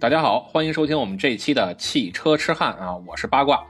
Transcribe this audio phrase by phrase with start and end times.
[0.00, 3.60] 大家好，欢迎收听我们这一期的汽车痴汉啊，我是八卦。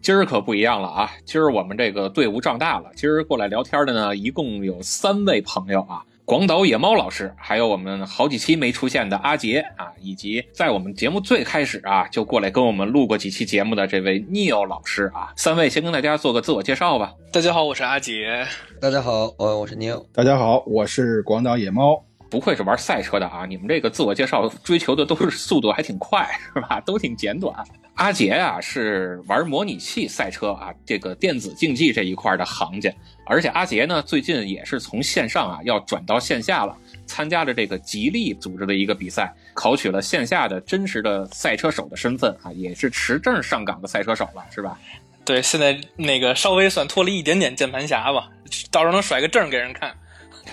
[0.00, 2.90] 今儿可不一样了啊，今儿我们这个队伍壮大了。
[2.96, 15.34] 今儿过来聊天的呢，一共有三位朋友啊，广岛野猫老师，还有我们好几期没出现的阿杰啊，以及在我们节目最开始啊就过来跟我们录过几期节目的这位 Neil 老师啊。
[15.36, 17.12] 三位先跟大家做个自我介绍吧。
[17.30, 18.46] 大家好，我是阿杰。
[18.80, 20.06] 大家好，我我是 Neil。
[20.14, 22.02] 大家好，我是广岛野猫。
[22.34, 23.46] 不愧是玩赛车的啊！
[23.46, 26.80] 你们这个自我介绍追求的都是速度，还挺快， 是吧？
[26.80, 27.54] 都挺简短。
[27.94, 32.92] 阿杰啊，是玩模拟器赛车啊，这个电子竞技这一块的行家。
[33.24, 36.76] 而且阿杰呢，最近也是从线上啊要转到线下了，
[37.06, 44.76] 参加了这个吉利组织的一个比赛，考取了线下的真实的赛车手的身份啊，也是持证上岗的赛车手了，是吧？
[45.24, 48.28] 对，现在那个稍微算脱了一点点键盘侠吧，
[48.72, 49.94] 到时候能甩个证给人看。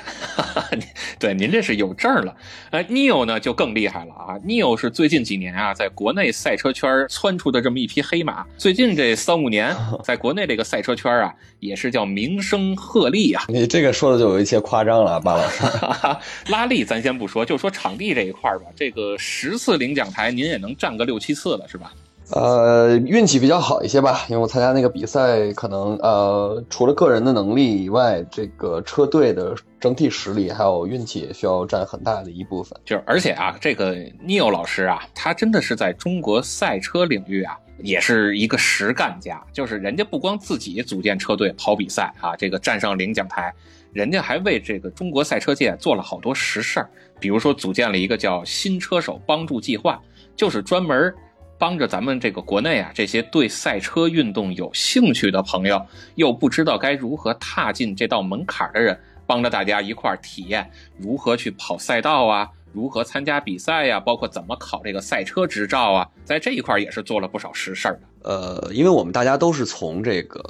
[1.19, 2.35] 对，您这是有证了。
[2.71, 8.45] 呃，Neo 呢就更厉害了啊！Neo 是最近几年啊，在国内赛车圈窜出的这么一匹黑马。
[8.57, 13.45] 最近这三五年， 在国内这个赛车圈啊，也是叫名声鹤唳啊。
[13.49, 15.63] 你这个说的就有一些夸张了，巴老师。
[16.51, 18.65] 拉力咱先不说，就说场地这一块吧。
[18.75, 21.91] 这个十次领奖台，您也能占个六七次了，是吧？
[22.33, 32.79] 呃，运气比较好一些吧，因为我参加那个比赛，可能呃，除了个人的能力以外，这个车队的整体实力还有运气也需要占很大的一部分。
[32.85, 39.43] 就是而且啊，这个 Neil 老师啊，他真的是在中国赛车领域啊，也是一个实干家。
[39.51, 43.53] 就是人家不光自己组建车队跑比赛啊，这个站上领奖台，
[43.91, 46.89] 人家还为这个中国赛车界做了好多实事儿。
[47.19, 50.01] 比如说，组建了一个叫“新车手帮助计划”，
[50.33, 51.13] 就是专门。
[51.61, 55.79] 帮着咱们这个国内啊，这些对赛车运动有兴趣的朋友，
[56.15, 67.99] 又不知道该如何踏进这道门槛的人，帮着大家一块儿体验如何去跑赛道啊，如何参加比赛呀，包括怎么考这个赛车执照啊，在这一块也是做了不少实事儿。
[68.23, 70.41] 呃，因为我们大家都是从这个。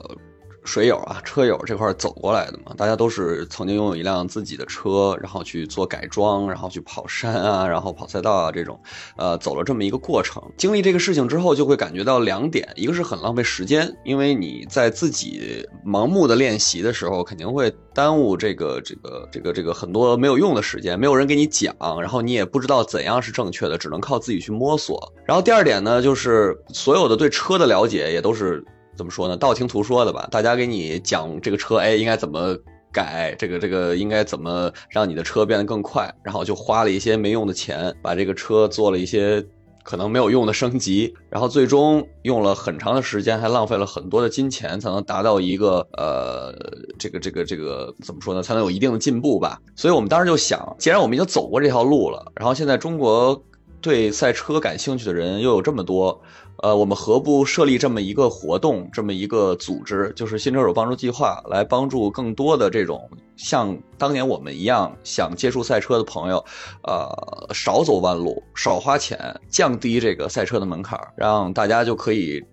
[0.63, 8.79] 水友啊，车友这块走过来的嘛，大家都是曾经拥有一辆自己的车，然后去做改装，然后去跑山啊，然后跑赛道啊，这种，
[9.17, 10.41] 呃，走了这么一个过程。
[10.57, 25.11] 经历这个事情之后，就会感觉到两点，一个是很浪费时间，因为你在自己盲目的练习的时候，肯定会耽误这个这个这个这个很多没有用的时间，没有人给你讲，然后你也不知道怎样是正确的，只能靠自己去摸索。
[25.25, 28.63] 然后第二点呢，就是所有的对车的了解也都是。
[29.01, 29.35] 怎么说呢？
[29.35, 32.55] 道听途说的吧，大家给你讲这个车，哎，应该怎么
[32.93, 33.33] 改？
[33.39, 36.13] 这个这个应该怎么让你的车变得更快？
[36.21, 39.43] 然后就花了一些没用的钱，把这个车做了一些
[39.83, 46.53] 可能没有用的升级，然后最终用了很长的时间，还浪费了很多的金钱，才能达到一个呃，
[46.99, 48.43] 这个这个这个怎么说呢？
[48.43, 49.59] 才能有一定的进步吧。
[49.75, 53.43] 所以我们当时就想，既然我们已经走过这条路了，然后现在中国
[53.81, 56.21] 对赛车感兴趣的人又有这么多。
[56.57, 66.45] 呃，我们何不设立这么一个活动，这么一个组织，就是新车手帮助计划，来帮助更多的这种像当年我们一样想接触赛车的朋友，
[66.83, 72.43] 呃，少走弯路，少花钱，降低这个赛车的门槛，让大家就可以。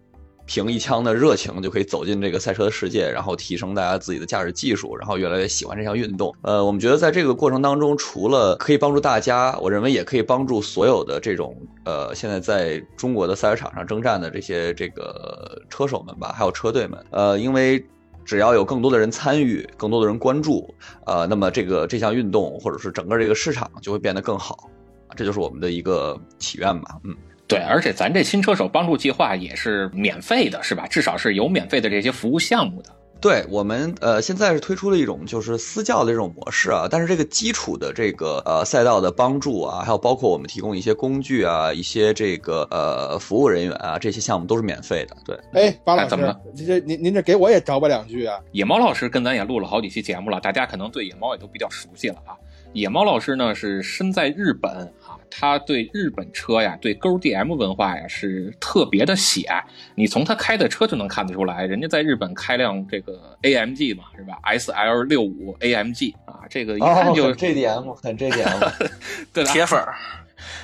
[0.48, 6.34] 凭一腔的热情就可以走进这个赛车的世界，然后提升大家自己的驾驶技术，然后越来越喜欢这项运动。
[6.40, 11.54] 呃，我们觉得在这个过程当中，除了可以帮助大家，我认为也可以帮助所有的这种
[11.84, 16.98] 呃现在在中国的赛车场上征战的这些这个车手们吧，还有车队们。
[17.10, 17.84] 呃，因为
[18.24, 24.70] 只要有更多的人参与，更多的人关注，呃，那么这个这项运动或者是整个这个市场就会变得更好。
[25.14, 27.14] 这就是我们的一个祈愿吧，嗯。
[27.48, 30.86] 对，而且咱这新车手帮助计划也是免费的，是吧？
[30.86, 32.90] 至少是有免费的这些服务项目的。
[33.20, 45.16] 对我们，呃，现在是推出了一种就是私教的这种模式啊，但是这个基础的这个呃赛道的帮助啊，还有包括我们提供一些工具啊，一些这个呃服务人员啊，这些项目都是免费的。
[45.24, 46.38] 对，哎，巴老师，怎么了？
[46.54, 48.38] 这您您这给我也找吧两句啊？
[48.52, 52.36] 野猫老师跟咱也录了好几期节目了，大家可能对野猫也都比较熟悉了啊。
[52.74, 54.70] 野猫老师呢是身在日本
[55.04, 59.64] 啊，他对日本车呀，对 G D M 文化呀是特别的喜爱。
[59.94, 68.42] 你从他开的车就能看得出来，人家在日本开辆这个 A M G 嘛，是吧？S L 六五 A M G 啊，这个一看就 G D M，很 G D
[68.42, 68.60] M，
[69.32, 69.94] 对铁粉儿。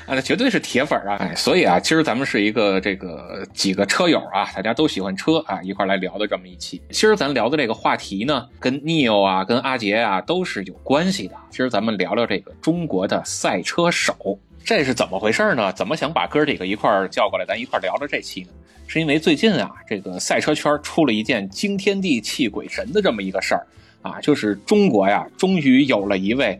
[0.07, 1.17] 啊，那绝对是铁粉啊！
[1.19, 6.81] 哎，所以啊，其实咱们是一个这个几个车友啊，大家都喜欢车啊，一块来聊的这么一期。
[6.91, 11.35] 今儿咱聊的这个话题呢，跟 Neo 啊，跟阿杰啊都是有关系的。
[11.51, 15.71] 今儿咱们聊聊这个中国的赛车手，这是怎么回事呢？
[15.75, 18.49] 怎么想把哥几个一块叫过来，咱一块聊聊这期呢？
[18.87, 23.67] 是因为最近啊，这个赛车圈出了一件惊天地泣鬼神的这么一个事儿
[24.01, 26.59] 啊，就是中国呀，终于有了一位。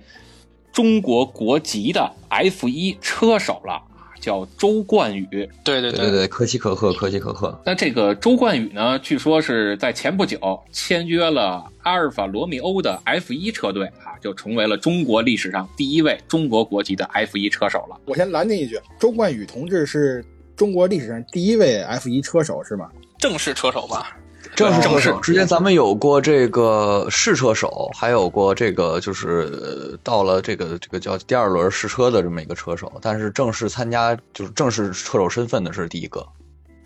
[0.71, 3.81] 中国国籍的 F 一车手了
[4.25, 5.27] 叫周冠宇。
[5.63, 7.61] 对对对对对，可喜可贺，可喜可贺。
[7.67, 10.39] 那这个周冠宇呢，据说是在前不久
[10.73, 18.01] 签约了阿尔法罗密欧的 F1 车队啊，就成为了中国历史上第一位中国国籍的 F1 车手了。
[18.07, 20.25] 我先拦您一句，周冠宇同志是
[20.57, 22.91] 中国历史上第一位 F1 车手是吗？
[23.19, 24.17] 正式车手吧？
[24.55, 36.27] 正式车正式手，之前咱们有过这个试车手，还有过这个就是呃到了这个这个叫第二轮试车的这么一个车手，但是正式参加就是正式车手身份的是第一个。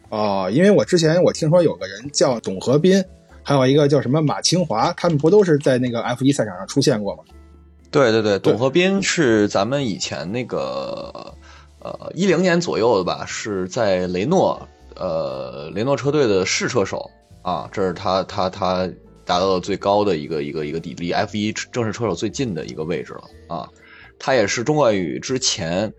[0.09, 3.05] 哦，因为我之前我听说有个人叫董和斌，
[3.43, 7.23] 还有一个叫什么马清华，他们不都是在那个 F 一赛场上出现过吗？
[7.91, 11.35] 对对对，对董和斌是咱们以前那个
[11.81, 14.67] 呃一零年左右的吧，是在雷诺
[14.97, 17.11] 呃雷诺车队的试车手
[17.43, 18.89] 啊，这是他他他
[19.25, 23.69] 达到了最高的一个一个一个离离 F 一正式车手最近的一个位置了啊，
[24.19, 25.93] 他也是中冠宇之前。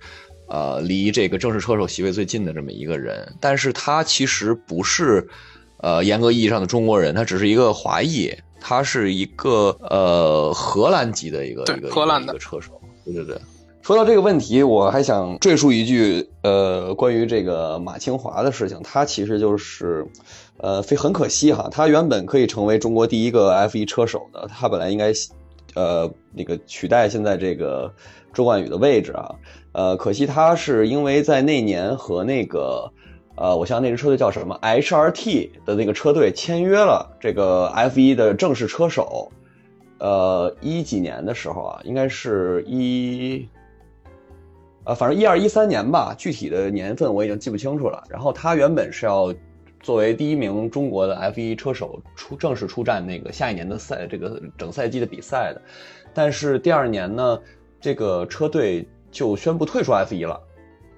[0.51, 5.30] 呃，离这个正式车手席位最近的这么一个人，但是他其实不是，
[5.77, 13.39] 呃，严格意义上的中国人，他只是一个华裔，他是一个呃荷兰籍的一个对一个荷兰的一个车手，对对对。
[13.83, 20.03] 说到这个问题，我还想赘述一句，呃，关于这个马清华的事情，他其实就是，
[20.59, 25.11] 呃，非很可惜哈，他原本可以成为中国第一个 F1 车手的，他本来应该，
[25.73, 27.94] 呃，那个取代现在这个
[28.33, 29.35] 周冠宇的位置啊，
[29.71, 32.91] 呃，可惜他是因为在那年和那个。
[33.41, 39.31] 呃，我想那支车队叫什么？HRT 的那个车队签约了这个 F1 的正式车手，
[39.97, 43.47] 呃，一几年的时候啊，应该是一，
[44.83, 48.03] 呃，反正一二一三年吧，具体的年份我已经记不清楚了。
[48.09, 49.33] 然后他原本是要
[49.81, 55.62] 作为第一名中国的 F1 车手出正式出战那个下一年的赛这个整赛季的比赛的，
[56.14, 57.40] 但是第二年呢，
[57.80, 60.40] 这个车队就宣布退出 F1 了。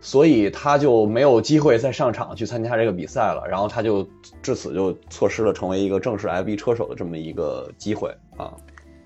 [0.04, 4.04] 所以他就没有机会再上场去参加这个比赛了，然后他就
[4.42, 8.52] 至此就错失了成为一个正式 F1 车手的这么一个机会啊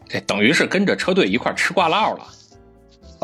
[0.07, 2.25] 这等于是跟着车队一块吃瓜唠了。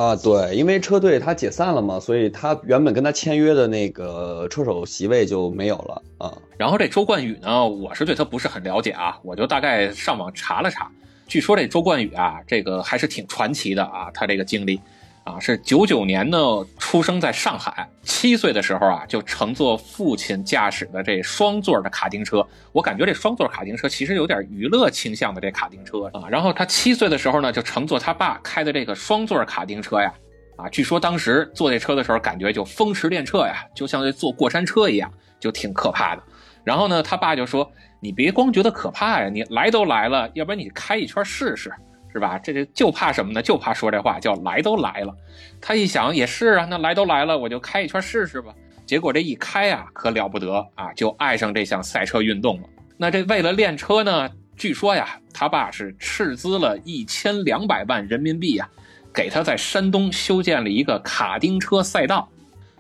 [0.02, 0.16] 啊！
[0.16, 6.36] 对，因为车队他解散了嘛，所以他原本跟他签约的那个车手席位就没有了啊。
[6.58, 10.90] 然后这周冠宇呢，我是对他不是很了解啊，我就大概上网查了查，
[11.28, 14.80] 据说这周冠宇啊，这个还是挺传奇的啊，他这个经历。
[15.24, 16.38] 啊，是九九年呢，
[16.80, 17.88] 出生在上海。
[18.02, 22.46] 七岁的时候啊，就乘坐父亲驾驶的这双座的卡丁车。
[22.72, 26.28] 我感觉这双座卡丁车其实有点娱乐倾向的这卡丁车啊。
[26.28, 30.12] 然后他七岁的时候呢，就乘坐他爸开的这个双座卡丁车呀。
[30.58, 36.24] 啊，据说当时坐这车的时候，感觉就风驰电掣呀，就像这坐过山车一样，就挺可怕的。
[36.64, 37.72] 然后呢，他爸就说
[38.02, 41.72] ：“你别光觉得可怕呀，你来都来了，要不然你开一圈试试。”
[42.14, 42.38] 是吧？
[42.40, 43.42] 这这就怕什么呢？
[43.42, 45.16] 就怕说这话，叫来都来了。
[45.62, 48.54] 他一想也是啊，那来都来了，我就开一圈试试吧。
[48.86, 52.68] 结果这一开啊，可了不得啊，就爱上这项赛车运动了。
[52.98, 58.70] 那这为了练车呢，据说呀，他爸是斥资了一千两百万人民币呀，
[59.14, 62.28] 给他在山东修建了一个卡丁车赛道，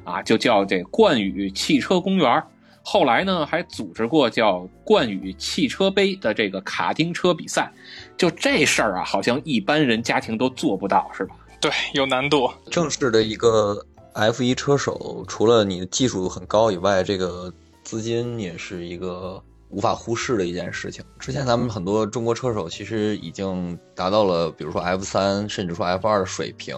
[0.03, 2.43] 啊，就叫这冠宇汽车公园。
[2.83, 7.71] 后来呢，还组织过叫冠宇汽车杯的这个卡丁车比赛。
[8.17, 11.35] 就这事儿啊，好像一般人家庭都做不到，是吧？
[11.59, 12.49] 对，有难度。
[12.71, 17.53] 正式的一个 F 一车手，除了你的技术很高以外，这个
[17.83, 21.05] 资金也是一个无法忽视的一件事情。
[21.19, 26.75] 之前咱们很多中国车手其实已经达到了，比如说 F 三，甚至说 F 二的水平，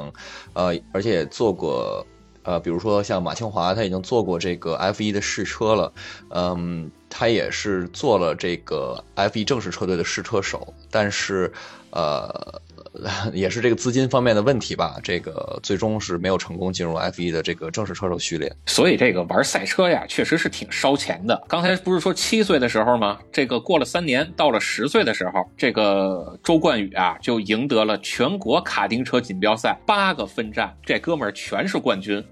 [0.53, 2.05] 呃，而且也做过。
[2.43, 5.93] 呃，比如说像马清华，他已经做过这个 F1 的试车了，
[6.29, 11.51] 嗯，他也是做了这个 F1 正式车队的试车手，但是，
[11.91, 12.61] 呃，
[13.33, 18.53] 也是这个资金方面的问题吧，这个最终是没有成功进入 F1 的这个正式车手序列。
[18.65, 21.41] 所以这个玩赛车呀，确实是挺烧钱的。
[21.47, 23.19] 刚才不是说七岁的时候吗？
[23.31, 32.23] 这个过了三年，到了十岁的时候，这个周冠宇啊，就赢得了全国卡丁车锦标赛八个分站，这哥们儿全是冠军。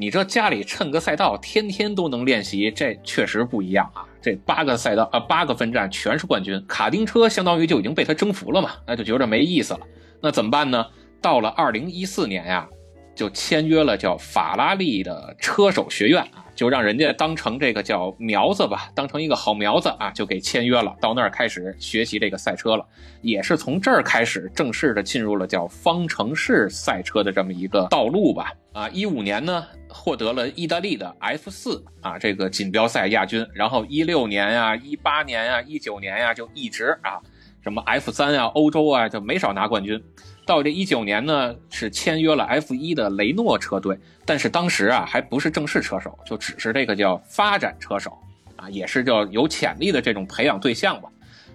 [0.00, 4.02] 你这家里趁个赛道，天天都能练习，这确实不一样啊！
[4.18, 9.80] 这八个赛道啊，八个分站全是冠军，卡丁车相当于就已经被他征服了嘛，那就觉得没意思了。
[10.22, 10.86] 那怎么办呢？
[11.20, 12.66] 到了二零一四年呀，
[13.14, 22.82] 就签约了叫法拉利的车手学院啊，就让人家当成这个叫苗子吧，当成一个好苗子啊，就给签约了，到那儿开始学习这个赛车了。
[23.20, 28.50] 也是从这儿开始正式的进入了叫方程式赛车的这么一个道路吧。
[28.72, 37.20] 啊，一五年呢获得了意大利的 F 四啊这个锦标赛亚军，然后一六年呀、一八年呀、一九年呀就一直啊
[37.62, 40.02] 什么 F 三啊、欧洲啊就没少拿冠军。
[40.46, 48.18] 到这一九年呢，是签约了 F 一的雷诺车队，但是当时啊还不是正式车手，就只是这个叫发展车手，
[48.56, 51.08] 啊，也是叫有潜力的这种培养对象吧。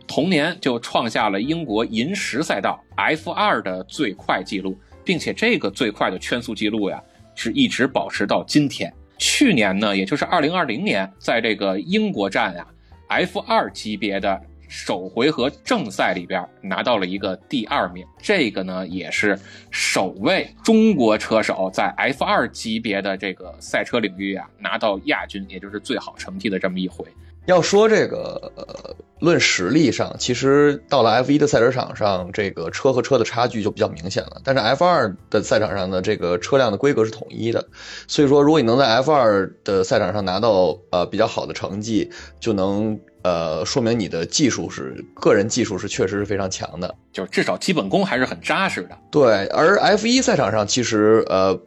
[0.07, 7.01] 同年就创下了英国银石赛道 F 二的最快纪录，并且这个最快的圈速记录呀，
[7.35, 8.91] 是一直保持到今天。
[9.17, 12.67] 去年呢，也就是二零二零年，在这个英国站啊
[13.09, 14.41] ，F 二级别的。
[14.67, 19.39] 首回合正赛里边拿到了一个第二名，这个呢也是
[19.69, 27.05] 首位中国车手在 F 二级别的这个赛车领域啊拿到亚军，也就是最好成绩的这么一回。
[27.45, 34.41] 要说这个呃论实力上，其实到了 F1 的赛车场上，这个车和车的差距就比较明显了。
[34.43, 37.67] 但是 F2 的赛场上的这个车辆的规格是统一的，
[38.07, 42.99] 所以说如果你能在 F2 的赛场上拿到呃比较好的成绩，就能。
[43.25, 48.95] 呃，说明你的技术是个人技术是确实是非常强的，就是至少基本功还是很扎实的。
[49.09, 51.59] 对，而 F 一赛场上其实呃，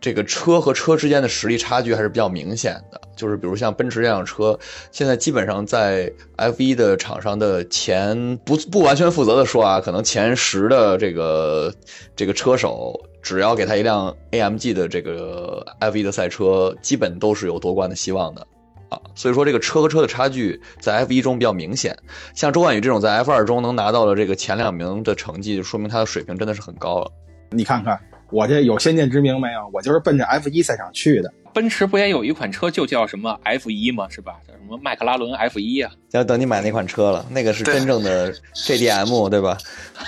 [0.00, 3.00] 这个车和车之间的实力差距还是比较明显的。
[3.16, 4.58] 就是比如像奔驰这辆车，
[4.90, 11.74] 现在基本上在 F 一的场上的前不不完全负责的说啊，可能前十的这个
[12.16, 18.46] 这个车手，只要给他一辆 AMG 的这个 F 一的赛车，基本都是有夺冠的希望的。
[18.88, 21.96] 啊，所以说这个车和车的差距在 F 一中比较明显，
[22.34, 27.12] 像周冠宇这种在 F 二中能拿到了这个前两名的成绩，就说明他的水平真的是很高了。
[27.50, 29.70] 你看看我这有先见之明没有？
[29.72, 31.32] 我就是奔着 F 一赛场去的。
[31.52, 34.06] 奔驰不也有一款车就叫什么 F 一吗？
[34.08, 34.36] 是吧？
[34.46, 35.90] 叫什么迈克拉伦 F 一啊？
[36.12, 39.58] 要等你买那款车了，那个是真正的 JDM， 对吧？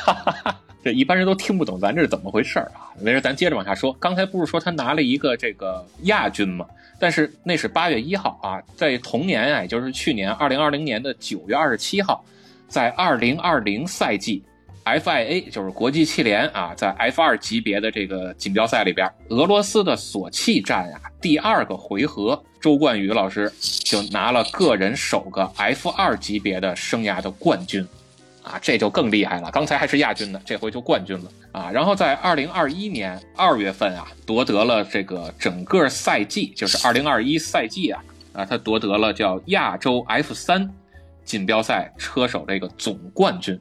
[0.84, 2.90] 这一般人都听不懂咱这是怎么回事儿啊？
[3.00, 3.92] 没事，咱接着往下说。
[4.00, 6.66] 刚才不是说他拿了一个这个亚军吗？
[6.98, 12.24] 但是那是八月一号啊，在同年啊，也就是去年二零二零年的九月二十七号，
[12.68, 14.42] 在二零二零赛季
[14.84, 27.86] ，FIA 就是国际汽联啊，在 F 二级别的这个锦标赛里边，俄罗斯的索契站啊，第二个回合，周冠宇老师就拿了个人首个 F 二级别的生涯的冠军。
[28.44, 29.48] 啊，这就更厉害了！
[29.52, 31.70] 刚才还是亚军呢，这回就冠军了啊！
[31.70, 40.68] 然后在二零二一年二月份啊，夺得了这个整个赛季，就是二零二一赛季啊啊，他夺得了叫亚洲 F 三
[41.24, 43.56] 锦标赛车手这个总冠军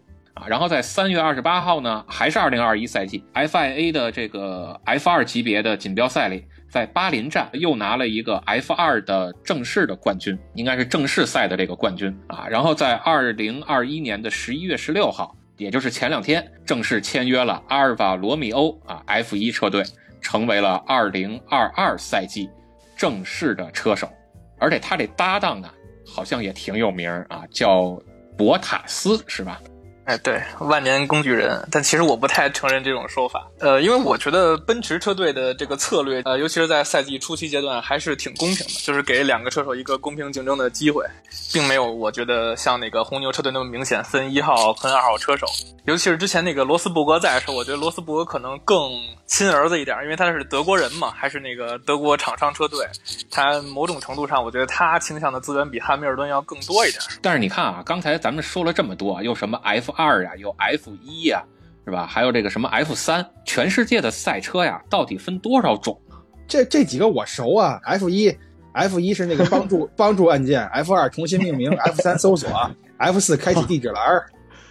[0.47, 6.45] 然后在三月二十八号呢，还是二零二一赛季 FIA 的这个 F 二级别的锦标赛里。
[6.69, 12.47] 在巴林站又拿了一个 F 二的正式的冠军，应该是正式赛的这个冠军啊。
[12.49, 19.83] 然后在二零二一年的十一月十六号，也就是前两天，正式签约了阿尔法罗密欧啊 F 一车队，
[20.21, 22.49] 成为了二零二二赛季
[22.95, 24.09] 正式的车手。
[24.57, 25.69] 而且他这搭档呢，
[26.07, 28.01] 好像也挺有名啊，叫
[28.37, 29.59] 博塔斯，是吧？
[30.05, 33.47] 哎，对，万年工具人，但其实我不太承认这种说法。
[33.59, 41.05] 呃，因为我觉得奔驰车队的这个策略，呃，尤其是在赛季初期阶段，还是挺公平的，就是给两个车手一个公平竞争的机会，
[41.53, 45.45] 并没有我觉得像那个红牛车队那么明显分一号分二号车手。
[45.85, 48.91] 尤其是之前那个罗斯伯格在的时候，我觉得罗斯伯格可能更
[49.25, 52.85] 亲儿子一点，因为他是德国人嘛，还是那个德国厂商车队，
[53.31, 57.01] 他某种程度上，我觉得他倾向的资源比汉密尔顿要更多一点。
[57.21, 61.43] 但是你看啊，刚才咱们说了这么多，又什么 F 二呀，有 F 一呀，
[61.85, 62.05] 是吧？
[62.05, 66.17] 还有这个什么 F 三，全世界的赛车呀，到底分多少种啊？
[66.47, 68.35] 这这几个我熟啊，F 一
[68.73, 72.49] ，F 一是那个帮助 帮助按键，F 二重新命名，F 三搜索
[72.97, 74.03] ，F 四开启地址栏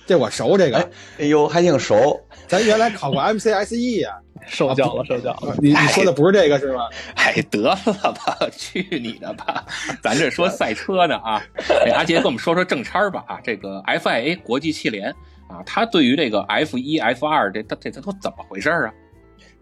[0.06, 0.78] 这我熟这个。
[1.18, 5.54] 哎呦，还挺熟，咱原来考过 MCSE 呀，受教了，受教了。
[5.58, 6.88] 你你说的不是这个是吗？
[7.16, 9.64] 哎，得了吧，去你的吧！
[10.02, 11.42] 咱这说 赛车呢啊，
[11.94, 15.14] 阿杰跟我们说说正差吧啊，这个 FIA 国际汽联。
[15.48, 18.94] 啊，他对于这个 F 一、F 二这、这、这都怎么回事啊？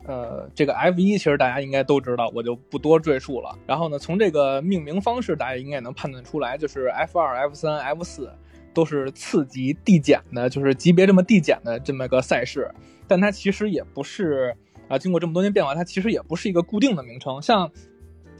[0.04, 3.58] 呃，这个 F 一其实大家应该都知道，我就不多赘述了。
[3.66, 8.30] 然后呢，从这个命名方式，大家应该能判断出来，就是 F 二、F 三、F 四
[8.74, 12.70] 都是次级递减的，就是级别这么递减的这么个赛事。
[13.06, 14.54] 但它其实也不是
[14.88, 17.40] 啊，经过这么多年变化，它其实也不是一个固定的名称。
[17.40, 17.70] 像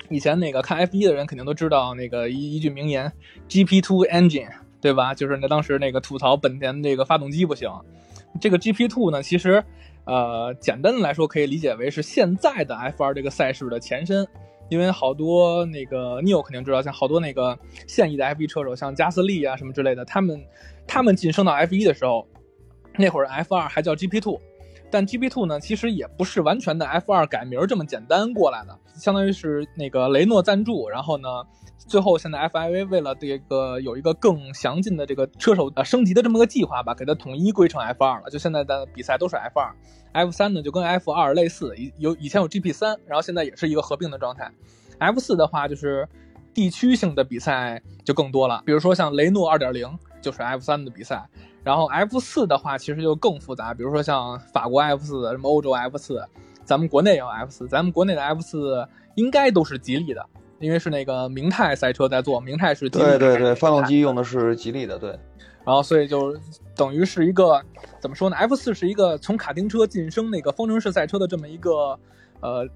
[0.09, 3.12] 以前那个看 F 一的人肯定都知道那个一一句名言
[3.49, 4.49] ：GP Two Engine。
[4.81, 5.12] 对吧？
[5.12, 7.69] 就是那当时那个吐槽本田这个发动机不行，
[8.40, 9.61] 这个 GP Two 呢，其实，
[10.05, 14.25] 呃，简单的来说可以理解为是现在的 F2 这个赛事的前身，
[14.69, 20.40] 因为好多那个 Neo 肯定知道，像好多那个现役的 F1 车手，像加斯利啊什么之类的，他们
[20.87, 22.25] 他们晋升到 F1 的时候，
[22.97, 24.40] 那会儿 F2 还叫 GP Two，
[24.90, 31.28] 但 GP Two 呢，其实也不是完全的 F 二改名这么简单过来的，相当于是那个雷诺赞助，然后呢，
[31.76, 38.30] 最后现在 FIA 为了这个有一个更详尽的这个车手呃升级的这么个计划吧，给它统一归成 F 二了。
[38.30, 39.75] 就现在的比赛都是 F 二
[40.12, 44.50] ，F 三呢就跟 F 二类似，有以前有 GP 三，然后现在也是一个合并的状态。
[44.99, 46.09] F 四的话就是
[46.54, 49.87] 地区性的比赛就更多了，比如说像雷诺二点零
[50.23, 51.28] 就是 F 三的比赛。
[51.65, 56.25] 然后 F 四的话，其实就更复杂，比如说像法国 F 四，什么欧洲 F 四，
[56.65, 58.87] 咱们国内也有 F 四，咱们国内的 F 四
[59.17, 60.25] 应该都是吉利的，
[60.61, 65.11] 因为是那个明泰赛车在做，明泰是吉利对对对，发动机用的是吉利的，对。
[65.65, 66.35] 然后所以就
[66.75, 67.61] 等于是一个
[68.00, 71.99] 怎么说呢？F 四是一个从卡丁车晋升那个方程式赛车的这么一个
[72.41, 72.67] 呃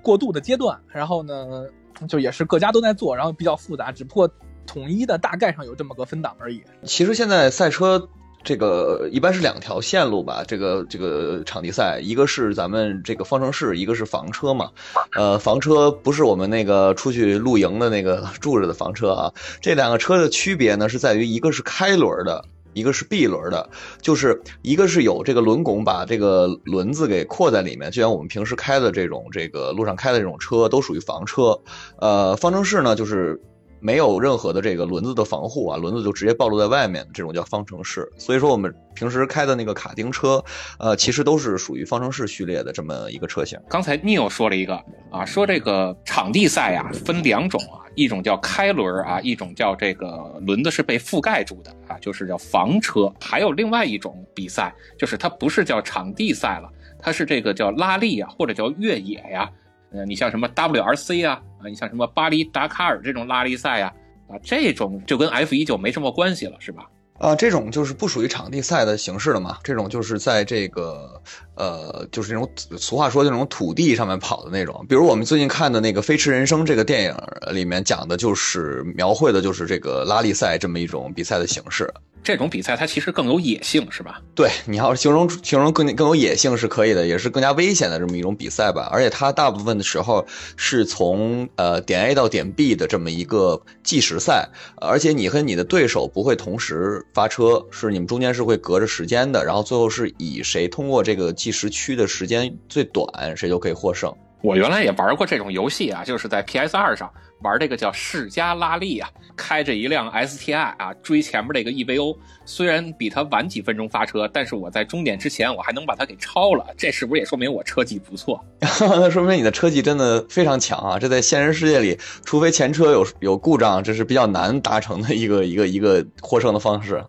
[0.00, 1.66] 过渡的阶段，然后呢，
[2.08, 4.30] 就也是各家都在做，然后比较复杂，只不过
[4.66, 6.62] 统一的大概上有这么个分档而已。
[6.84, 8.08] 其实现在赛车。
[8.48, 14.70] 这个一般是两条线路吧，这个这个场地赛，一个是咱们这个方程式，一个是房车嘛。
[15.14, 19.30] 呃，房车不是我们那个出去露营的那个住着的房车啊。
[19.60, 23.68] 这两个车的区别呢，是在于一个是开轮的，一个是闭轮的。
[24.00, 31.60] 就是一个是有这个轮拱，把这个轮子给扩在里面，就像我们平时开的这种这个路上开的这种车，都属于房车。
[31.98, 33.38] 呃，方程式呢，就是。
[33.80, 38.10] 没有任何的这个轮子的防护啊，轮子就直接暴露在外面，这种叫方程式。
[38.16, 40.42] 所以说我们平时开的那个卡丁车，
[40.78, 43.58] 呃，其实都是属于方程式序列的这么一个车型。
[43.68, 53.12] 刚才 Neil 说了一个啊，说这个场地赛呀分两种啊，一种叫开轮啊，一种叫这个轮子是被覆盖住的啊，就是叫房车。
[53.20, 56.68] 还有另外一种比赛，就是它不是叫场地赛了，
[56.98, 59.48] 它是这个叫拉力啊，或者叫越野呀。
[59.92, 63.92] 呃，你像什么 WRC 啊，啊，你像什么巴黎达喀尔这种拉力赛呀，
[64.28, 66.84] 啊，这种就跟 F1 就没什么关系了，是吧？
[67.18, 69.58] 啊，这种就是不属于场地赛的形式了嘛？
[69.64, 71.20] 这种就是在这个
[71.56, 74.86] 呃，就是那种俗话说那种土地上面跑的那种。
[74.88, 77.14] 比如我们最近看的那个《飞驰人生》这个电影
[77.52, 81.92] 里面讲的就是描绘的就是这个拉力赛这么一种比赛的形式。
[82.28, 84.20] 这种比赛它其实更有野性，是吧？
[84.34, 88.86] 对，你要形容形容更更有野性是可以的，也是更加危险的这么一种比赛吧。
[88.92, 104.14] 而且它大部分的时候是从呃点 A 到点 B 的这么一个计时赛，而且你和你的对手不会同时发车，是你们中间是会隔着时间的，然后最后是以谁通过这个计时区的时间最短，谁就可以获胜。
[104.42, 107.10] 我原来也玩过这种游戏啊，就是在 PS 二上。
[107.42, 118.44] 玩这个叫世嘉拉力啊，开着一辆 STI 啊，追前面这个 EVO，虽然比他晚几分钟发车，但是我在终点之前我还能把它给超了，这是不是也说明我车技不错？
[118.60, 120.98] 那说明你的车技真的非常强啊！
[120.98, 127.04] 这在现实世界里，除非前车有有故障，这是比较难达成的一个一个一个获胜的方式。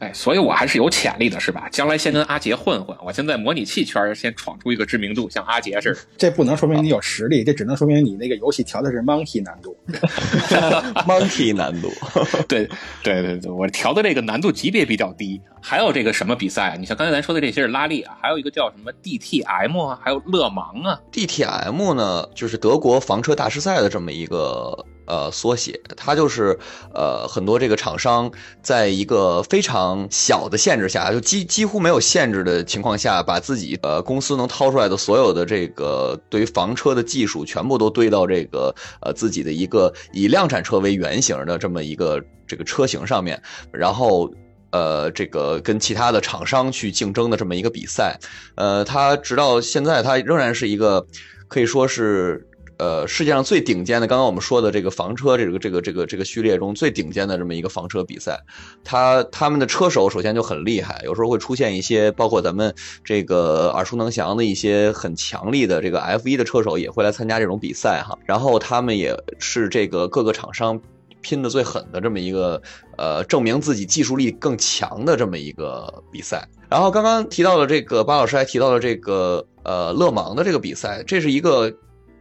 [0.00, 1.68] 哎，所以我还是有潜力的，是吧？
[1.70, 6.00] 将来先跟阿杰混混，我先在模拟器圈先闯出一个知名度，像阿杰似的。
[6.16, 9.76] 这不能说明你有实力，这只能说明你那个游戏调的是 Monkey 难度。
[11.06, 11.92] Monkey 难度，
[12.48, 12.66] 对
[13.02, 15.38] 对对对，我调的这个难度级别比较低。
[15.60, 16.78] 还有这个什么比赛？
[16.80, 20.98] 你像刚才咱说的这些是拉力啊，还有一个叫什么 DTM 啊，还有勒芒啊。
[21.12, 24.86] DTM 呢，就是德国房车大师赛的这么一个。
[25.10, 26.56] 呃，缩写，它就是
[26.94, 28.30] 呃，很多这个厂商
[28.62, 43.42] 在一个非常小的限制下，就几几乎没有限制的情况下，把自己呃公司能掏出来的所有的这个对于房车的技术，全部都堆到这个呃自己的一个以量产车为原型的这么一个这个车型上面，
[43.72, 44.30] 然后
[44.70, 48.16] 呃这个跟其他的厂商去竞争的这么一个比赛，
[48.54, 51.04] 呃，它直到现在它仍然是一个
[51.48, 52.46] 可以说是。
[52.80, 58.40] 呃，世界上最顶尖的，刚刚我们说的这个房车，这个这个这个这个序列中最顶尖的这么一个房车比赛，
[58.82, 70.80] 他他们的车手首先就很厉害，有时候会出现一些，包括咱们这个耳熟能详的一些很强力的这个 F 一的车手也会来参加这种比赛哈，然后他们也是这个各个厂商
[71.20, 72.62] 拼的最狠的这么一个
[72.96, 76.48] 呃，证明自己技术力更强的这么一个比赛。
[76.70, 81.70] 然后刚刚提到了这个巴老师还提到了这个呃勒芒的这个比赛，这是一个。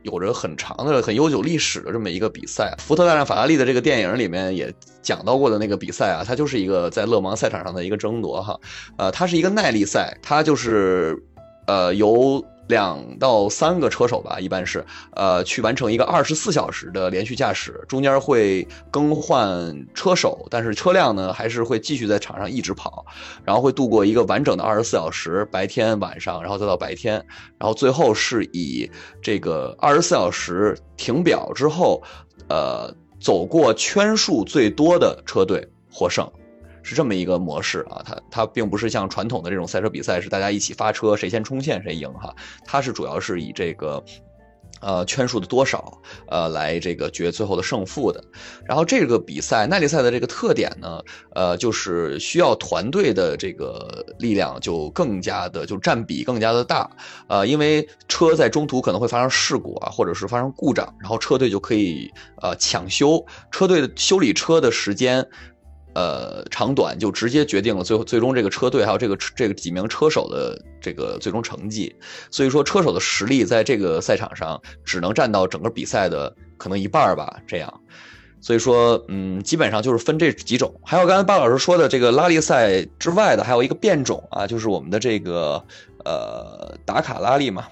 [0.03, 8.59] 有着很长的、很悠久历史的这么一个比赛，福特大战法拉利的这个电影里面也讲到过的那个比赛啊，它就是一个在勒芒赛场上的一个争夺哈，
[8.97, 11.21] 呃，它是一个耐力赛，它就是，
[11.67, 12.43] 呃，由。
[12.69, 23.03] 两到三个车手吧，一般是，呃，去完成一个二十四小时的连续驾驶，中间会更换车手，但是车辆呢还是会继续在场上一直跑，
[23.43, 27.15] 然后会度过一个完整的二十四小时，白天、晚上，然后再到白天，
[27.57, 32.03] 然后最后是以这个二十四小时停表之后，
[32.49, 36.31] 呃，走过圈数最多的车队获胜。
[36.83, 44.03] 是这么一个模式啊，它它并不是像传统的这种赛车比赛是大家一起发车，谁先冲线谁赢哈，它是主要是以这个。
[44.81, 48.23] 呃，圈数的多少，呃，来这个决最后的胜负的。
[48.63, 51.01] 然后这个比赛耐力赛的这个特点呢，
[51.35, 56.89] 呃，就是需要团队的这个力量就更加的就占比更加的大。
[57.27, 62.09] 呃，因为车在中途可能会发生事故啊，或者是发生故障，然后车队就可以
[62.41, 65.27] 呃抢修，车队的修理车的时间。
[65.99, 71.93] 呃，长短就直接决定了最后最终这个车队还有这个这个几名车手的这个最终成绩。
[72.31, 77.41] 所以说，车手的实力在这个赛场上只能占到整个比赛的可能一半吧。
[77.45, 77.81] 这样，
[78.39, 80.73] 所以说，嗯，基本上就是分这几种。
[80.85, 85.61] 还有刚才巴老师说的这个拉力赛之外的，还有一个变种啊，就是我们的这个
[86.05, 87.67] 呃打卡拉力嘛。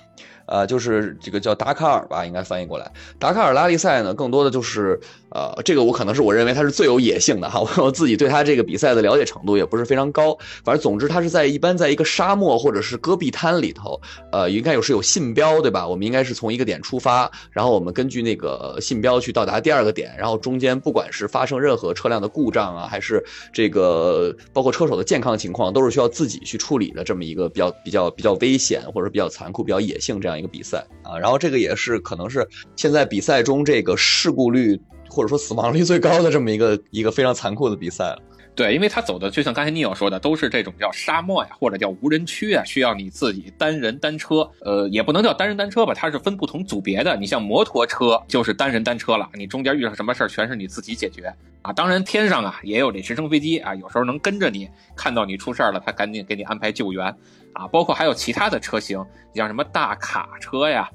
[0.50, 2.90] 呃，就是这个叫达卡尔吧，应该翻译过来。
[3.20, 4.98] 达卡尔拉力赛呢，更多的就是，
[5.38, 7.64] 呃，这个我可能是我认为它是最有野性的哈。
[7.78, 15.88] 我自己对它这个比赛的了解程度也不是非常高，反正总之它是在一般在一个沙漠或者是戈壁滩里头，呃，应该有是有信标对吧？
[15.88, 23.24] 我们应该是从一个点出发，然后我们根据那个信标去到达第二个点，然后中间不管是发生任何车辆的故障啊，还是
[23.54, 30.38] 这个包括车手的健康情况，都是需要自己去处理的这么一个比较比较比较危险或者比较残酷、比较野性这样。
[30.38, 34.80] 一个比赛啊，然后这个也是可能是现在比赛中这个事故率
[35.18, 38.20] 或者说死亡率最高的这么一个一个非常残酷的比赛了。
[38.54, 44.48] 对，因为他走的就像刚才尼奥说的，都是这种叫沙漠呀，或者叫无人区啊，需要你自己单人单车。
[44.62, 47.16] 呃，也不能叫单人单车吧，它是分不同组别的。
[47.18, 51.74] 你像摩托车就是单人单车了，你中间遇上什么事儿全是你自己解决啊。
[51.74, 57.06] 当然天上啊也有这直升飞机啊，有时候能跟着你，看到你出事儿了，他赶紧给你安排救援
[57.54, 57.68] 啊。
[57.68, 59.04] 包括还有其他的车型，
[59.36, 60.90] 像什么大卡车呀。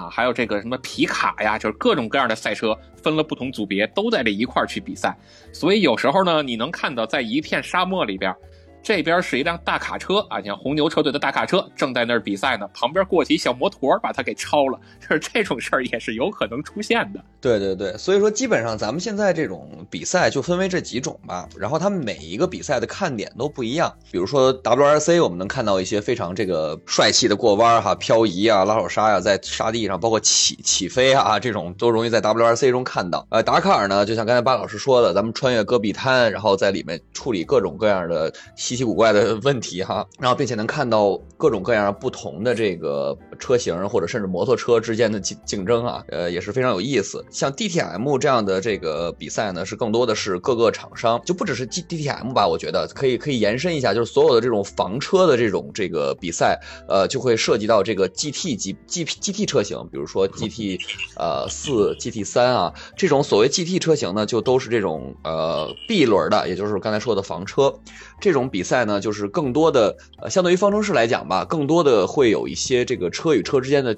[0.00, 5.14] 啊，还有这个什么皮卡呀，就是各种各样的赛车，分了不同组别，都在这一块去比赛。
[5.52, 8.34] 所以有时候呢，你能看到在一片沙漠里边。
[8.82, 17.20] 这边是一辆大卡车啊，像红牛车队的大卡车正在那儿比赛呢，旁边过去一小摩托把它给超了， 就是这种事儿也是有可能出现的。
[17.40, 23.94] 对对对，所以说基本上咱们现在这种比赛就分为这几种吧，然后他们每一个比赛的看点都不一样。
[24.10, 33.26] 比如说 WRC，我们能看到一些非常这个帅气的过弯哈、漂移啊、拉手刹呀，在沙地上包括起起飞啊这种都容易在 WRC 中看到。
[33.30, 38.32] 呃，达喀尔呢，就像刚才巴老师说的，咱们穿越戈壁滩，然后在里面处理各种各样的。
[38.70, 47.24] 稀奇古怪的问题哈，然后并且能看到各种各样不同的这个车型或者甚至摩托车之间的竞竞争啊，呃也是非常有意思。
[47.30, 60.78] 像 DTM 这样的这个比赛呢，是更多的是各个厂商，就不只是 D DTM 吧，我觉得可以可以延伸一下，就是所有的这种房车的这种这个比赛，呃就会涉及到这个 GT 级 G GT 车型，比如说 GT
[61.16, 67.74] 呃四 GT 三啊这种所谓 GT 车型呢，就都是这种呃 B 轮的，也就是刚才说的房车
[68.20, 68.50] 这种。
[68.50, 73.96] 比赛呢，就是更多的呃，相对于方程式来讲吧，更多的会有一些这个车车与车之间的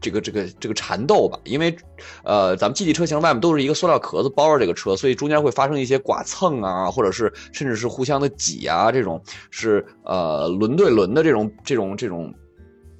[0.00, 1.38] 这个这个这个缠斗吧。
[1.44, 1.76] 因为
[2.22, 12.32] 呃，咱们 GT 车型外面都是一个塑料壳子包着这个车，所以中间会发生一些剐蹭啊，或者是甚至是互相的挤啊，这种是呃轮对轮的这种这种这种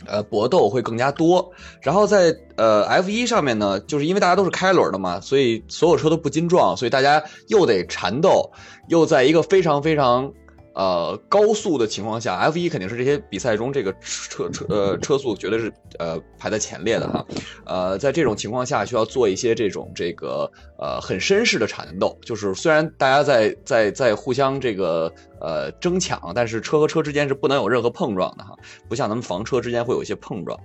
[0.07, 1.51] 呃搏斗会更加多。
[1.81, 8.51] 然后在呃 F 一上面呢，就是因为大家都是开轮的嘛，所以所有车都不禁撞，所以大家又得缠斗，
[8.89, 10.33] 又在一个非常非常。
[10.73, 17.27] 呃，高速的情况下，F 一肯定是这些比赛中这个车车呃车速绝对是呃排在前列的哈。
[17.67, 28.55] 呃，在这种情况下，需要做一些这种这个呃很绅士的缠斗，就是虽然大家在在在互相这个呃争抢，但是车和车之间是不能有任何碰撞的哈，
[28.89, 30.59] 不像咱们房车之间会有一些碰撞。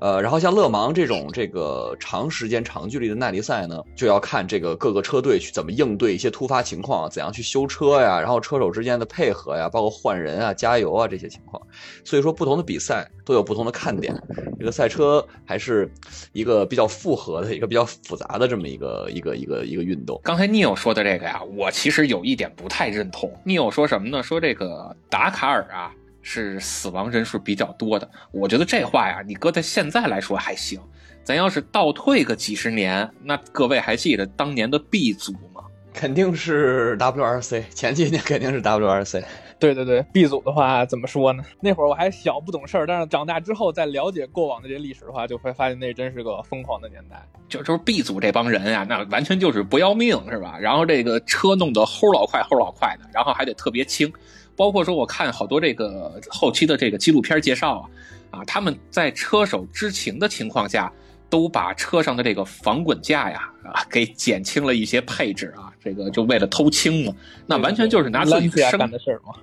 [0.00, 11.60] 呃，然后像勒芒这种这个长时间长距离的耐力赛呢，就要看这个各个车队去怎么应对一些突发情况，怎样去修车呀，然后车手之间的配合呀，包括换人啊、加油啊这些情况。
[12.04, 14.14] 所以说，不同的比赛都有不同的看点。
[14.58, 15.90] 这个赛车还是
[16.32, 20.20] 一个比较复合的一个比较复杂的这么一个一个一个一个运动。
[20.22, 23.32] 刚才 Neil 说的这个呀，我其实有一点不太认同。
[23.46, 24.22] Neil 说什么呢？
[24.22, 25.90] 说这个达卡尔啊。
[26.28, 30.80] 是死亡人数比较多的，我觉得这话呀，你搁在现在来说还行。
[31.22, 35.62] 咱要是倒退个几十年，那各位还记得当年的 B 组吗？
[35.94, 39.22] 肯定是 WRC，前几年肯定是 WRC。
[39.58, 41.44] 对对对，B 组的话怎么说呢？
[41.60, 47.24] 那会儿我还小不懂事儿，但是长大之后再了解过往的这些历史的话，就会发现那真是个疯狂的年代。
[47.48, 50.58] 就就是 B 组这帮人啊，那完全就是不要命，是吧？
[50.60, 54.12] 然后这个车弄得齁老快齁老快的，然后还得特别轻。
[54.56, 57.88] 包括说，我看好多这个后期的这个纪录片介绍
[58.30, 60.90] 啊，啊，他们在车手知情的情况下，
[61.28, 67.12] 都把车上的这个防滚架呀，啊，给减轻了一些配置啊，这个就为了偷轻嘛，
[67.46, 69.34] 那完全就是拿自己的生干的事儿嘛。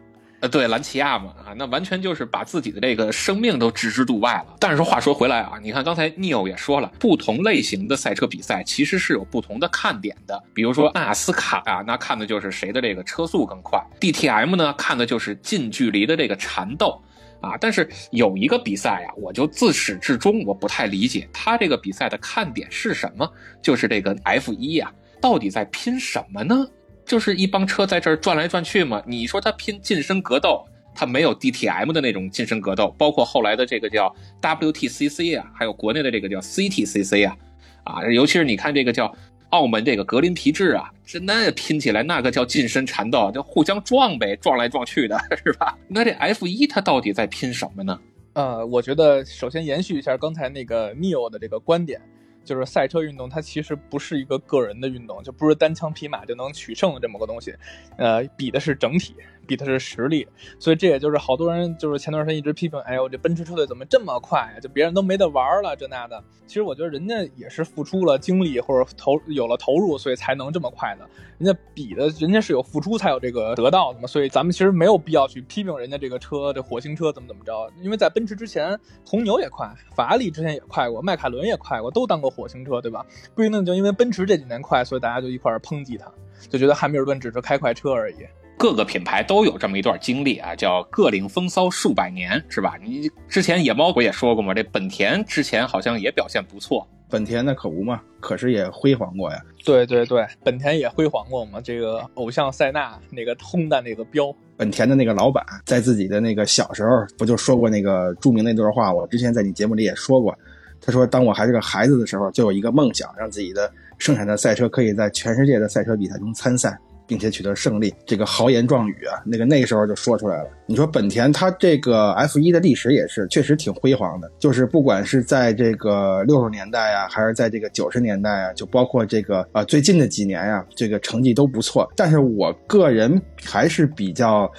[0.43, 4.57] 呃，对，兰奇亚嘛，啊，那完全就是把自己的这个生命都置之度外了。
[4.59, 10.43] 但是话说回来啊，你看刚才 Neil 也说了，不同类型的赛车比赛其实是有不同的看点的。
[10.53, 17.01] 比如说纳斯卡啊，那看的就是谁的这个车速更快；DTM 呢，看的就是近距离的这个缠斗
[17.39, 17.55] 啊。
[17.57, 23.25] 但是有一个比赛啊，我就自始至终我不太理解，它这个比赛的看点是什么？
[23.61, 26.67] 就是这个 F1 呀，到底在拼什么呢？
[27.05, 29.01] 就是一帮车在这儿转来转去嘛。
[29.05, 37.37] 你说他拼近身格斗，他没有 DTM 的那种近身格斗，包括后来的这个叫 WTCC 啊，还有国内的这个叫 CTCC 啊，
[37.83, 39.13] 啊，尤其是你看这个叫
[39.49, 45.77] 澳门这个格林皮质啊，这那拼起来那个叫近身缠斗，就互相撞呗，撞来撞去的是吧？
[45.87, 47.99] 那这 F1 它到底在拼什么呢？
[48.33, 52.01] 呃，我觉得首先延续一下刚才那个 Neo 的这个观点。
[52.43, 57.55] 就是赛车运动，它其实不是一个个人的运动，就不是单枪匹马就能取胜的这么个东西，
[57.97, 59.15] 呃，比的是整体。
[59.45, 60.27] 比的是实力，
[60.59, 64.59] 所以这也就是好多人就是前段时间一直批评，哎呦，这奔驰车队怎么这么快呀？
[64.61, 66.23] 就别人都没得玩了，这那的。
[66.45, 71.07] 其实我觉得人家也是付出了精力或者投有了投入，所以才能这么快的。
[71.39, 74.07] 人家比的，人家是有付出才有这个得到的嘛。
[74.07, 77.69] 所以咱们其实没有必要去批评人家这个车，这火星车怎么怎么着。
[77.81, 83.05] 因为在奔驰之前，红牛也快，法拉利之前也快过，迈凯伦也快过，都当过火星车，对吧？
[83.33, 86.11] 不一定就因为奔驰这几年快，所以大家就一块抨击它，
[86.49, 88.15] 就觉得汉密尔顿只是开快车而已。
[88.63, 92.77] 各个品牌都有这么一段经历啊，叫各领风骚数百年，是吧？
[92.81, 94.53] 你之前野猫不也说过吗？
[94.53, 99.37] 这本田之前好像也表现不错，本田那可不嘛，可是也辉煌过呀。
[99.65, 101.59] 对对对，本田也辉煌过嘛。
[101.59, 108.93] 这个偶像塞纳那个轰的那个标，本田的那个老板在自己的那个小时候不就说过那个著名那段话？
[108.93, 110.33] 我之前在你节目里也说过，
[110.79, 116.79] 他说当我还是个孩子的时候，就有一个梦想，让自己的生产的赛车可以在全世界的赛车比赛中参赛。
[117.05, 120.49] 并且取得胜利，这个豪言壮语啊，那个那个时候就说出来了。
[120.65, 131.91] 你说本田它这个 F 一的历史也是确实挺辉煌的，就是不管是在这个六十年代啊，还是在这个九十年代啊，就包括这个啊最近的几年呀，这个成绩都不错。
[131.95, 134.49] 但是我个人还是比较，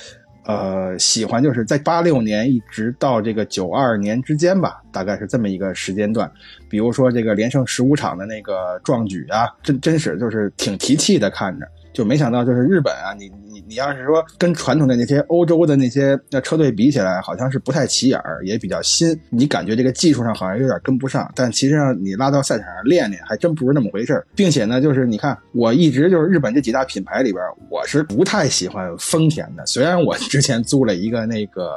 [0.45, 6.31] 呃，喜欢就是在八六年一直到这个九二年之间吧，大概是这么一个时间段。
[6.69, 11.67] 比如说这个连胜十五场的那个壮举啊，真真是就是挺提气的，看着。
[11.95, 19.17] 就没想到，就是日本啊，你你你要是说跟传统的那些欧洲的那些那车队比起来，好像是不太起眼儿，也比较新。
[19.31, 24.27] 你感觉这个技术上好像有点跟不上，但其实上你拉到赛场上练练，还真不是那么回事儿。
[24.35, 29.65] 并且呢，就是你看，我一直就是日本这几大品牌里边，我是不太喜欢丰田的。
[29.65, 31.71] 虽然我之前租了一个那个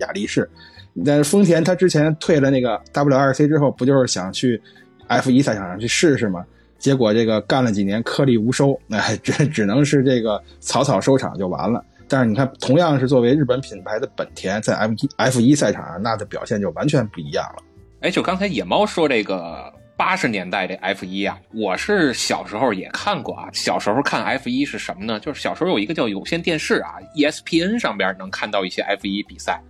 [0.00, 0.50] 雅力士，
[1.06, 4.60] 但是丰田它之前退了那个 WRC 之后，不就是想去
[5.08, 6.44] F1 赛场上去试试吗？
[6.82, 11.82] 结果这个干了几年颗粒无收，哎，只 只能是这个草草收场就完了。
[12.08, 17.62] 但是你看，同样是作为日本品牌的本田，在 F 一 F 一赛场上，那的表现就完全不一样了。
[18.00, 23.48] 哎，就刚才野猫说这个八十年代这 F 一啊，我是小时候也看过啊。
[23.52, 25.20] 小时候看 F 一是什么呢？
[25.20, 29.62] 就是小时候有一个叫有线电视啊，ESPN 上边能看到一些 F 一比赛。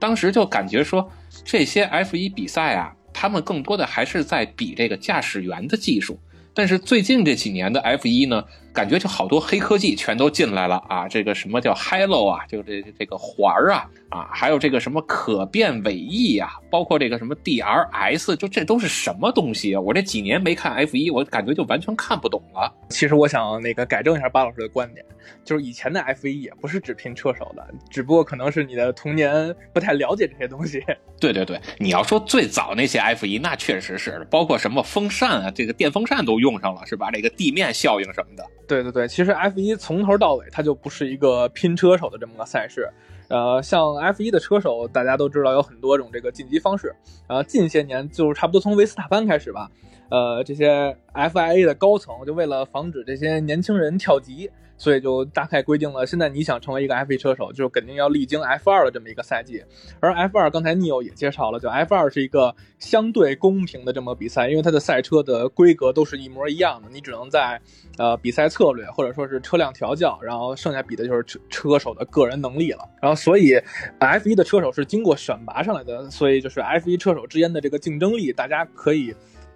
[0.00, 1.06] 当时就感觉说，
[1.44, 6.18] 这些 F 一比赛啊，他们更多的还是在比这个驾驶员的技术。
[6.54, 8.44] 但是最近这几年的 F 一呢？
[8.74, 11.06] 感觉就好多黑科技全都进来了啊！
[11.06, 12.44] 这个什么叫 Hello 啊？
[12.46, 19.80] 就这这个环儿啊啊，还有这个什么可变尾翼呀，包括这个什么 DRS，就这都是什么东西啊？
[19.80, 22.74] 我这几年没看 F 一，我感觉就完全看不懂了。
[22.90, 25.06] 其实我想那个改正一下巴老师的观点，
[25.44, 30.82] 就是以前的 F 一也不是只拼车手的，只不过可能是你的童年不太了解这些东西。
[31.20, 37.08] 对对对，你要说最早那些 F 一，那确实是包括什么风扇啊，这个电风扇都用上了，是吧？
[37.12, 38.44] 这个地面效应什么的。
[38.66, 42.88] 对对对，其实 F 一从头到尾它就不是一个拼车手的这么个赛事，
[43.28, 46.94] 呃，像 F 一的车手大家都知道有很多种这个晋级方式，
[47.26, 49.70] 呃，近些年就是差不多从维斯塔潘开始吧，
[50.10, 54.50] 呃，这些 FIA 的高层就为了防止这些年轻人跳级。
[54.76, 59.62] 所以就大概规定了，现在你想成为一个 F1 车手，就肯定要历经 F2 的这么一个赛季。
[60.00, 67.60] 而 F2 刚才 Neil 也介绍了，就 F2 是一个相对公平的这么比赛，因为它的赛车的规格都是一模一样的，你只能在
[67.98, 72.88] 呃比赛策略或者说是车辆调教，然后剩下比的就是车车手的个人能力了。
[73.00, 73.54] 然后所以
[74.00, 79.14] F1 的车手是经过选拔上来的，所以就是 F1 车手之间的这个竞争力，大家可以。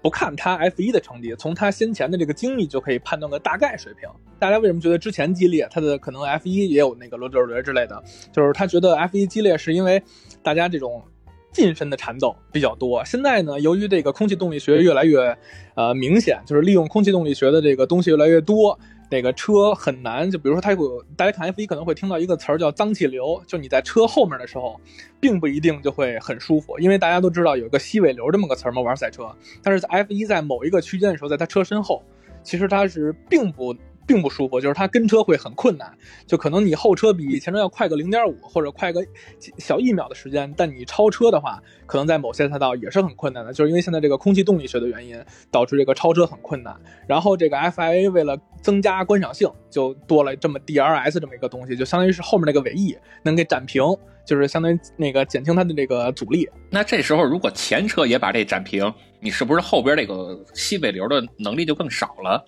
[0.08, 4.08] 不看他 F 一的成绩，从他先前的这个经历就可以判断个大概水平。
[4.38, 5.68] 大家为什么觉得之前激烈？
[5.70, 10.02] 他的可能 F 一也有那个罗德尔之类的，就是他觉得 F 一激烈是因为
[10.42, 11.02] 大家这种
[11.52, 13.04] 近身的缠斗比较多。
[13.04, 15.36] 现在呢，由于这个空气动力学越来越
[15.74, 18.80] 呃明显，就是利用空气动力学的这个东西越来越多。
[19.10, 24.80] 那个车很难，就比如说它有大家看 F 一可能会听到一个词儿叫脏气流，就你在车后面的时候，
[25.18, 29.34] 并不一定就会很舒服，因为大家都知道有一个吸尾流这么个词儿嘛，玩赛车。
[29.62, 32.02] 但是在 F 一在某一个区间的时候，在它车身后，
[32.42, 33.74] 其实它是并不。
[34.08, 35.92] 并不舒服，就是它跟车会很困难，
[36.26, 39.04] 就可能你后车比前车要快个零点五或者快个
[39.58, 46.74] 小一秒的时间，但你超车的话，可能在某些赛道也是很困难的，就是因为现在这个空气动力学的原因，导致这个超车很困难。
[47.06, 53.82] 然后这个 FIA 为了增加观赏性，就多了这么 DRS 这么一个东西，就相当于是后面那个尾翼能给展平，
[54.24, 56.48] 就是相当于那个减轻它的这个阻力。
[56.70, 58.90] 那这时候如果前车也把这展平，
[59.20, 62.42] 你是不是后边这个吸尾流的能力就更少了？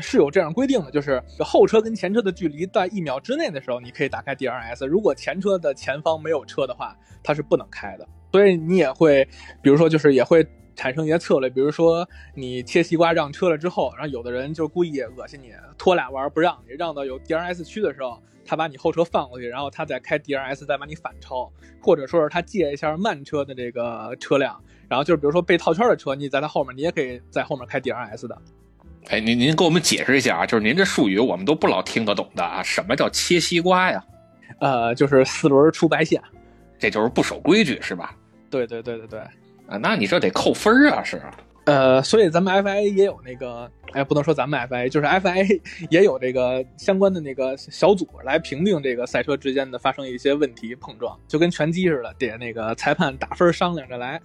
[0.00, 4.86] 是有这样规定的，就是后车跟前车的距离在一秒之内的时候，你可以打开 DRS。
[4.86, 8.06] 如果前车的前方没有车的话，它是不能开的。
[8.32, 9.24] 所以你也会，
[9.62, 21.48] 比如说，就是也会产生一些策略，比如说你切西瓜让车了之后，然后有的人就故意恶心你，拖俩弯不让你，让到有 DRS 区的时候，他把你后车放过去，然后他再开 DRS 再把你反超，
[21.80, 28.36] 或者说是他借一下慢车的这个车辆，然后就是比如说被套圈的车，你在他后面，你也可以在后面开 DRS 的。
[29.10, 34.02] 哎，您您给我们解释一下啊，就是您这术语我们都不老听得懂的啊，什么叫切西瓜呀？
[34.60, 36.22] 呃，就是四轮出白线，
[36.78, 38.16] 这就是不守规矩是吧？
[38.50, 39.20] 对对对对对。
[39.66, 41.20] 啊，那你这得扣分啊，是？
[41.64, 54.20] 呃，所以咱们 FIA 也有那个，哎，不能说咱们 FIA，就是 FIA 也有这个相关的那个小组来评定这个赛车之间的发生一些问题碰撞，就跟拳击似的，得那个裁判打分商量着来。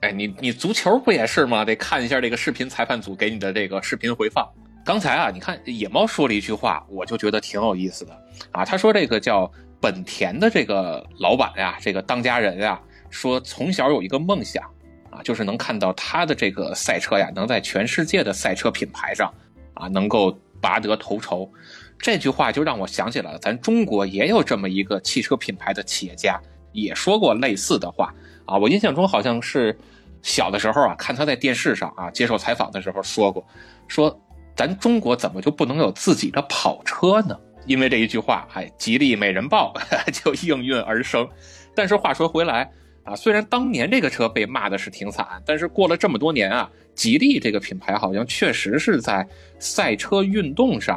[0.00, 1.64] 哎，你你足球不也是吗？
[1.64, 4.46] 得看一下这个视频裁判组给你的这个视频回放。
[4.84, 8.12] 刚才啊，你看野猫说了一句话，我就觉得挺有意思的
[8.52, 8.64] 啊。
[8.64, 12.78] 他说这个叫本田的这个老板呀，这个当家人呀，
[13.08, 14.62] 说从小有一个梦想
[15.10, 19.32] 啊，就是能看到他的这个赛车呀，能在全世界的赛车品牌上
[19.74, 21.50] 啊，能够拔得头筹。
[21.98, 26.38] 这句话就让我想起来了咱中国也有这么一个汽车品牌的企业家，
[26.72, 28.14] 也说过类似的话。
[28.46, 29.76] 啊，我印象中好像是
[30.22, 33.46] 小的时候啊，看他在电视上啊接受采访的时候说过，
[33.88, 34.20] 说
[34.54, 37.38] 咱中国怎么就不能有自己的跑车呢？
[37.66, 39.74] 因为这一句话，哎，吉利美人豹
[40.12, 41.28] 就应运而生。
[41.74, 42.70] 但是话说回来
[43.02, 49.26] 啊，虽然当年这个车被骂的是挺惨，但是过了这么多年啊，吉利这个品牌好像确实是在
[49.58, 50.96] 赛车运动上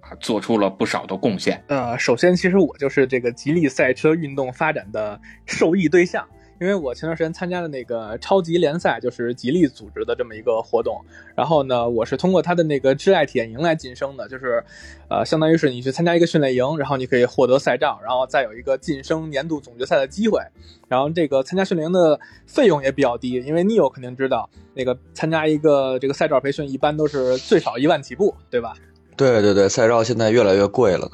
[0.00, 1.62] 啊做出了不少的贡献。
[1.68, 6.26] 呃，首先其实我就是这个吉利赛车运动发展的受益对象。
[6.58, 10.98] 因为我前段时间参加的那个超级联赛，就是吉利组织的这么一个活动，
[11.34, 14.64] 然后呢，我是通过他的那个挚爱体验营来晋升的，就是，
[15.10, 20.40] 呃，相当于是你去参加一个训练营，然后你可以获得赛照，然后再有一个晋升年度总决赛的机会，
[20.88, 28.72] 然后这个参加训练营的费用也比较低，因为 Neo 肯定知道，那个参加一个这个赛照培训一般都是最少一万起步，对吧？
[29.14, 31.10] 对对对，赛照现在越来越贵了。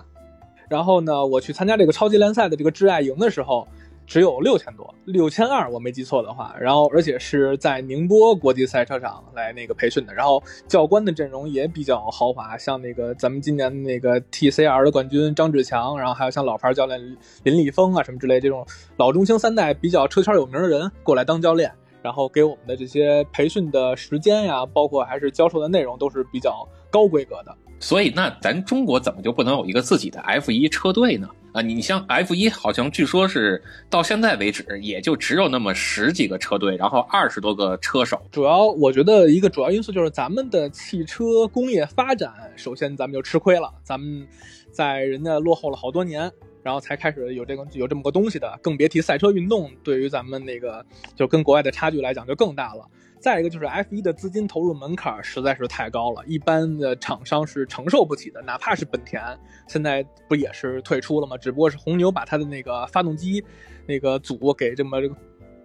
[0.68, 3.66] 然后呢，我去参加这个超级联赛的这个挚爱营的时候。
[4.06, 6.54] 只有六千多，六千二，我没记错的话。
[6.60, 10.12] 然后，而且是在宁波国际赛车场来那个培训的。
[10.12, 17.00] 然后，教官的阵容也比较豪华，像那个咱们今年那个 TCR 的冠军张志强，然后还有像老牌教练
[17.44, 27.56] 林立峰啊什么之类这种老中青三代比较车圈有名的人过来当教练，然后给我们的这些培训的时间呀，包括还是教授的内容都是比较高规格的。
[27.80, 31.28] 所以，那咱中国怎么就不能有一个自己的 F 一车队呢？
[31.52, 38.18] 啊，你像 F 一，好像据说是到现在为止，也就只有那么十几个车队，然后二十多个车手。
[38.30, 44.26] 主要我觉得一个主要因素就是咱们的汽车工业发展，首先咱们就吃亏了，咱们
[44.70, 50.82] 在人家落后了好多年，然后才开始有这个有这么个东西的，更别提赛车运动对于咱们那个
[51.14, 52.88] 就跟国外的差距来讲就更大了。
[53.22, 58.42] 再一个就是 F 一的资金投入门槛实在是太高了，一般的厂商是承受不起的。
[58.42, 59.22] 哪怕是本田，
[59.68, 61.38] 现在不也是退出了吗？
[61.38, 63.42] 只不过是红牛把它的那个发动机
[63.86, 64.98] 那个组给这么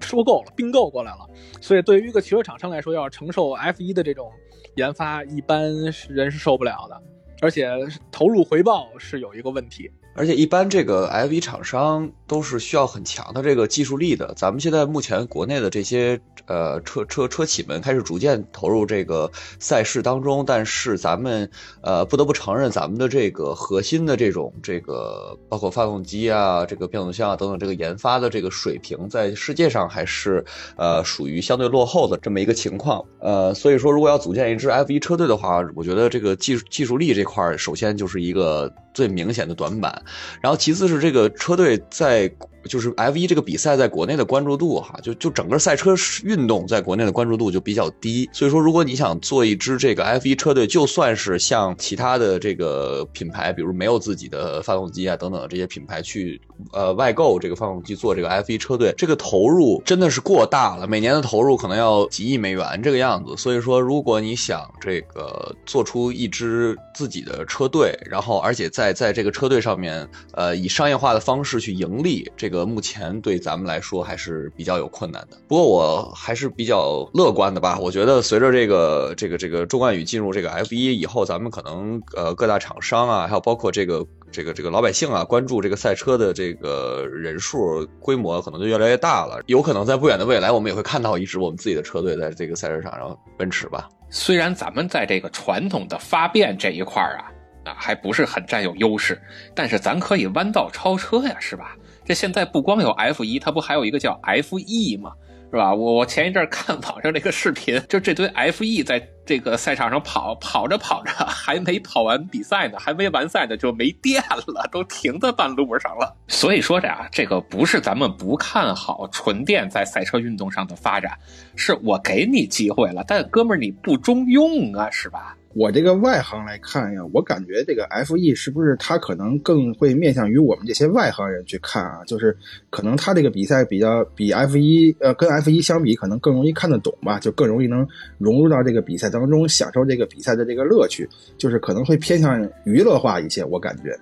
[0.01, 1.27] 收购了、并购过来了。
[1.59, 4.31] 所以对于一个汽车厂商来说，要是承受 F 一的这种
[4.75, 5.73] 研发，一般
[6.09, 7.01] 人是受不了的。
[7.41, 7.69] 而且
[8.11, 9.91] 投入回报是有一个问题。
[10.17, 14.33] 而且一般这个 F 一厂商都是需要很强的这个技术力的。
[14.35, 21.47] 咱们现在目前国内的这些呃车车车企们开始逐渐投入这个赛事当中，但是咱们
[21.81, 30.43] 呃不得不承认，咱们的这个核心的这种这个包括发动机啊、这个变速箱啊等等这个研发的这个水平，在世界上还是
[30.77, 33.05] 呃属于相对落后的这么一个情况。
[33.19, 40.03] 呃，所以说如果要组建一支 F 一车队的话，我觉得这个技术技术力这块首先就是一个最明显的短板。
[40.41, 42.31] 然后，其次是这个车队在
[42.67, 48.29] 就是 F 一这个比赛在国内的关注度哈，就就整个赛车运动在国内的关注度就比较低。
[48.33, 56.39] 所以说，如果你想做一支这个 F 一车队，就算是像其他的这个品牌，比如没有自己的发动机啊等等这些品牌去
[56.73, 63.35] 呃外购这个发动机做这个 F 一车队，这个投入真的是过大了，每年的投入可能要几亿美元这个样子。
[63.37, 75.37] 所以说，如果你想这个做出一支自己的车队，然后而且在在这个车队上面，呃，以商业化的方式去盈利，这个目前对咱们来说还是比较有困难的。
[75.47, 89.41] 不过我还是比较乐观的吧，我觉得随着这个这个这个周冠宇进入这个 F 一以后，咱们可能呃各大厂商啊，还有包括这个这个这个老百姓啊，关注这个赛车的这个人数规模可能就越来越大了。
[89.47, 93.89] 有可能在不远的未来，我们也会看到一支我们自己的车队在这个赛车场上奔驰吧。
[94.09, 97.31] 虽然咱们在这个传统的发电这一块啊。
[97.67, 99.21] 啊，还不是很占有优势，
[99.53, 101.75] 但是咱可以弯道超车呀，是吧？
[102.07, 105.11] 这现在不光有 F 一，它不还有一个叫 F E 吗？
[105.51, 105.73] 是吧？
[105.73, 116.15] 我我前一阵看网上那个视频，就这堆 F E 在这个赛场上跑，跑着跑着还没跑完比赛呢，还没完赛呢就没电了，都停在半路上了。
[116.29, 121.11] 所以说这啊，这个不是咱们不看好纯电在赛车运动上的发展，
[121.57, 125.35] 是我给你机会了，但哥们儿你不中用啊，是吧？
[125.57, 132.03] 我这个外行来看呀，我感觉这个 F E 是不是它可能更会面向于我们这些外行人去看啊？
[132.05, 132.37] 就是
[132.69, 137.87] 可能它这个比赛比较比 F 一呃跟 F 一相比，可能更容易看得懂吧，就更容易能
[138.19, 143.43] 融入到这个比赛当中，享受这个比赛的这个乐趣，就是可能会偏向娱乐化一些。
[143.43, 143.97] 我感觉，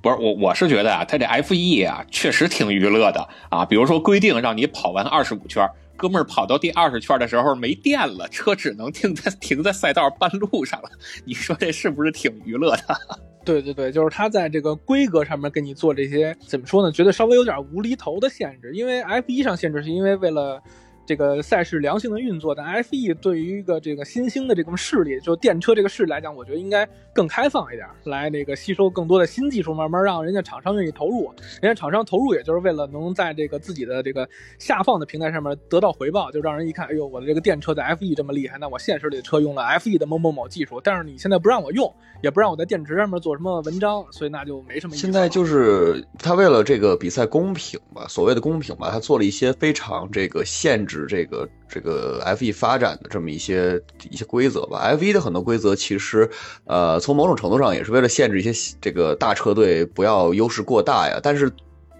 [0.00, 5.68] 不是我我是觉得啊，它这 F 一啊确实挺娱乐的啊，比如说规定让你跑完二十五圈。
[5.96, 10.90] 哥们儿跑到第二十圈的时候没电了，车只能停在停在赛道半路上了。
[11.24, 12.96] 你说这是不是挺娱乐的？
[13.44, 16.92] 对对对，就是他在这个规格上面给你做这些，怎么说呢？
[16.92, 18.72] 觉得稍微有点无厘头的限制。
[18.74, 20.62] 因为 F 一上限制是因为为了。
[21.06, 23.14] 这个赛事良性的运作，但 F.E.
[23.14, 31.32] 对于一个这个新兴的这种势力，就电车这个势力来讲，我觉得应该更开放一点，来那个吸收更多的新技术，慢慢让人家厂商愿意投入。
[31.62, 34.28] 人家厂商投入，也就是为了能在这个自己的这个
[34.58, 38.14] 下放的平台上面得到回报，就让人一看，哎呦，我的这个电车在 F.E.
[38.14, 39.96] 这么厉害，那我现实里的车用了 F.E.
[39.96, 45.02] 的某某某技术，但是你现在不让我用，也不让我在电池上面做什么文章，所以那就没什么意思。
[45.02, 50.95] 现在就是他为了这个比赛公平吧，所谓的公平吧，他做了一些非常这个限制。
[51.04, 53.78] 这个这个 F 一发展的这么一些
[54.10, 56.30] 一些规则吧，F 一的很多规则其实，
[56.64, 61.20] 呃，从某种程度上也是为了限制一些这个大车队不要优势过大呀。
[61.22, 61.52] 但是，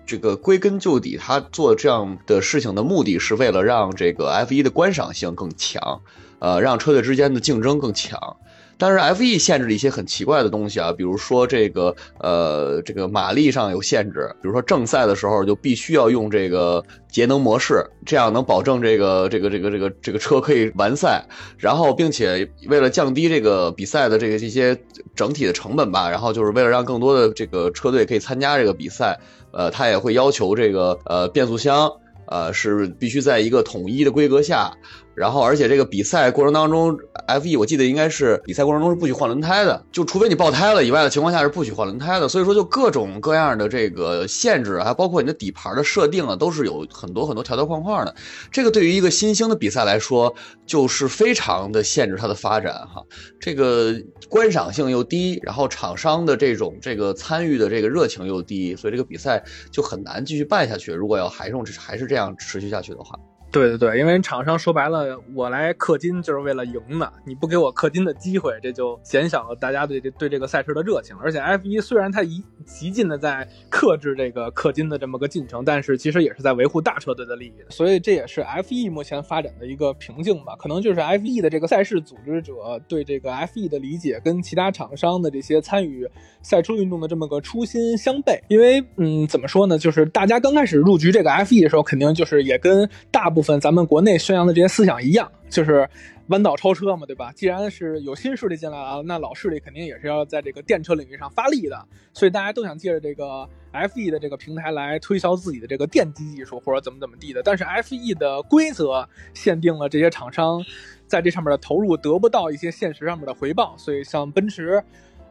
[0.07, 6.01] 这个归根究底，他做这样的事情的目的是为了让这个 F 一的观赏性更强，
[6.38, 8.36] 呃，让车队之间的竞争更强。
[8.79, 21.24] 但是 F E 限制了一些很奇怪的东西啊，比如说这个呃这个马力上有限制，比如说正赛的时候就必须要用这个节能模式，这样能保证这个这个这个这个这个车可以完赛。
[21.57, 24.79] 然后并且为了降低这个比赛的这个这些
[25.14, 29.18] 整体的成本吧，然后就是为了让更多的这个车队可以参加这个比赛，
[29.53, 31.91] 呃，他也会要求这个呃变速箱
[32.27, 34.74] 呃是必须在一个统一的规格下。
[35.17, 36.95] 然后，而且这个比赛过程当中
[37.27, 42.29] ，F E 我记得应该是比赛过程中是不许换轮胎的，就除非你爆胎了以外的情况下是不许换轮胎的。
[42.29, 48.14] 所以说，就各种各样的这个限制，还包括你的底盘的设定啊，都是有很多很多条条框框的。
[48.53, 50.35] 这个对于一个新兴的比赛来说，
[50.67, 53.03] 就是非常的限制它的发展哈。
[53.41, 53.95] 这个
[54.29, 60.93] 观赏性又低，然后厂商的这种这个参与的这个热情又低，所以这个比赛就很难继续办下去。
[60.93, 63.19] 如果要还用还是这样持续下去的话。
[63.57, 71.17] 对对对，因为厂商说白了，我来氪金就是为了赢的，你不给我氪金的机会，这就减小了大家对这对这个赛事的热情。
[71.17, 80.55] 而且 F 一虽然它一极尽的在克制这个氪金的这么个进程，但是其实也是在维护大车队的利益，所以这也是 F 一目前发展的一个瓶颈吧。
[80.59, 82.53] 可能就是 F 一的这个赛事组织者
[82.87, 86.07] 对这个 F 一的理解跟其他厂商的这些参与
[86.43, 88.39] 赛车运动的这么个初心相悖。
[88.49, 93.45] 因为嗯，怎么说呢，就是大家刚开始入局这个 F 一的时候，肯定就是也跟大部分。
[93.47, 95.88] 分咱们国内宣扬的这些思想一样，就是
[96.28, 97.32] 弯道超车嘛，对吧？
[97.32, 107.42] 既然是有新势力进来了，那老势力肯定也是要在这个电车领域上发力的，所以大家都想借着这个 F E 的这个平台来推销自己的这个电机技术或者怎么怎么地的。
[107.42, 110.61] 但是 F E 的规则限定了这些厂商
[111.07, 114.82] 在这上面的投入得不到一些现实上面的回报，所以像奔驰、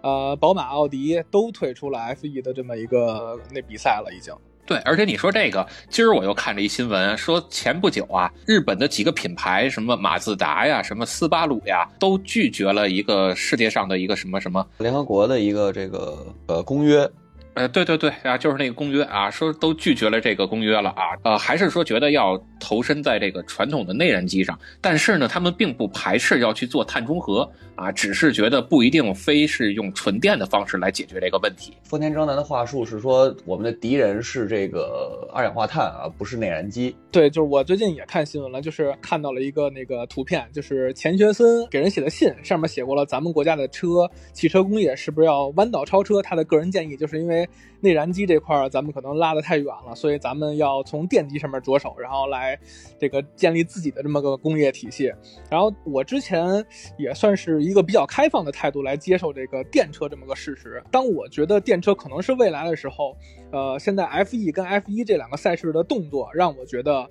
[0.02, 4.34] 呃、宝马、奥迪都退出了 F E 的这么一个那比赛了，已经。
[4.66, 17.08] 对，而且你说这个，今儿我又看了一新闻，说前不久啊，日本的几个品牌，什么马自达呀，什么斯巴鲁呀，都拒绝了一个世界上的一个什么什么联合国的一个这个呃公约，
[17.56, 31.74] 呃，对对对啊，就是那个公约啊，说都拒绝了这个公约了啊，呃，还是说觉得要投身在这个传统的内燃机上，但是呢，他们并不排斥要去做碳中和啊，只是觉得不一定非是用纯电的方式来解决这个问题。
[31.84, 36.94] 丰田章男的话术是说，我们的敌人是这个二氧化碳啊，不是内燃机。
[37.10, 46.22] 对，就是我最近也看新闻了，就是看到了一个那个图片，就是钱学森给人写的信，上面写过了，咱们国家的车汽车工业是不是要弯道超车？
[46.22, 47.45] 他的个人建议就是因为。
[47.82, 52.60] 内燃机这块儿，咱们可能拉得太远了，所以咱们要从电机上面着手，然后来
[53.00, 55.12] 这个建立自己的这么个工业体系。
[55.50, 56.66] 然后我之前
[56.98, 60.84] 也算是一个比较开放的态度来接受这个电车这么个事实。
[60.92, 63.16] 当我觉得电车可能是未来的时候，
[63.52, 67.08] 呃，现在 F E 跟 F 一这两个赛事的动作，让我觉得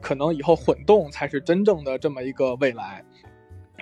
[0.00, 3.04] 可能以后混动才是真正的这么一个未来。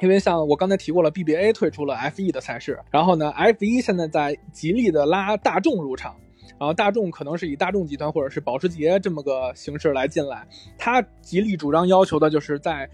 [0.02, 6.16] 因为像我刚才提过了，BBA 退出了 F 一的赛事，然后呢，F 一现在在极力的拉大众入场。
[6.58, 10.46] 然后大众可能是以大众集团或者是保时捷这么个形式来进来，
[10.76, 12.88] 他极力主张要求的就是在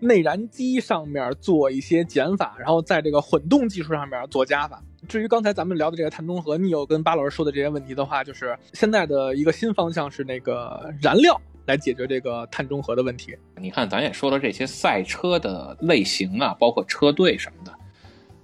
[0.00, 4.82] 内燃机上面做一些减法，然后在这个混动技术上面做加法。
[5.06, 13.36] 至于刚才咱们聊的这个碳中和，Neo 跟巴老师说的这些问题的话，就是现在的一个新方向是那个燃料来解决这个碳中和的问题。
[13.56, 17.72] 你看，咱也说了这些赛车的类型啊，包括车队什么的，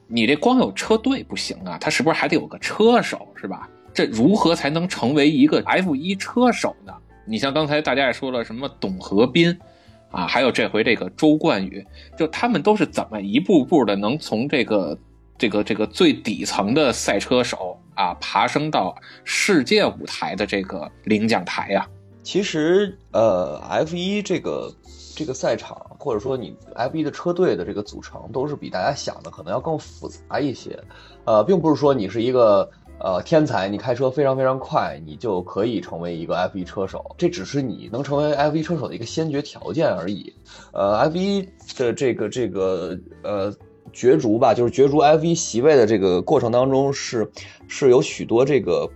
[0.07, 3.69] 你这光有车队不行啊，他是不是还得有个车手，是吧？
[3.93, 6.93] 这如何才能成为一个 F 一车手呢？
[7.27, 9.57] 你像刚才大家也说了什么董和斌，
[10.11, 11.85] 啊，还有这回这个周冠宇，
[12.17, 14.99] 就他们都是怎么一步步的能从这个
[15.37, 21.87] 这个这个最底层的赛车手啊，爬升到世界舞台的这个领奖台呀？
[22.23, 24.73] 其实，呃，F 一这个
[25.15, 30.79] 这个赛场，或者说你 F 一的车队的这个组成，都是比大家想的可能要更复杂一些。
[31.25, 32.71] 呃，并不是说你是一个。
[33.03, 40.31] 呃，天才，你开车非常非常快，你就可以成为一个 F1 车手，这只是你能成为 F1 车手的一个先决条件而已。
[40.75, 41.49] 呃，F1
[41.79, 43.51] 的这个这个呃
[43.91, 47.27] 角逐吧，就是角逐 F1 席位的这个过程当中，是
[47.69, 48.87] 是有许多这个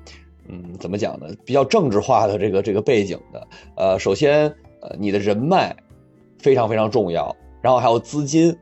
[0.48, 1.26] 嗯，怎么讲呢？
[1.44, 3.46] 比较政治化的这个这个背景的。
[3.76, 4.46] 呃，首先，
[4.80, 5.74] 呃，你的人脉
[6.38, 8.56] 非常非常重要，然后还有资金，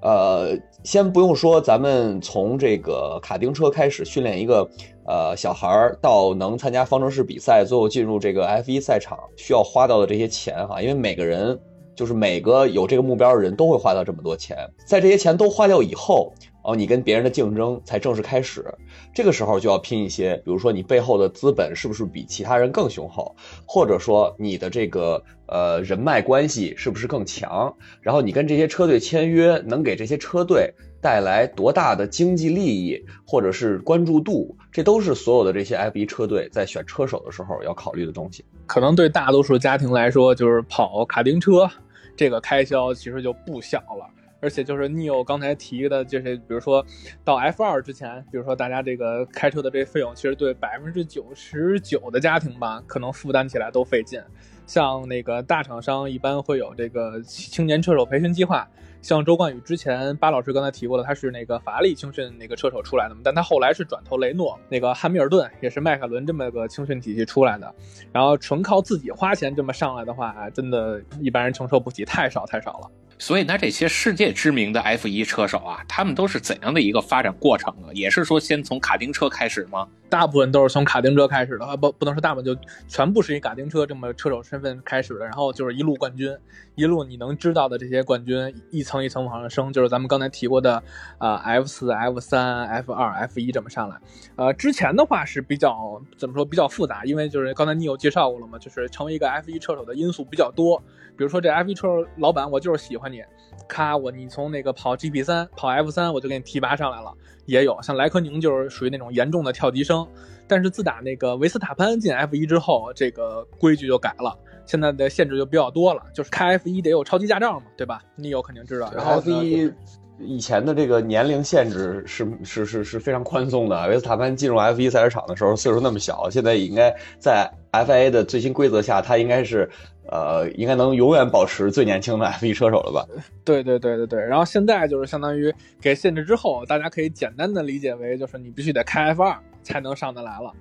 [0.00, 0.58] 呃。
[0.84, 4.68] 先不用说，咱们从这个卡丁车开始训练一个
[5.06, 11.56] 呃小孩儿，到能参加方程式比赛，最后进入这个 F1 赛场，需要花到的这些钱哈，因为每个人
[11.94, 16.32] 就是每个有这个目标的人都会花到这么多钱，在这些钱都花掉以后。
[16.62, 18.64] 哦，你跟别人的竞争才正式开始，
[19.12, 23.34] 这个时候就要拼一些，比如说你背后的资本是不是比其他人更雄厚，
[23.66, 38.44] 或者说你的这个呃人脉关系是不是更强，然后你跟这些车队签约，能给这些车队带来多大的经济利益或者是关注度，这都是所有的这些 F1 车队在选车手的时候要考虑的东西。
[38.66, 41.68] 可能对大多数家庭来说，就是跑卡丁车，
[42.16, 44.08] 这个开销其实就不小了。
[44.42, 46.84] 而且就是 Neo 刚才提的，就是比如说
[47.24, 54.20] 到 F 二之前，比如说大家这个开车的这费用，其实对百分之九十九的家庭吧，可能负担起来都费劲。
[54.66, 58.66] 像那个大厂商一般会有这个青年车手培训计划，
[59.00, 67.72] 像周冠宇之前巴老师刚才提过的，他是那个法拉利青训那个车手出来的嘛，但他后来是转投雷诺，那个汉密尔顿也是迈凯伦这么个青训体系出来的，
[68.12, 72.90] 然后纯靠自己花钱这么上来的话，真的一般人承受不起，太少太少了。
[73.22, 77.86] 所以，那这些世界知名的 F1 车手啊，他们都是怎样的一个发展过程啊？
[77.94, 79.86] 也是说先从卡丁车开始吗？
[80.12, 82.54] 大部分都是从卡丁车开始的啊，不，不能说大部分，就
[82.86, 85.24] 全部是以卡丁车这么车手身份开始的。
[85.24, 86.36] 然后就是一路冠军，
[86.74, 90.82] 一路你能知道的这些冠军，一层一层往上升，就是咱们刚才提过的
[91.16, 93.96] 啊，F 四、F 三、F 二、F 一这么上来。
[94.36, 100.78] 呃，之前的话是比较怎么说比较复杂，因为就是刚才你有介绍过了嘛，就是成为一个 F 一车手的因素比较多。
[101.16, 101.88] 比如说这 F 一车
[102.18, 103.22] 老板，我就是喜欢你，
[103.66, 107.10] 咔我你从那个跑 GP 三跑 F 三，我就给你提拔上来了。
[107.44, 110.06] 也有像莱科宁就是属于那种严重的跳级生，
[110.46, 118.02] 但是自打那个维斯塔潘进 F 一之后，这个规矩就改了，现在的限制就比较多了，就是开 F 一得有超级驾照嘛，对吧？
[118.16, 118.92] 你有肯定知道。
[118.94, 119.72] 然后 F 一
[120.18, 129.68] 以前的这个年龄限制是是是是非常宽松的，维斯塔潘进入 F 一赛车场的时候岁数那么小，现在应该在 FIA 的最新规则下，他应该是。
[130.10, 133.06] 呃，应该能永远保持最年轻的 F1 车手了吧？
[133.44, 134.20] 对对对对对。
[134.20, 140.52] 然后现在就是相当于给限制之后，大家可以简单的理解为，就是你必须得开 F2 才能上得来了，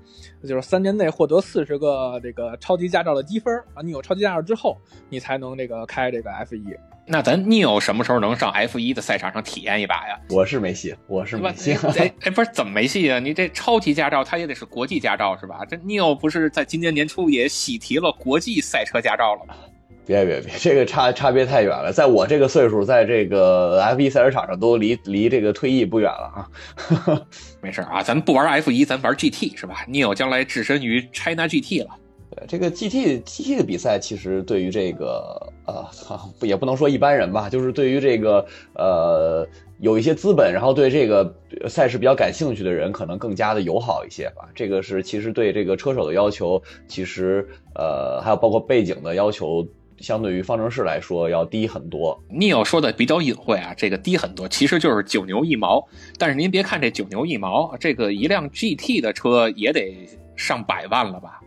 [0.47, 3.81] 就是三年内获得四十个这个超级驾照的积分啊。
[3.83, 4.77] 你有超级驾照之后，
[5.09, 6.77] 你才能这个开这个 F1。
[7.11, 10.17] 那咱 Neo 什么时候能上 F 一的赛场上体验一把呀？
[10.29, 11.73] 我是没戏，我是没戏。
[11.99, 13.19] 哎哎，不是怎么没戏啊？
[13.19, 15.59] 你这超级驾照，它也得是国际驾照是吧？
[15.69, 19.53] 这 Neo 不是在今年年初也喜提了国际赛车驾照了吗？
[20.05, 21.91] 别别别，这个差差别太远了。
[21.91, 27.21] 在我这个岁数，在这个 F 一赛车场上都离离这个退役不远了啊。
[27.61, 31.89] 没事啊，咱不玩 F 一，咱玩 GT 是吧？Neo 将来置身于 China GT 了。
[32.35, 35.85] 对这个 GT GT 的比赛，其实对于这个呃，
[36.39, 39.45] 不 也不能说一般人吧，就是对于这个呃
[39.79, 41.35] 有一些资本，然后对这个
[41.67, 44.47] 赛事比较感兴趣的人，可能更加的友好一些吧。
[44.55, 49.67] 这个是其实对这个车手的要求，其实呃还有包括背景的要求，
[49.99, 52.17] 相对于方程式来说要低很多。
[52.31, 55.85] Neil 说的比较隐晦啊，这个低很多，其实就是九牛一毛。
[56.17, 60.07] 但是您别看这九牛一毛，这个一辆 GT 的车也得
[60.37, 61.40] 上百万了吧？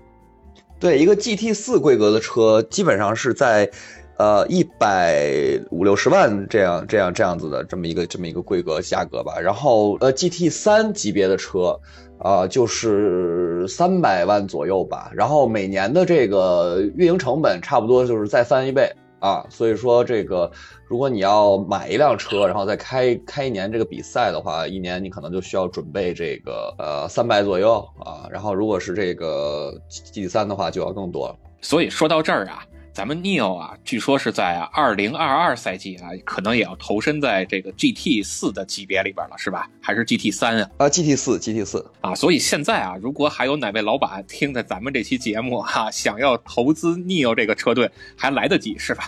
[0.84, 3.70] 对一个 GT 四规格的车，基本上是在，
[4.18, 9.40] 呃一百五六十万这样这样这样子的这么一个这么一个规格价格吧。
[9.40, 11.80] 然后呃 GT 三级别的车，
[12.18, 15.10] 啊就是三百万左右吧。
[15.14, 18.92] 然后每年的这个运营成本差不多就是再翻一倍。
[19.24, 20.50] 啊，所以说这个，
[20.86, 28.28] 如果你要买一辆车，然后再开开一年这个比赛的话，一年你可能就需要准备这个呃三百左右啊。
[28.30, 31.34] 然后如果是这个 G 三的话，就要更多。
[31.62, 32.62] 所以说到这儿啊。
[32.94, 39.68] 咱们 Neo 啊，据说是在二零二二赛季啊，可能也要投身在这个 GT 四的级别里边了，是吧？
[39.80, 40.70] 还是 GT 三啊？
[40.78, 42.14] 啊，GT 四，GT 四啊。
[42.14, 49.04] 所以现在啊，如果还有哪位老板听着咱们这期节目哈，想要投资 Neo 这个车队，还来得及，是吧？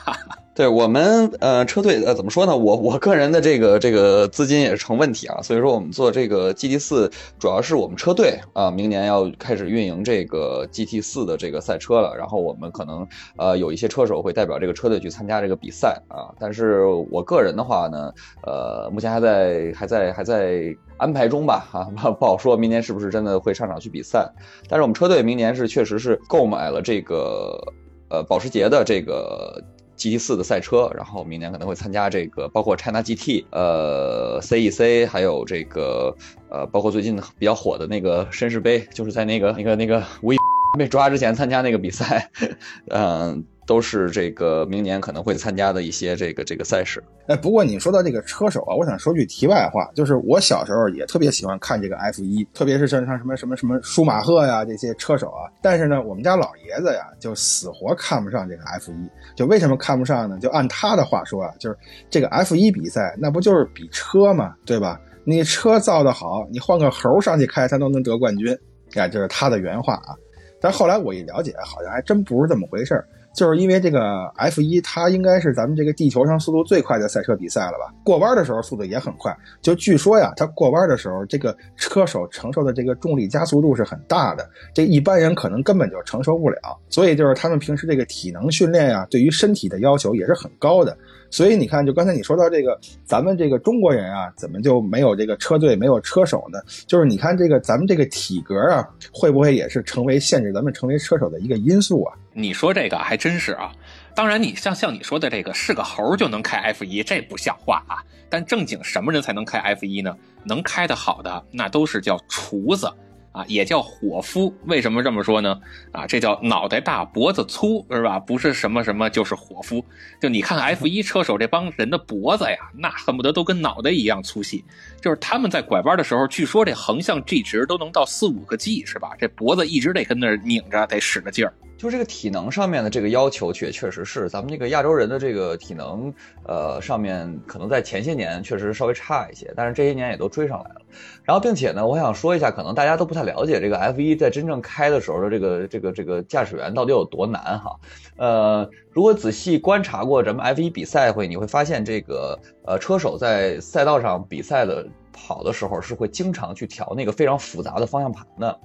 [0.57, 2.57] 对我们呃车队呃怎么说呢？
[2.57, 18.11] 我我个人的这个这个资金也是成问题啊，所以说我们做这个 GT 四，主要是我们车队啊，明年要开始运营这个 GT 四的这个赛车了，然后我们可能呃有一些车手会代表这个车队去参加这个比赛啊，但是我个人的话呢，
[18.43, 21.85] 呃目前还在还在还在安排中吧啊，
[22.19, 24.27] 不好说明年是不是真的会上场去比赛，
[24.71, 27.61] 但是我们车队明年是确实是购买了这个
[28.09, 29.63] 呃保时捷的这个。
[29.97, 36.15] GT 四的赛车，然后明年可能会参加这个，包括 China GT，呃，CEC，还有这个，
[36.51, 40.37] 呃，包括最近比较火的那个绅士杯，就是在那个那个那个无意
[40.79, 42.31] 被抓之前参加那个比赛，
[42.89, 43.45] 嗯。
[43.67, 47.03] 都是这个明年可能会参加的一些这个这个赛事。
[47.27, 55.51] 哎，不过你说到这个车手啊，我想说句题外话，就是我小时候也特别喜欢看这个 F 一，特别是像像什么什么什么舒马赫呀这些车手啊。
[55.61, 59.11] 但是呢，我们家老爷子呀就死活看不上这个 F 一。
[59.35, 60.39] 就为什么看不上呢？
[60.41, 61.77] 就按他的话说啊，就是
[62.09, 65.01] 这个 F 一比赛那不就是比车嘛，对吧？
[65.25, 68.57] 你车造的好，你换个猴上去开，他都能得冠军。
[68.95, 70.15] 哎，这是他的原话啊。
[70.61, 73.05] 但后来我一了解，好像还真不是这么回事儿。
[73.37, 77.95] 就是因为这个 F 一，它应该是咱们这个地球上速度最快的赛车比赛了吧？
[78.03, 79.37] 过弯的时候速度也很快。
[79.61, 86.59] 就据说呀，它过弯的时候，这个车手承受的这个重力加速度是很大的，这一般人可能根本就承受不了。
[86.89, 90.97] 所以就是他们平时这个体能训练呀，对于身体的要求也是很高的。
[91.31, 96.59] 所以你看，就刚才你说到这个，咱们这个中国人啊，怎么就没有这个车队、没有车手呢？
[96.87, 102.17] 就是你看这个咱们这个体格啊，会不会也是成为限制咱们成为车手的一个因素啊？
[102.37, 103.73] 你说这个还真是啊。
[104.15, 107.97] 当然，你像像你说的这个，是个猴就能开 F 一，这不像话啊。
[108.29, 110.15] 但正经什么人才能开 F 一呢？
[110.45, 112.93] 能开得好的，那都是叫厨子。
[113.33, 115.61] 啊，也叫伙夫，为什么这么说呢？
[115.93, 118.19] 啊，这叫脑袋大脖子粗，是吧？
[118.19, 119.85] 不是什么什么，就是伙夫。
[120.19, 124.65] 就你看 F 一车手这帮人的脖子呀，那恨不得都跟脑袋一样粗细。
[125.03, 129.11] 就是他们在拐弯的时候，据说这横向 G 值都能到四五个 G，是吧？
[129.19, 131.53] 这脖子一直得跟那儿拧着，得使个劲儿。
[131.77, 136.13] 就这个体能上面的这个要求，确确实是咱们这个亚洲人的这个体能，
[136.45, 140.81] 呃，上面可能在前些年确实稍微差一些，但是这些年也都追上来了。
[141.23, 147.79] 然后，并且呢，我想说一下，可能大家都不太了解这个 F 一在真正开的时候的这个这个这个驾驶员到底有多难哈。
[148.17, 154.87] 呃，如果仔细观察过咱们 F 一比赛会，你会发现这个呃车手在赛道上比赛的。
[155.17, 158.57] 跑的时候是会经常去调那个非常复杂的方向盘的。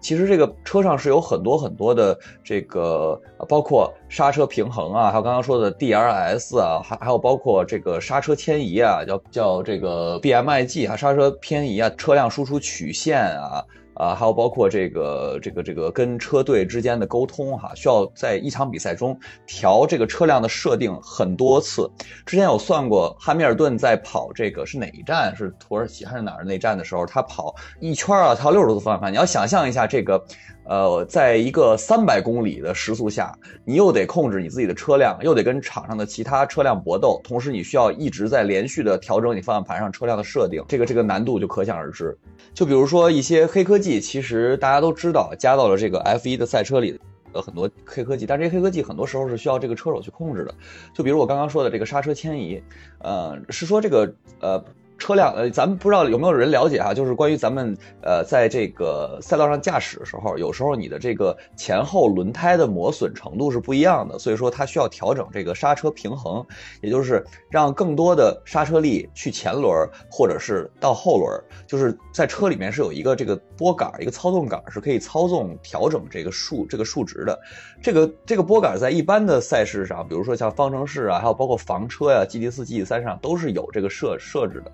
[0.00, 13.64] 其实这个车上是有很多很多的这个，包括刹车平衡啊，还有刚刚说的 DRS 啊，还还有包括这个刹车迁移啊，叫叫这个 BMIG 啊，刹车偏移啊，车辆输出曲线啊。
[13.94, 21.90] 啊，还有包括这个这个这个跟车队之间的沟通哈，需要在一场比赛中调这个车辆的设定很多次。
[22.26, 25.34] 之前有算过，汉密尔顿在跑这个是哪一站？
[25.36, 29.12] 是土耳其还是哪儿那站的时候，他跑一圈啊，调六十度方向盘。
[29.12, 30.24] 你要想象一下这个。
[30.66, 42.16] 呃，在一个三百公里的时速下，你又得控制你自己的车辆，又得跟场上的其他车辆搏斗，同时你需要一直在连续的调整你方向盘上车辆的设定，这个这个难度就可想而知。
[42.54, 46.98] 就比如说一些黑科技，其实大家都知道，加到了这个 F1 的赛车里
[47.32, 50.54] 的很多黑科技，但这些黑科技很多时候是需要这个车手去控制的。
[50.94, 52.62] 就比如我刚刚说的这个刹车牵移，
[53.00, 54.64] 呃，是说这个呃。
[54.96, 66.46] 车辆呃，咱们不知道有没有人了解哈，就是关于咱们呃，在这个赛道上驾驶的时候，有时候你的这个前后轮胎的磨损程度是不一样的，所以说它需要调整这个刹车平衡，
[66.80, 77.38] 也就是让更多的刹车力去前轮或者是到后轮，就是在车里面是有一个这个拨杆，一个操纵杆是可以操纵调整这个数这个数值的。
[77.82, 84.72] 这个这个拨杆在一般的赛事上，比如说像方程式啊，还有包括房车呀、GT 四、GT 三上都是有这个设设置的。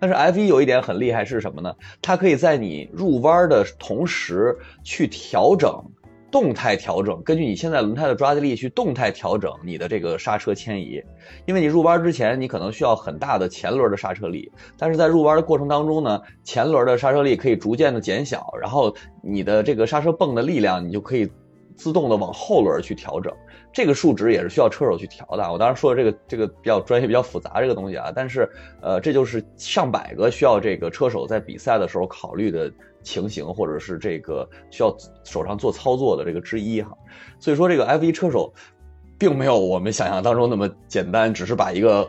[0.00, 1.74] 但是 F 一有一点很厉害是什么呢？
[2.00, 5.72] 它可以在你入弯的同时去调整
[6.30, 11.02] 动态调整，根据你现在轮胎的抓地力去动态调整你的这个刹车迁移。
[11.44, 21.30] 因为你入弯之前你可能需要很大的前轮的刹车力，但是在入弯的过程当中呢，前轮的刹车力可以逐渐的减小，然后你的这个刹车泵的力量你就可以
[21.76, 23.32] 自动的往后轮去调整。
[23.72, 25.50] 这个数值也是需要车手去调的。
[25.50, 28.48] 我当然说的这个这个比较专业、比较复杂这个东西啊，但是
[28.80, 32.70] 呃，这就是上百个需要这个车手在比赛的时候考虑的
[33.02, 34.94] 情形，或者是这个需要
[35.24, 36.92] 手上做操作的这个之一哈。
[37.40, 38.52] 所以说，这个 F1 车手
[39.18, 42.08] 并没有我们想象当中那么简单，只是把一个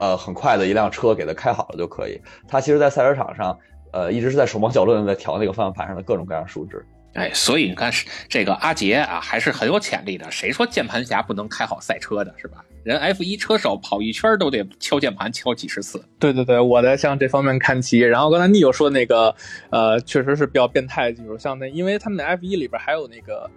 [0.00, 2.20] 呃很快的一辆车给它开好了就可以。
[2.48, 3.58] 他其实，在赛车场上，
[3.92, 6.84] 呃，一直是在手忙脚乱的在调那个方向盘上的各种各样数值。
[7.14, 7.92] 哎，所以你看，
[8.26, 10.30] 这个阿杰啊，还是很有潜力的。
[10.30, 12.64] 谁说键盘侠不能开好赛车的，是吧？
[12.84, 16.02] 人 F 一车手跑一圈都得敲键盘敲几十次。
[16.18, 17.98] 对对对，我在向这方面看齐。
[17.98, 19.34] 然后刚才你有说那个，
[19.70, 23.48] 呃，确实是比较变态的技术，像那，因为他们的 F 一里边还有那个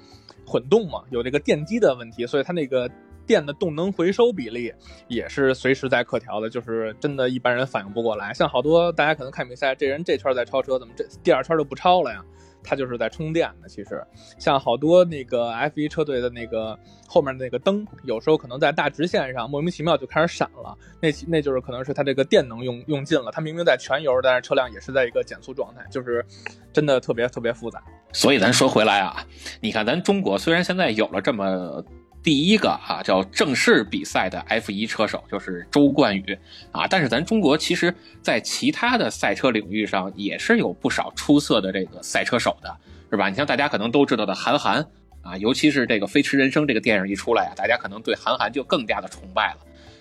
[0.45, 2.91] 混动嘛，有这个电机的问题，所以它那个
[3.25, 4.71] 电的动能回收比例
[5.07, 8.33] 也是随时在可调的，就是真的一般人反应不过来。
[8.33, 12.21] 像好多大家可能看比赛，这人这圈在超车，怎么这第二圈就不超了呀？
[12.65, 13.69] 它就是在充电的。
[13.69, 14.03] 其实，
[14.39, 20.77] 像好多那个 F 一车队的那个后面那个灯，有时候可能在大直线上莫名其妙就开始闪了。
[20.99, 23.31] 那那就是可能是它这个电能用用尽了。
[23.31, 26.25] 它明明在全油，但是车辆也是在一个减速状态，就是
[26.73, 27.81] 真的特别特别复杂。
[28.11, 29.25] 所以咱说回来啊，
[29.61, 31.83] 你看咱中国虽然现在有了这么。
[32.25, 36.35] 第一个啊，叫正式比赛的 F 一车手就是周冠宇
[36.71, 42.75] 啊，但是咱中国其实，在其他的赛车领域上也是有不少出色的这个赛车手的，
[43.11, 43.29] 是吧？
[43.29, 44.83] 你像大家可能都知道的韩寒
[45.21, 49.59] 啊，尤其是这个《飞驰人生》这个电影一出来啊，大家可能对韩寒就更加的崇拜了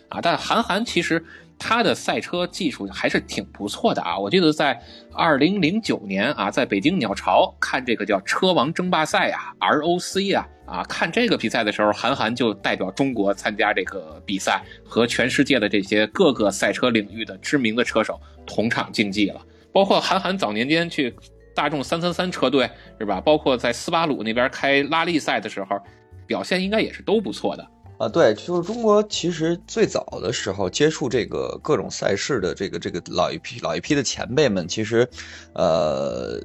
[0.08, 0.18] 啊。
[0.22, 1.22] 但韩寒其实。
[1.58, 4.18] 他的赛车技术还是挺不错的啊！
[4.18, 4.78] 我记得在
[5.12, 19.40] 二零零九年啊，在北京鸟巢看这个叫车王争霸赛啊 （ROC） 啊啊，看这个比赛的时候，韩寒就代表中国参加这个比赛，和全世界的这些各个赛车领域的知名的车手同场竞技了。
[19.72, 21.14] 包括韩寒早年间去
[21.54, 23.20] 大众三三三车队是吧？
[23.20, 25.80] 包括在斯巴鲁那边开拉力赛的时候，
[26.26, 27.66] 表现应该也是都不错的。
[28.04, 35.08] 啊，对，就是中国其实最早的时候接触这个各种赛事的这个这个老一批老一批的前辈们，其实，
[35.54, 36.38] 呃，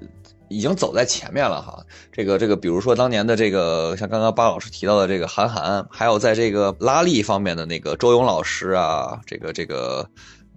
[0.47, 1.83] 已经走在前面了哈。
[2.13, 10.09] 这个这个，比如说当年的这个，像刚刚巴老师提到的这个韩寒，还有在这个拉力方面的那个周勇老师啊，这个这个。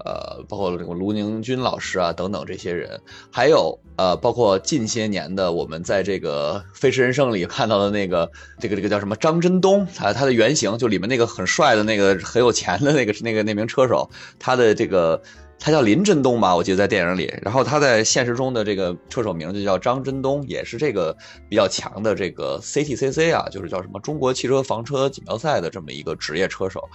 [0.04, 3.00] 呃，包括这个卢宁军老师啊，等等这些人，
[3.30, 15.22] 还有呃，包括近些年的我们在这个《飞驰人生》里看到的那个这个这个叫什么张真东，他他的原型就里面那个很帅的那个很有钱的那个那个那名车手，他的这个
[15.60, 21.16] 他叫林真东吧，我记得在电影里，然后他在现实中的这个车手名就叫张真东，也是这个
[21.48, 26.88] 比较强的这个 CTCC 啊，就是叫什么中国汽车房车锦标赛的这么一个职业车手。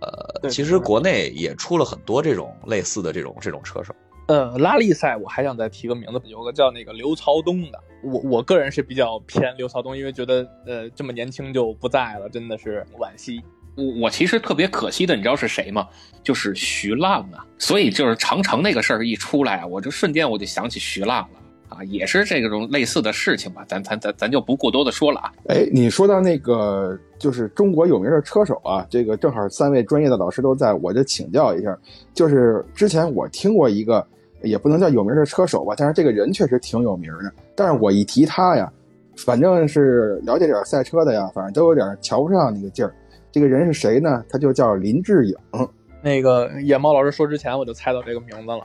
[0.00, 3.94] 呃，其实国内也出了很多这种类似的这种这种车手。
[4.28, 13.40] 呃，拉力赛我还想再提个名字，有个叫那个刘曹东的，我我个人是比较偏刘曹东，因为觉得呃这么年轻就不在了，真的是惋惜。
[13.76, 15.86] 我我其实特别可惜的，你知道是谁吗？
[16.24, 17.46] 就是徐浪啊。
[17.58, 21.40] 所以就是长城那个事儿一出来啊，我就瞬间我就想起徐浪了。
[21.76, 25.32] 啊，也是这种类似的事情吧，咱咱咱咱就不过多的说了啊。
[25.48, 31.76] 哎，你说到那个就是中国有名的车手啊，这个正好三位专业的老师都在，我就请教一下，
[32.14, 34.04] 就是之前我听过一个
[34.42, 37.32] 也不能叫有名的车手吧，但是这个人确实挺有名的。
[37.54, 38.72] 但是我一提他呀，
[39.16, 42.94] 反正是了解点赛车的呀，反正都有点瞧不上那个劲儿。
[43.30, 44.24] 这个人是谁呢？
[44.30, 45.36] 他就叫林志颖。
[46.06, 48.64] 那个野猫老师说之前，我就猜到这个名字了。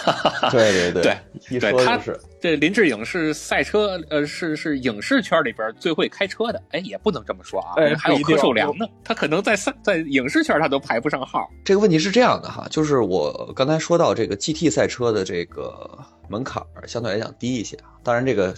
[0.52, 1.16] 对对对，
[1.48, 2.20] 一对他说就是。
[2.38, 6.62] 这林志颖是赛车，呃，是是影视圈里边最会开车的。
[6.72, 8.84] 哎，也不能这么说啊，哎还有柯受良呢。
[9.02, 11.50] 他可能在赛在影视圈他都排不上号。
[11.64, 18.54] 这个问题是这样的哈，就是我刚才说到这个 GT 赛车的这个门槛儿相对来讲低一些啊，当然这个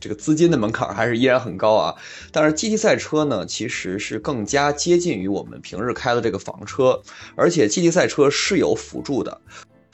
[0.00, 1.94] 这个资金的门槛还是依然很高啊。
[2.32, 7.02] 但是 GT 赛车呢，其实是更加接近于我们平日开的这个房车，
[7.34, 9.40] 而且 GT 赛车是有辅助的。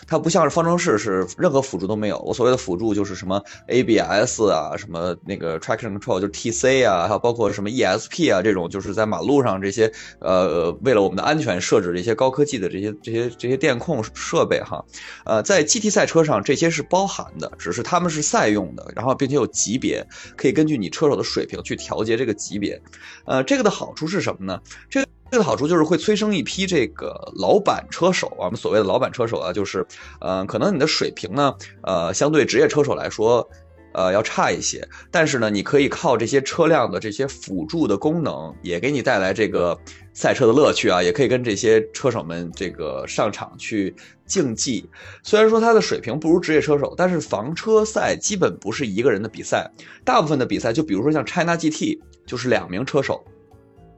[0.06, 2.18] 它不像是方程式是任何辅助都没有。
[2.18, 14.84] 我所谓的辅助就是什么 ABS 啊，什么那个 traction control 就是 TC 啊，还有包括什么 ESP 啊这种，就是在马路上这些呃为了我们的安全设置这些高科技的这些这些这些电控设备哈。
[15.24, 22.82] 呃，在 GT 赛车上这些是包含的，只是他们是赛用的，然后并且有级别，可以根据你车手的水平去调节这个级别。
[23.24, 24.60] 呃，这个的好处是什么呢？
[24.90, 25.08] 这个。
[25.30, 29.84] 这个好处就是会催生一批这个老板车手，我们所谓的老板车手啊，就是，
[30.20, 31.52] 呃，可能你的水平呢，
[31.82, 33.48] 呃，相对职业车手来说，
[33.94, 39.76] 呃，要差一些，但是呢，你可以靠这些车辆的这些辅助的功能，也给你带来这个
[40.12, 43.92] 赛车的乐趣啊，也可以跟这些车手们这个上场去
[44.26, 44.88] 竞技。
[45.24, 49.68] 虽然说他的水平不如职业车手，但是房车赛基本不是一个人的比赛，
[50.04, 53.24] 大部分的比赛，就比如说像 China GT，就是两名车手，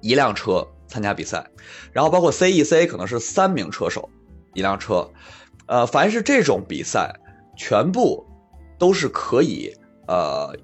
[0.01, 0.67] 一辆车。
[0.89, 1.47] 参加比赛，
[1.93, 4.09] 然后包括 CEC 可能是三名车手
[4.55, 5.11] 一辆车，
[5.67, 7.15] 呃，凡是这种比赛，
[7.57, 8.25] 全部
[8.79, 9.75] 都是可以
[10.07, 10.55] 呃，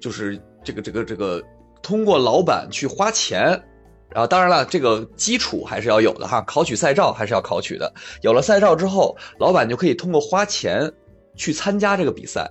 [0.00, 1.42] 就是这个这个这个
[1.82, 3.62] 通过老板去花钱，
[4.10, 7.92] 然后当然了，这个基础还是要有的哈，考取赛照还是要考取的。
[8.22, 10.92] 有了赛照之后，老板就可以通过花钱
[11.36, 12.50] 去参加这个比赛，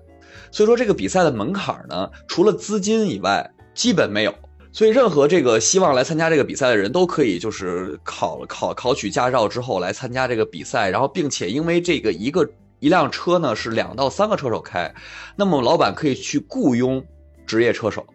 [0.52, 4.34] 所以说这个比赛的门槛呢，除了资金以外，基本没有。
[4.78, 12.48] 所以，任何这个希望来参加这个比赛的人都可以，就是考考考取驾照之后来参加这个比赛，然后并且因为这个一个
[12.80, 14.94] 一辆车呢是两到三个车手开，
[15.36, 17.04] 那么老板可以去雇佣
[17.48, 18.06] 职业车手，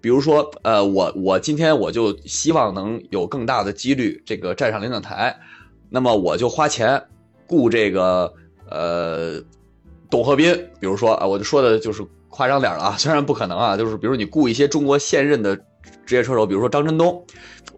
[0.00, 5.38] 比如说，呃，我我今天我就希望能有更大的几率这个站上领奖台，
[5.88, 7.00] 那么我就花钱
[7.46, 8.34] 雇这个
[8.68, 9.40] 呃
[10.10, 15.56] 董鹤斌，比如说啊，我就说的就是夸张点了啊，虽然不可能啊，就是比如你雇一些中国现任的。
[16.04, 17.24] 职业车手，比如说张真东，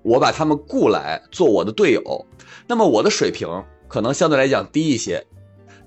[0.02, 2.26] 我把他们雇来做我的队友，
[2.66, 3.48] 那么我的水平
[3.88, 5.24] 可能相对来讲低一些，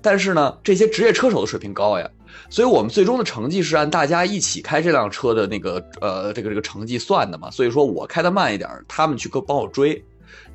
[0.00, 2.08] 但是呢，这些职业车手的水平高呀，
[2.48, 10.02] 所以我们最终的成绩是按大家一起开这辆车的那个呃这个这个成绩算的嘛，所以说我开的慢一点，他们去帮我追，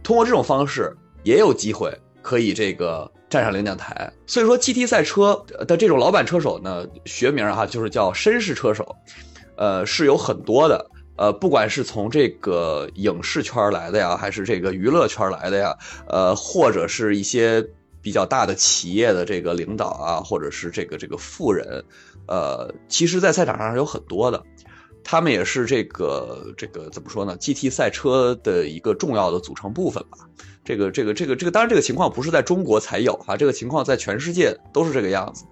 [0.02, 4.12] 通过这种方式也有机会可以这个站上领奖台。
[4.26, 8.96] 所以说 GT 赛车的这种老板车手呢，学名哈就是叫绅士车手，
[9.58, 10.90] 呃是有很多的。
[11.16, 17.64] 呃，不管是从这个影视圈来的呀，还是这个娱乐圈来的呀，呃，或者是一些
[18.02, 21.84] 比较大的企业的这个领导啊，或者是这个这个富人，
[22.28, 24.44] 呃，其实，在赛场上是有很多的，
[25.04, 30.18] 他们也是这个这个怎么说呢？GT 赛车的一个重要的组成部分吧。
[30.66, 35.46] 这个这个这个这个，当然这个情况不是在中国才有哈，这个情况在全世界都是这个样子。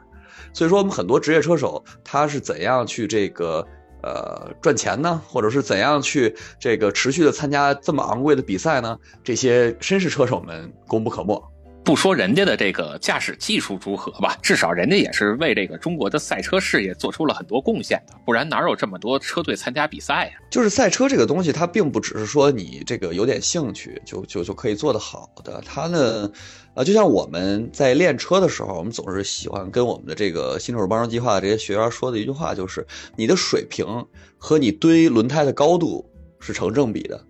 [0.54, 3.64] 所以说，我们很多职业车手他是怎样去这个。
[4.04, 8.98] 呃，赚钱呢，或者是怎样去这个持续的参加这么昂贵的比赛呢？
[9.24, 11.42] 这些绅士车手们功不可没。
[11.92, 20.32] 不说人家的这个驾驶技术如何吧，至少人家也是为这个中国的赛车事业做出了很多贡献的，不然哪有这么多车队参加比赛呀？
[20.50, 26.32] 就是赛车这个东西，它并不只是说你这个有点兴趣就就就可以做得好的，它呢，
[26.76, 32.88] 呃，就像我们在练车的时候，我们总是喜欢跟我们的这个新手帮助计划的这些学员说的一句话，就是
[33.18, 33.86] 你的水平
[34.38, 37.22] 和你堆轮胎的高度是成正比的。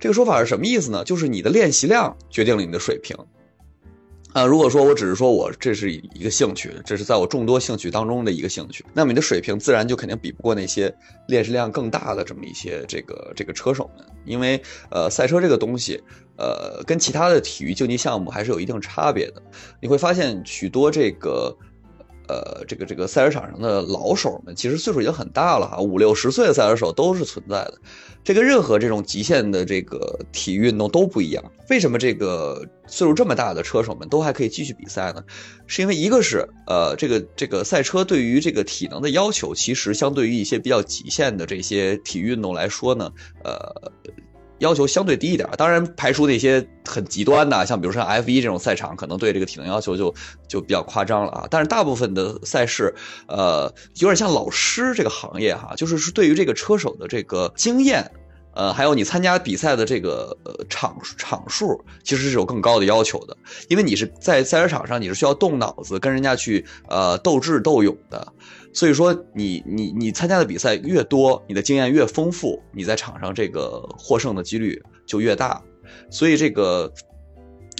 [0.00, 1.04] 这个说法是什么意思呢？
[1.04, 3.16] 就是你的练习量决定了你的水平。
[4.32, 10.94] 啊，如果说我只是说我这是一个兴趣，这是在我众多兴趣当中的一个兴趣，那么你的水平自然就肯定比不过那些
[11.28, 16.02] 练习量更大的这么一些这个这个车手们，因为呃赛车这个东西，
[16.38, 19.42] 呃跟其他的体育竞技项目还是有一定差别的。
[19.80, 21.54] 你会发现许多这个
[22.32, 27.74] 呃这个这个赛车场上的老手们，其实岁数已经很大了哈，五六十岁的赛车手都是存在的。
[28.24, 31.42] 这跟任何这种极限的这个体育运动都不一样。
[31.68, 35.24] 为什么这个岁数这么大的车手们都还可以继续比赛呢？
[35.66, 43.10] 是因为一个是呃，这个这个赛车对于这个体能的要求，其实相对于一些比较极限的这些体育运动来说呢，
[43.42, 43.92] 呃，
[44.62, 45.48] 要求相对低一点。
[45.58, 50.14] 当然，排除那些很极端的，像比如说 F 一这种赛场，可能对这个体能要求就
[50.48, 51.46] 就比较夸张了啊。
[51.50, 52.94] 但是大部分的赛事，
[53.26, 58.10] 呃，有点像老师这个行业哈，就是是对于这个车手的这个经验。
[58.54, 63.34] 呃，还有你参加比赛的这个呃场场数，其实是有更高的要求的，
[63.70, 68.30] 因为你是在赛车场上，你是需要动脑子跟人家去呃斗智斗勇的，
[68.72, 75.62] 所以说你你你参加的比赛越多，你的经验越丰富，你在场上这个获胜的几率就越大，
[76.10, 76.92] 所以这个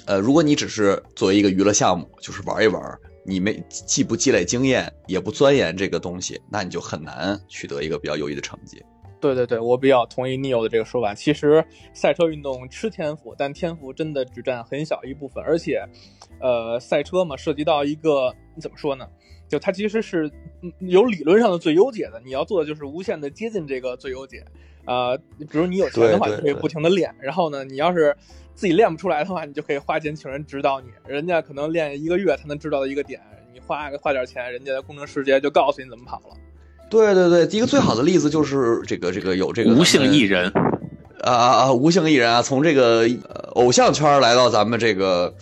[0.06, 2.82] 呃，如果你只是作为一个娱乐项目，就是玩一玩，
[3.24, 8.82] 你没既不积累经验，也不钻研这个东西，那你就很难取得一个比较优异的成绩。
[9.20, 11.14] 对对对，我比较同意 Neil 的这个说法。
[11.14, 11.64] 其实
[11.94, 15.40] 赛车运动吃天赋，但天赋真的只占很小一部分。
[15.44, 15.80] 而且，
[16.40, 19.06] 呃，赛车嘛，涉及到一个怎么说呢？
[19.52, 20.30] 就它其实是
[20.78, 22.18] 有理论上的最优解的。
[22.24, 24.42] 你要做的就是无限的接近这个最优解。
[24.86, 27.14] 呃，比如你有钱的话，你可以不停的练。
[27.20, 28.16] 然后呢，你要是
[28.54, 30.86] 自己练不出来的话，你就可以花钱请人指导你。
[31.06, 33.20] 人家可能练一个月才能知道的一个点，
[33.52, 36.34] 你花花点钱，人家的工程师直接就告诉你怎么跑了。
[36.88, 40.48] 对对对，一个最好的例子就是这个这个有这个无性艺人，
[41.20, 43.06] 啊啊啊，无性艺人啊，从这个
[43.50, 45.34] 偶像圈来到咱们这个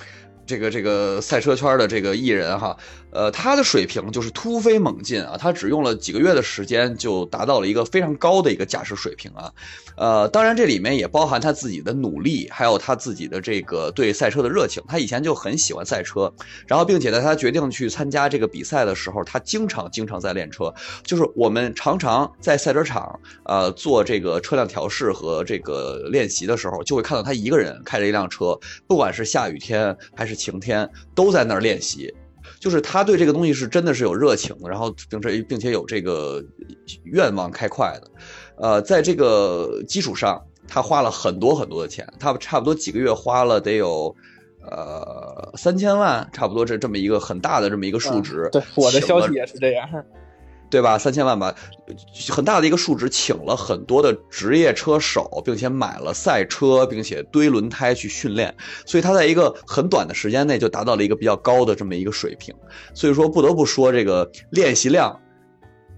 [0.45, 2.77] 这个这个赛车圈的这个艺人哈。
[3.13, 5.37] 呃，他的水平就是突飞猛进啊！
[5.37, 9.53] 他只用了几个月的时间就达到了一个非常高的一个驾驶水平啊。
[9.97, 14.83] 呃，当然这里面也包含他自己的努力，还有他自己的这个对赛车的热情。
[14.87, 16.33] 他以前就很喜欢赛车，
[16.67, 20.73] 然后并且在他决定去参加这个比赛的时候，他经常经常在练车。
[21.03, 32.15] 就是我们常常在赛车场呃做这个车辆调试和这个练习的时候，就会看到他一个人开着一辆车，不管是下雨天还是晴天，都在那儿练习。
[32.59, 36.43] 就是他对这个东西是真的是有热情，然后并且并且有这个
[37.05, 38.11] 愿望开快的，
[38.57, 44.15] 呃，在这个基础上，他花了很多很多的钱，他差不多几个月花了得有
[44.63, 48.49] 呃三千万，差不多这这么一个很大的这么一个数值。
[48.53, 49.89] 对，我的消息也是这样。
[50.71, 50.97] 对吧？
[50.97, 51.55] 三千万吧，
[52.29, 58.55] 很大的一个数值，请了很多的职业车手，并且买了赛车，并且堆轮胎去训练，
[58.87, 62.55] 所以他在一个很短的时间内就达到了一个比较高的这么一个水平。
[62.95, 65.18] 所以说，不得不说这个练习量，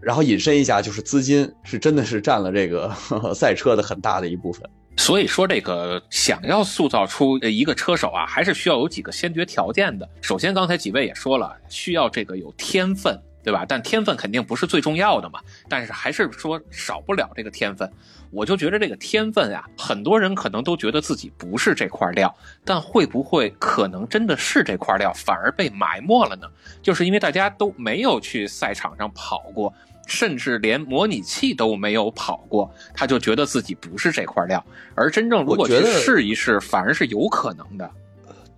[0.01, 2.91] 然后引申一下，就是资金是真的是占了这个
[3.37, 4.63] 赛车的很大的一部分。
[4.97, 10.09] 所以说，这个想要塑造出一个车手啊，还是需要有几个先决条件的。
[10.21, 13.19] 首先，刚才几位也说了，需要这个有天分。
[13.43, 13.65] 对吧？
[13.69, 15.41] 但天分肯定不是最重要的嘛。
[15.69, 17.91] 但是还是说少不了这个天分。
[18.31, 22.35] 我就觉得这个天分呀，很多人可能都觉得自己不是这块料，
[22.65, 26.49] 但会不会可能真的是这块料，反而被埋没了呢？
[26.81, 29.71] 就是因为大家都没有去赛场上跑过，
[30.07, 34.65] 甚至连模拟器都没有跑过，他就觉得自己不是这块料。
[34.95, 37.91] 而真正如果去试一试，反而是有可能的。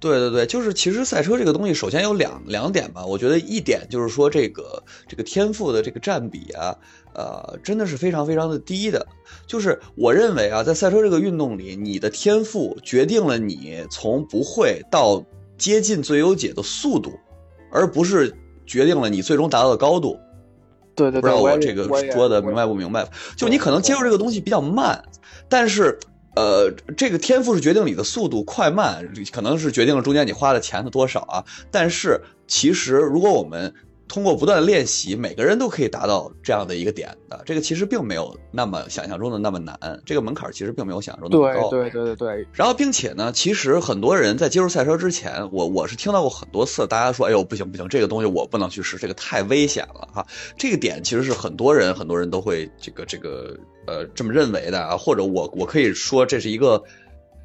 [0.04, 3.06] 对对对，就是其实赛车这个东西，首先有两两点吧。
[3.06, 6.76] 我觉得一点就是说，这个这个天赋的这个占比啊，
[7.14, 9.06] 呃，真的是非常非常的低的。
[9.46, 15.24] 就是我认为啊，在赛车这个运动里，你的天赋决定了你从不会到
[15.56, 17.10] 接近最优解的速度，
[17.72, 18.30] 而不是
[18.66, 20.18] 决定了你最终达到的高度。
[20.94, 23.08] 对对对，不知道我这个说的明白不明白？
[23.38, 25.02] 就你可能接受这个东西比较慢，
[25.48, 25.98] 但是。
[26.34, 31.44] 呃，这个天赋是决定你的速度快慢，可能是决定了中间你花的钱的多少啊。
[31.70, 33.72] 但是其实，如果我们
[34.06, 37.40] 通过不断的练习，每个人都可以达到这样的一个点的。
[37.46, 41.70] 这个其实并没有那么想象中的那么难，这个门槛其实并没有想象中那么高。
[41.70, 42.46] 对对对对对。
[42.52, 50.26] 然后，并且呢，其实很多人在接触赛车之前，我我是听到过很多次，大家说：“哎呦，不行不行，这个东西我不能去试，这个太危险了。”哈，
[50.58, 53.56] 这个点其实是很多人很多人都会这个这个。
[53.86, 56.82] 呃，这么认为的啊，或者我我可以说这是一个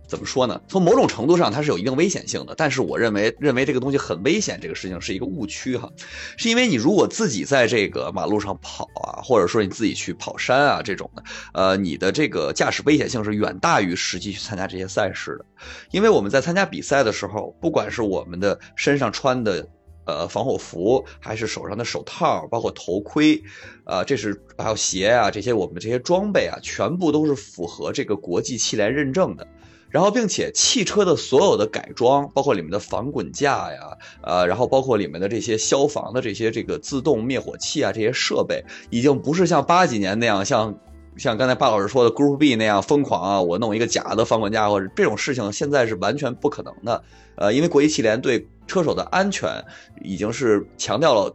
[0.07, 0.59] 怎么说呢？
[0.67, 2.55] 从某种程度上，它是有一定危险性的。
[2.57, 5.91] 但是我认为，认为这个东西很危险，这个事情是一个误区哈。
[6.35, 11.23] 是因为你如果自己在这个马路上跑啊，或者说你自己去跑山啊这种的，
[11.53, 15.45] 呃，你的这个驾驶危险性是远大于实际去参加这些赛事的。
[15.91, 19.67] 因为我们在参加比赛的时候，不管是我们的身上穿的。
[20.10, 23.41] 呃，防火服还是手上的手套，包括头盔，
[23.84, 29.47] 啊，这是还有鞋啊，这些我们这些装备啊，全部都是符合这个国际汽联认证的。
[29.91, 40.80] 然后，并且汽车的所有的改装，包括里面的防滚架呀，呃，然后包括里面的这些消防的这些这个自动灭火器啊，这些设备，已经不是像八几年那样，像
[41.18, 47.03] 像刚才巴老师说的 Group B 那样疯狂啊，我弄一个假的防滚架或者这种事情，现在是完全不可能的。
[47.36, 49.64] 呃，因为国际汽联对车手的安全
[50.01, 51.34] 已经是强调了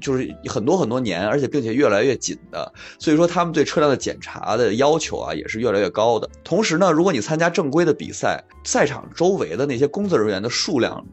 [0.00, 2.72] 就是很多很多年，而且并且越来越紧的。
[2.98, 6.28] 所以说，他们对车辆的检查的要求啊，也是越来越高的。
[6.42, 11.04] 同时呢，如果你参加正规的比赛，赛场周围的那些工作人员的数量，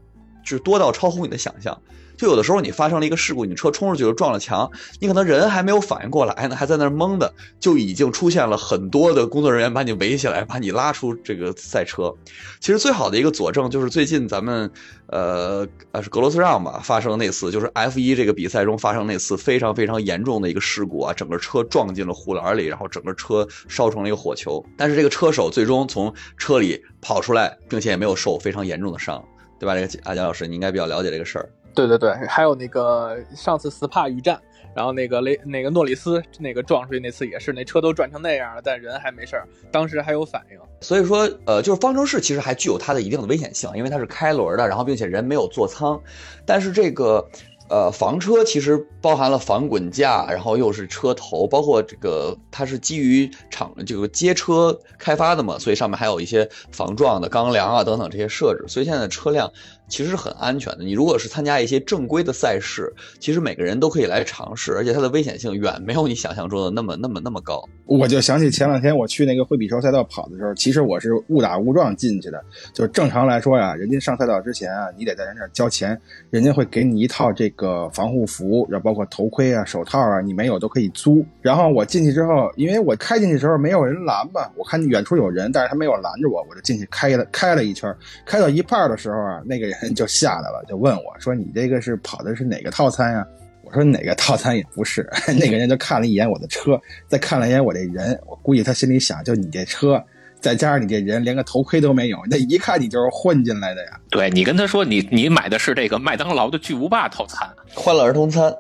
[0.43, 1.82] 就是多到超乎你的想象。
[2.22, 4.69] 就有的时候你发生了一个事故，你车冲出去就撞了墙，
[4.99, 12.13] 你可能人还没有反应过来呢，还在那儿懵的，就已经出现了很多的工作人员把你围起来，把你拉出这个赛车。
[12.59, 14.69] 其实最好的一个佐证就是最近咱们
[15.07, 24.63] 呃呃是格罗斯让吧发生那次，就是 F 一这个比赛中发生那次非常非常严重的一个事故啊，整个车撞进了护栏里，然后整个车烧成了一个火球。
[24.78, 29.26] 但是这个车手最终从车里跑出来，并且也没有受非常严重的伤，
[29.59, 29.74] 对吧？
[29.74, 31.49] 这个阿江老师，你应该比较了解这个事儿。
[31.74, 34.39] 对对对，还有那个上次 SPA 雨战，
[34.76, 40.57] 然后那个雷那个诺里斯那个撞出去那次也是，那车都转成那样了，但人还没事儿，当时还有反应。
[40.82, 46.01] 所以说，呃，就是方程式其实还具有它的一定的危险性，因为它是开轮的，然后并且人没有座舱，
[46.45, 47.28] 但是这个。
[47.69, 59.49] 呃，房车其实包含了防滚架，然后又是车头，包括这个它是基于厂这个街车开发的嘛，所以上面还有一些防撞的钢梁啊等等这些设置，所以现在的车辆
[59.91, 60.83] 其实是很安全的。
[60.83, 67.63] 你如果是参加一些正规的赛事，其实每个人都可以来尝试，而且它的危险性远没有你想象中的那么那么那么高。
[67.85, 72.43] 我就想起前两天我去那个惠比寿赛道跑的时候，其实我是误打误撞进去的。
[72.73, 75.95] 就正常来说呀，人家上赛道之前啊，你得在人那交钱，
[76.31, 77.61] 人家会给你一套这个。
[77.61, 81.23] 个防护服，然后包括头盔啊、手套啊，你没有都可以租。
[81.43, 87.95] 然后我进去之后，因为我开进去的时候没有人拦嘛，我看远处有人，但是他没有拦着我，我就进去开了开了一圈。
[88.25, 93.25] 开到一半的时候啊，那个人就下来了，就问我说：“你这个是跑的是哪个套餐呀？”
[93.63, 95.09] 我说：“哪个套餐也不是。
[95.39, 100.03] ”那个人就看了一眼我的车，再看了一眼我这人，我估计他心里想：就你这车。
[100.39, 103.91] 再加上你这人连个头盔都没有，那一看你就是混进来的呀。
[104.09, 108.51] 对你跟他说你你买的是这个麦当劳的巨无霸套餐，欢乐儿童餐，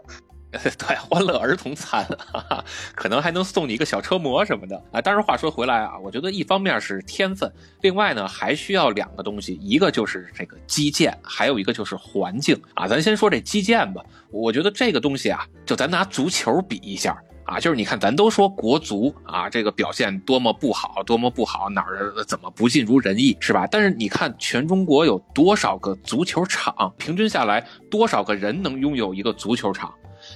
[0.77, 5.01] 对，欢乐儿童餐 哈哈，可能还能送你一个小车模什么的啊。
[5.01, 12.87] 但是话说回来啊，我觉得一方面是天分，另外呢还需要两个东西，一个就是这个基建，还有一个就是环境啊。
[12.87, 17.17] 咱先说这基建吧，我觉得这个东西啊，就咱拿足球比一下。
[17.43, 23.67] 啊，就是你看，咱都说国足啊，这个表现多么不好，多么不好，哪儿怎么不尽如人意，是吧？
[23.69, 26.93] 但是你看，全中国有多少个足球场？
[26.97, 29.93] 平均下来，多少个人能拥有一个足球场？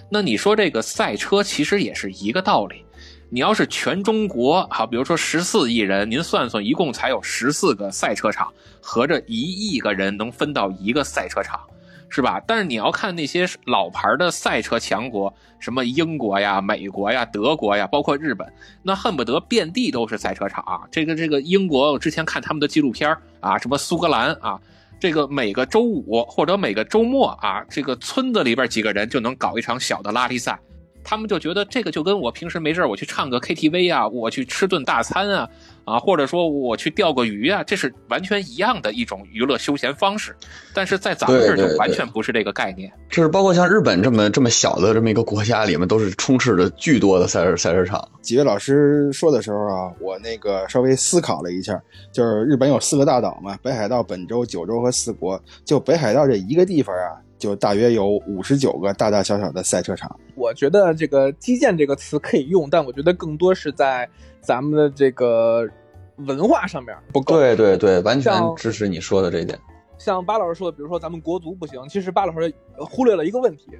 [0.09, 2.85] 那你说这个赛车其实也是一个道理。
[3.29, 11.59] 你要是全中国，好，比如说十四亿人，您算算，一共才有十四个赛车场，合着一亿个人能分到一个赛车场。
[12.07, 12.39] 是吧？
[12.47, 18.47] 但是你要看那些老牌的赛车强国，什么英国呀、美国呀、德国呀，包括日本，
[18.83, 20.87] 那恨不得遍地都是赛车场。
[20.91, 24.57] 这个这个英国，我之前看他们的纪录片啊，什么苏格兰啊，
[24.99, 30.59] 这个每个周五或者每个周末啊，这个村子里边几个人就能搞一场小的拉力赛。
[31.03, 35.47] 他们就觉得这个就跟我平时没事我去唱个 KTV 啊，我去吃顿大餐啊，
[35.85, 40.35] 啊，或者说我去钓个鱼啊，这是完全一样的一种娱乐休闲方式。
[40.73, 42.91] 但是在咱们这儿就完全不是这个概念。
[43.09, 48.05] 就是包括像日本这么这么小的这么一个国家里面，都是充斥着巨多的赛车赛车场。
[48.21, 51.81] 几位老师说的时候啊，我那个稍微思考了一下，
[52.11, 57.21] 就是日本有四个大岛嘛，北海道、本州、九州和四国，就北海道这一个地方啊。
[57.37, 60.17] 就大约有五十九个大大小小的赛车场。
[60.35, 64.09] 我觉得这个“基建”这个词可以用，但我觉得更多是在
[64.45, 65.67] 咱们的这个
[66.17, 67.37] 文化上面不够。
[67.37, 69.59] 对对对，完全支持你说的这一点。
[69.97, 73.71] 像巴老师说的，比如说咱们国足不行，其实巴老师忽略了一个问题：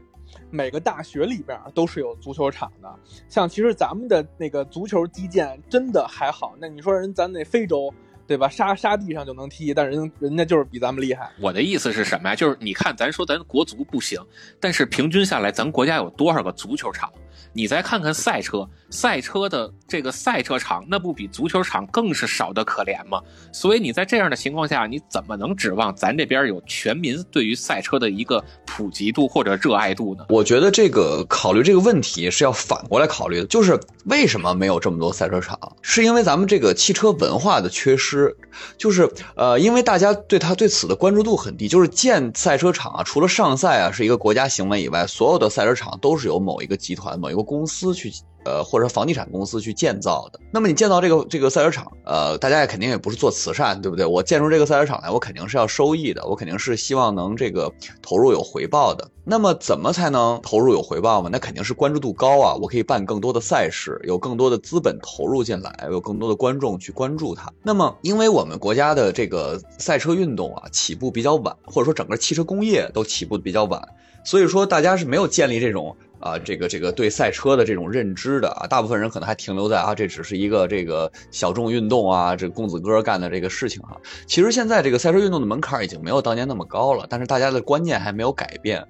[0.50, 2.90] 每个大学里边都是有足球场的。
[3.30, 6.56] 像其实咱们的那个足球基建真的还好。
[6.60, 7.94] 那你说人咱那非洲？
[8.28, 8.50] 对吧？
[8.50, 11.32] 沙沙地上就能踢，但人人家就是比咱们厉害。
[11.40, 12.36] 我的意思是什么呀？
[12.36, 14.20] 就是你看，咱说咱国足不行，
[14.60, 17.08] 但是平均下来，咱国家有多少个足球场？
[17.54, 23.22] 你再看看赛车，赛车的这个赛车场，那不比足球场更是少得可怜吗？
[23.54, 30.26] 所以你在这样的情况下，你怎么能指望咱这边有全民对于赛车的一个普及度或者热爱度呢？
[30.30, 35.58] 我觉得这个考虑这个问题是要反过来考虑的，就是为什么没有这么多赛车场？
[35.82, 38.36] 是因为咱们这个汽车文化的缺失，
[38.78, 47.46] 就是呃，因为大家对他对此的关注度很低，就是建赛车场啊，除了上赛啊是一个国家行为以外，所有的赛车场都是由某一个集团、某一个。
[47.46, 48.12] 公司去。
[48.46, 50.40] 呃，或者房地产公司去建造的。
[50.52, 54.06] 那么你建造这个这个赛车场，呃，大家也肯定也不是做慈善，对不对？
[54.06, 59.10] 我建出这个赛车场来，我肯定是要收益的，我肯定是希望能这个投入有回报的。
[59.28, 61.30] 那么怎么才能投入有回报嘛？
[61.32, 62.56] 那肯定是关注度高啊！
[62.62, 67.52] 我可以办更多的赛事，有更多的资本投入进来，有更多的观众去关注它。
[67.64, 73.82] 那么，因为我们国家的这个赛车运动啊起步比较晚，或者说整个汽车工业都起步比较晚，
[74.24, 75.98] 所以说大家是没有建立这种。
[76.26, 83.96] 啊，这个这个对赛车的这种认知的啊，大部分人可能还停留在啊，这只是一个这个小众运动啊，这公子哥干的这个事情哈。
[84.26, 88.84] 其实现在这个赛车运动的门槛已经没有当年那么高了，但是大家的观念还没有改变。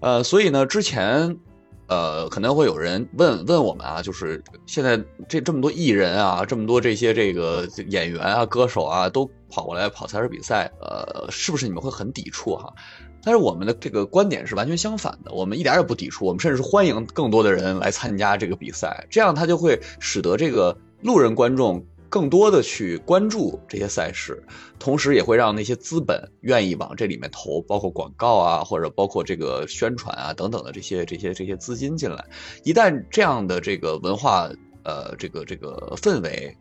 [0.00, 1.38] 呃，所以呢，之前
[1.86, 12.70] 呃可能会有人问问我们啊，就是现在这这么多艺人啊，这么多这些这个演员啊、歌手啊，都跑过来跑赛车比赛，呃，是不是你们会很抵触哈？
[13.24, 24.44] 但是我们的这个观点是完全相反的，我们一点也不抵触，我们甚至是欢迎更多的人来参加这个比赛，这样它就会使得这个路人观众更多的去关注这些赛事，
[24.78, 32.22] 同时也会让那些资本愿意往这里面投，包括广告啊，或者包括这个宣传啊等等的这些这些这些资金进来。
[32.62, 34.50] 一旦这样的这个文化
[34.84, 36.54] 呃这个这个氛围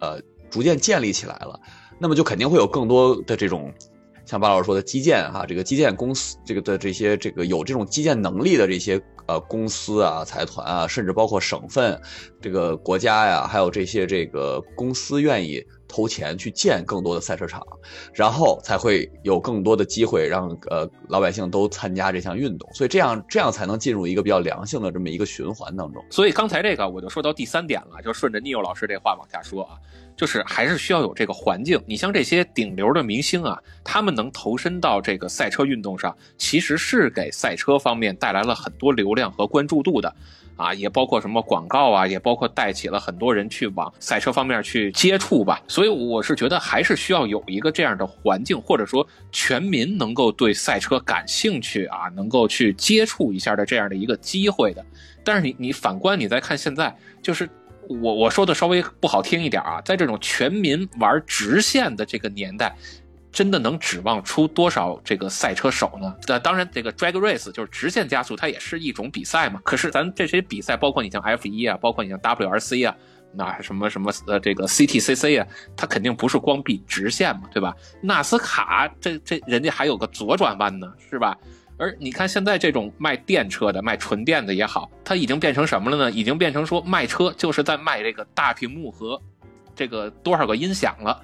[0.00, 0.20] 呃
[0.50, 1.58] 逐渐建立起来了，
[1.98, 3.72] 那么就肯定会有更多的这种。
[4.28, 11.98] 像巴老师说的基建哈，这个基建公司，这个的这些这个有这种基建能力的这些呃公司啊、财团啊，甚至包括省份、
[12.38, 15.64] 这个国家呀，还有这些这个公司愿意。
[15.90, 17.66] 投钱去建更多的赛车场，
[18.12, 26.04] 然后才会有更多的机会让呃老百姓都参加这项运动，所以这样这样才能进入一个比较良性的这么一个循环当中。
[26.10, 29.78] 所以刚才这个我就说到第三点了，就顺着 Neil 老师这话往下说啊，
[30.18, 31.80] 就是还是需要有这个环境。
[31.86, 40.14] 你像这些顶流的明星啊，他们能投身到这个赛车运动上，其实是给赛车方面带来了很多流量和关注度的。
[40.56, 45.62] 啊，也包括什么广告啊，也包括带起了很多人去往赛车方面去接触吧。
[45.68, 54.84] 所以我是觉得还是需要有一个这样的环境，或者说全民能够对赛车感兴趣啊，能够去接触一下的这样的一个机会的。
[55.22, 56.92] 但是你你反观你再看现在，
[57.22, 57.48] 就是
[57.88, 62.74] 我我说的稍微不好听一点啊，在这种全民玩直线的这个年代。
[63.30, 66.16] 真的能指望出多少这个赛车手呢？
[66.26, 69.60] 那当然，这个 drag race 就是直线加速，它也是一种比赛嘛。
[69.62, 72.96] 可是咱这些比赛，包括你像 F 一啊，包括你像 WRC 啊，
[73.34, 75.46] 那什么什么呃这个 CTCC 啊，
[75.76, 77.76] 它肯定不是光比直线嘛，对吧？
[78.00, 81.36] 纳斯卡这这人家还有个左转弯呢，是吧？
[81.78, 86.10] 而你看现在这种卖电车的、卖纯电的也好，它已经变成什么了呢？
[86.10, 89.20] 已经变成说卖车就是在卖这个大屏幕和
[89.74, 91.22] 这个多少个音响了。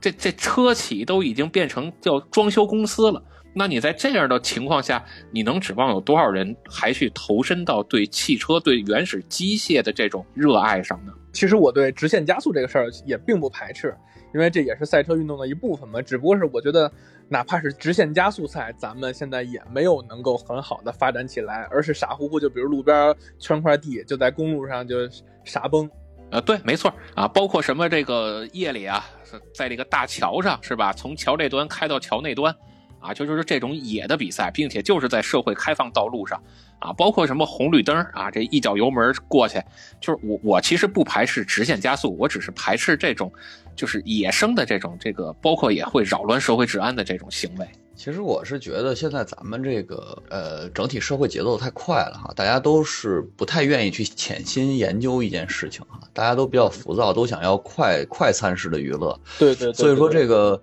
[0.00, 3.22] 这这车企都已经变成叫装修公司了，
[3.54, 11.12] 那你在这样的情况下，你能指望有多少人还去投身到对汽车、对原始机械的这种热爱上呢？
[11.32, 13.96] 其实我对直线加速这个事儿也并不排斥，
[14.34, 16.02] 因为这也是赛车运动的一部分嘛。
[16.02, 16.92] 只不过是我觉得，
[17.32, 24.96] 哪怕是直线加速赛，咱们现在也没有能够很好的发展起来，而是傻乎乎就比如路边圈块地，就在公路上就
[25.42, 25.90] 傻崩。
[26.30, 29.06] 呃，对，没错啊，包括什么这个夜里啊，
[29.54, 30.92] 在这个大桥上是吧？
[30.92, 32.54] 从桥这端开到桥那端，
[33.02, 36.40] 啊，就就是这种野的比赛，并且就是在社会开放道路上，
[36.78, 39.60] 啊，包括什么红绿灯啊，这一脚油门过去，
[40.00, 43.30] 就是我我其实不排斥直线加速，我只是排斥这种
[43.74, 47.66] 就是野生的这种这个，包括也会扰乱社会治安的这种行为。
[47.94, 59.18] 其实我是觉得现在咱们这个呃整体社会节奏太快了哈，大家都是不太愿意去潜心研究一件事情哈，大家都比较浮躁，都想要快快餐式的娱乐。
[59.38, 59.72] 对对。
[59.72, 60.62] 所以说这个。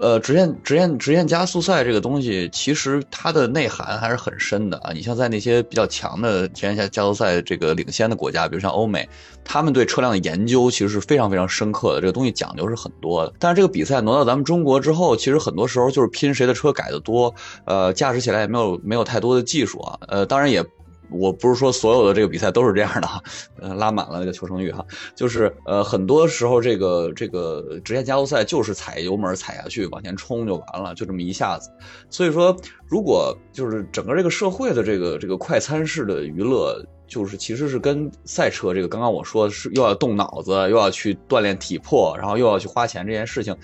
[0.00, 4.92] 呃，直线直线直线加速赛这个东西，其实它的内涵还是很深的啊。
[4.92, 9.06] 你像在那些比较强的直线加加速赛这个领先的国家，比如像欧美，
[9.44, 13.32] 他们对车辆的研究其实是非常非常深刻的，这个东西讲究是很多的。
[13.38, 17.34] 但是这个比赛挪到咱们中国之后，其实很多时候就是拼谁的车改的多，
[17.66, 20.64] 呃，驾驶起来也没有没有太多的技术啊，呃，当然也。
[21.10, 23.22] 我不是说所有的这个比赛都是这样的哈，
[23.60, 24.84] 呃，拉满了那个求生欲哈，
[25.14, 31.70] 就是呃，很多时候这个这个直线加速赛就是踩油门踩下去往前冲就完了，就这么一下子。
[32.08, 32.56] 所以说，
[32.88, 43.56] 如果就是整个这个社会的这个这个快餐式的娱乐，就是其实是跟赛车这个刚刚我说是又要动脑子，又要去锻炼体魄，然后又要去花钱这件事情，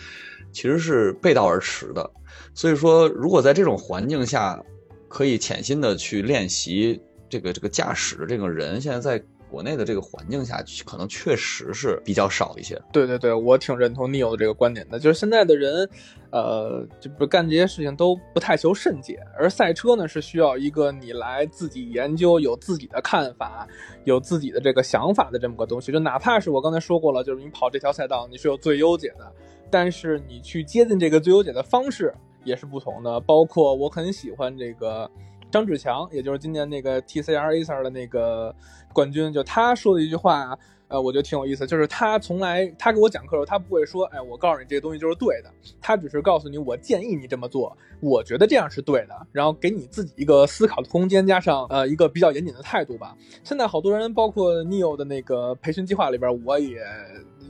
[0.52, 2.10] 其实是背道而驰的。
[2.54, 4.60] 所以说，如果在这种环境下
[5.08, 7.00] 可以潜心的去练习。
[7.28, 12.80] 这个这个驾驶的这个人，现在在国内的这个环境下，可能确实是比较少一些。
[12.92, 15.88] 对对对，我挺认同 Neo 的这个观点的，就是现在的人，
[16.30, 23.66] 呃，就不干这些事情都不太求甚解，而赛车呢是需要一个你来自己研究，有自己的看法，
[24.02, 25.92] 有自己的这个想法的这么个东西。
[25.92, 29.32] 就哪怕是我刚才说过了，就是你跑这条赛道你是有最优解的，
[29.70, 32.12] 但是你去接近这个最优解的方式
[32.42, 33.20] 也是不同的。
[33.20, 35.08] 包括我很喜欢这个。
[35.50, 38.54] 张志强，也就是今年那个 TCR Acer 的那个
[38.92, 40.56] 冠军，就他说的一句话，
[40.88, 45.50] 呃，我觉得挺有意思，就是他从来他给我讲课的时候，他不会说，哎，我告诉你这个东西就是对的，
[45.80, 53.16] 他只是告诉你，我建议你这么做，我觉得这样是对的，然后给你自己一个思考的空间，加上呃一个比较严谨的态度吧。
[53.42, 56.84] 现在好多人，包括 Neo 的那个培训计划里边，我也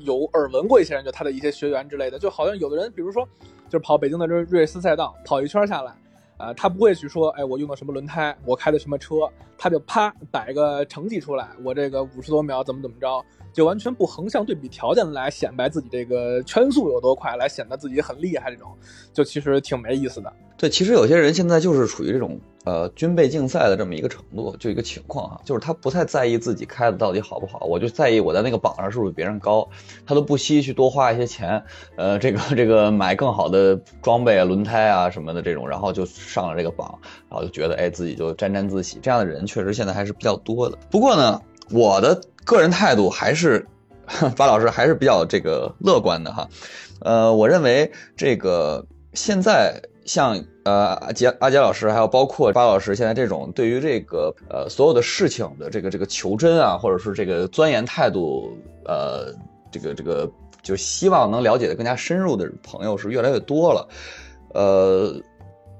[0.01, 3.27] 有耳闻过一些人，就他的一些学员之类的，就好像有的人，比如说
[3.69, 5.93] 就是跑北京的这瑞思赛道，跑一圈下来。
[6.37, 18.71] 啊，他不会去说，哎，我用的什么轮胎，我开的什么车，他就啪摆个成绩出来，我这个五十多秒怎么怎么着，就完全不横向对比条件来显摆自己这个圈速有多快，来显得自己很厉害，这种
[19.13, 20.33] 就其实挺没意思的。
[20.59, 29.69] 对，其实有些人现在就是处于这种呃军备竞赛的这么一个程度，就一个情况哈，就是他不太在意自己开的到底好不好，我就在意我在那个榜上是不是比别人高，
[30.05, 31.63] 他都不惜去多花一些钱，
[31.95, 36.99] 呃，这个这个买更好的装备啊、轮胎啊什么的这种，然后就上了这个榜，
[37.31, 40.77] 然后就觉得哎自己就沾沾自喜，这样的人确实现在还是比较多的。
[40.91, 41.41] 不过呢，
[41.71, 43.65] 我的个人态度还是，
[44.37, 46.49] 巴老师还是比较这个乐观的哈，
[46.99, 48.85] 呃，我认为这个
[49.15, 49.81] 现在。
[50.07, 58.49] 像呃阿杰阿杰老师，还有包括巴老师，现在这种对于这个呃所有的事情的这个这个求真啊，或者是这个钻研态度，
[58.85, 59.35] 呃，
[59.71, 60.31] 这个这个
[60.63, 63.89] 就希望能了解的更加深入的朋友是越来越多了。
[64.55, 65.13] 呃，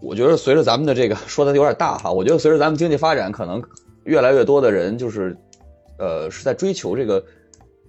[0.03, 3.63] 我觉得随着咱们的这个说的有点大哈，我觉得随着咱们经济发展，可能
[4.05, 5.37] 越来越多的人就是
[5.99, 7.25] 呃是在追求这个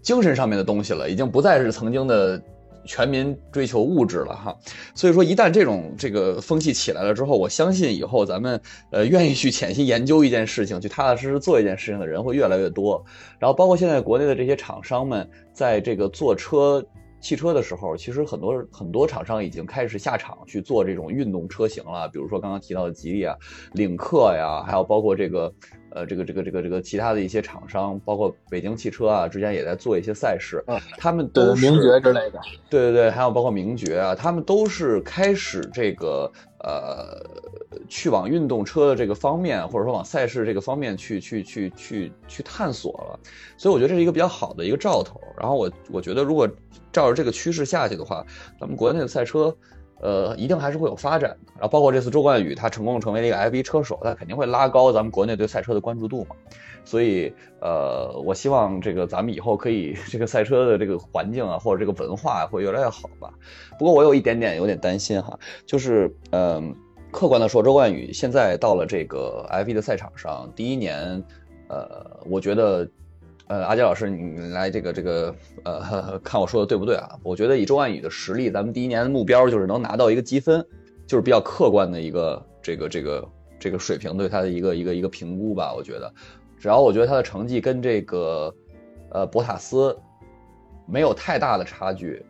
[0.04, 2.40] 精神上面的东西了，已经不再是曾经的。
[2.88, 4.58] 全民追求物质了哈，
[4.96, 8.60] 所以说一旦这种这个风气起来了之后，我相信以后咱们
[8.90, 13.06] 呃愿意去潜心研究一件事情，去踏踏实实做一件事情的人会越来越多。
[13.38, 16.84] 然后包括现在国内的这些厂商们，在这个做车
[17.20, 23.36] 汽车的时候，其实很多很多厂商已经开始下场去做这种运动车型了，比如说刚刚提到的吉利啊、
[23.74, 25.54] 领克呀，还有包括这个。
[25.90, 30.64] 呃，这个这个这个这个其他的一些厂商，包括北京汽车啊，之前也在做一些赛事，
[30.98, 32.40] 他们都是名爵之类的，
[32.70, 36.30] 对对对，还有包括名爵啊，他们都是开始这个
[36.60, 37.26] 呃，
[37.88, 43.20] 去往运动车的这个方面，或者说往赛事这个方面去去去去去探索了，
[43.58, 45.20] 所以我觉得这是一个比较好的一个兆头。
[45.38, 46.48] 然后我我觉得如果
[46.92, 48.26] 照着这个趋势下去的话，
[48.60, 49.56] 咱们国内的赛车。
[50.00, 51.38] 呃，一定还是会有发展的。
[51.56, 56.36] 然后包括这次周冠宇，他成功成为了一个 F1 车手，他肯定会拉高咱们国内对赛车的关注度嘛。
[56.86, 63.34] 所以，呃，我希望这个咱们以后可以这个赛车的这个环境啊，或者这个文化会越来越好吧。
[63.80, 65.36] 不过我有一点点有点担心哈，
[65.66, 66.76] 就是嗯，
[67.10, 71.24] 客观的说，周冠宇现在到了这个 F1 的赛场上，第一年，
[71.70, 72.88] 呃，我觉得。
[73.48, 75.34] 呃，阿杰老师，你来这个这个，
[75.64, 77.18] 呃，看我说的对不对啊？
[77.24, 80.66] 我觉得以周冠宇的实力，咱们第一年的目标就是能拿到一个积分，
[81.06, 85.74] 就是比较客观的一个这个这个这个水平对他的一个一个一个评估吧。
[85.74, 86.14] 我觉得，
[86.60, 88.54] 只要我觉得他的成绩跟这个
[89.12, 89.98] 呃博塔斯
[90.86, 92.22] 没有太大的差距，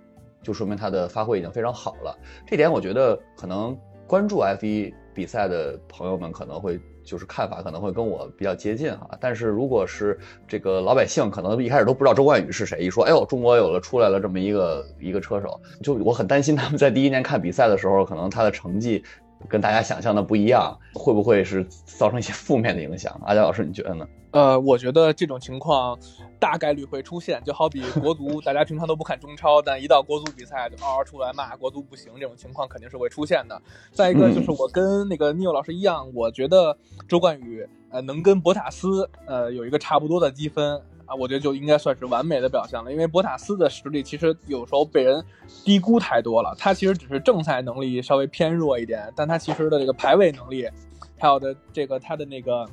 [0.44, 2.16] 就说明他的发挥已经非常好了。
[2.46, 3.76] 这点我觉得可能
[4.06, 6.80] 关注 F1 比赛的朋友们可能会。
[7.08, 19.02] 就是看法可能会跟我比较接近哈，但是如果是这个老百姓，可能一开始都不知道周冠宇是谁，一说哎呦中国有了出来了这么一个一个车手，就我很担心他们在第一年看比赛的时候，可能他的成绩
[19.48, 23.18] 跟大家想象的不一样，会不会是造成一些负面的影响？
[23.26, 24.06] 阿佳老师你觉得呢？
[24.38, 25.98] 呃，我觉得这种情况
[26.40, 33.60] 大概率会出现，就好比国足，大家平常都不看中超，但一到国足比赛就嗷嗷出来骂国足不行，这种情况肯定是会出现的。
[33.92, 36.78] 再一个就是我跟那个尼欧老师一样，我觉得
[37.08, 42.92] 周冠宇呃能跟博塔斯呃有一个差不多的积分啊，我觉得就应该算是完美的表现了。
[42.92, 45.26] 因为博塔斯的实力其实有时候被人
[45.66, 50.70] 低估太多了，他其实只是正赛能力稍微偏弱一点，但他其实的这个排位能力，
[51.18, 52.70] 还有的这个他的那个。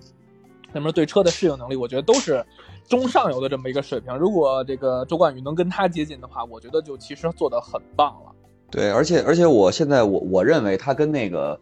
[0.74, 2.44] 那么对车的适应能力，我觉得都是
[2.88, 4.14] 中上游的这么一个水平。
[4.16, 8.32] 如果这个周冠宇能跟他接近的话，我觉得就其实做的很棒了。
[8.70, 11.58] 对，而且而且我现在我我认为他跟那个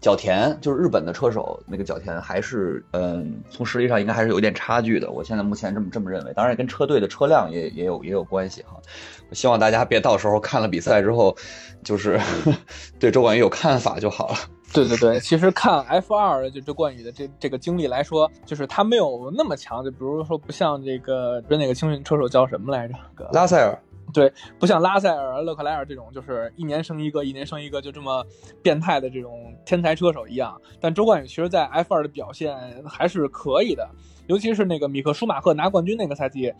[0.00, 5.10] 角田，就是日本的车手那个角田，还是嗯，从实力上应该还是有一点差距的。
[5.10, 8.80] 我现在目前这么这么认为，当然跟车队的车辆也也有也有关系哈。
[9.28, 11.36] 我希望大家别到时候看了比赛之后，
[11.84, 12.18] 就是
[12.98, 14.36] 对周冠宇有看法就好了。
[14.72, 22.94] 对对对，其实看 F 二就周冠宇的这这个经历来说，就是他没有那么强，就比如说不像这个不是那个青训车手叫什么来着？
[23.32, 23.76] 拉塞尔。
[24.12, 28.24] 对，不像拉塞尔、勒克莱尔这种，就是一年生一个，一年生一个，就这么
[28.62, 30.58] 变态的这种天才车手一样。
[30.80, 33.86] 但周冠宇其实，在 F 二的表现还是可以的，
[34.26, 36.50] 尤其是那个米克舒马赫拿冠军那个赛季，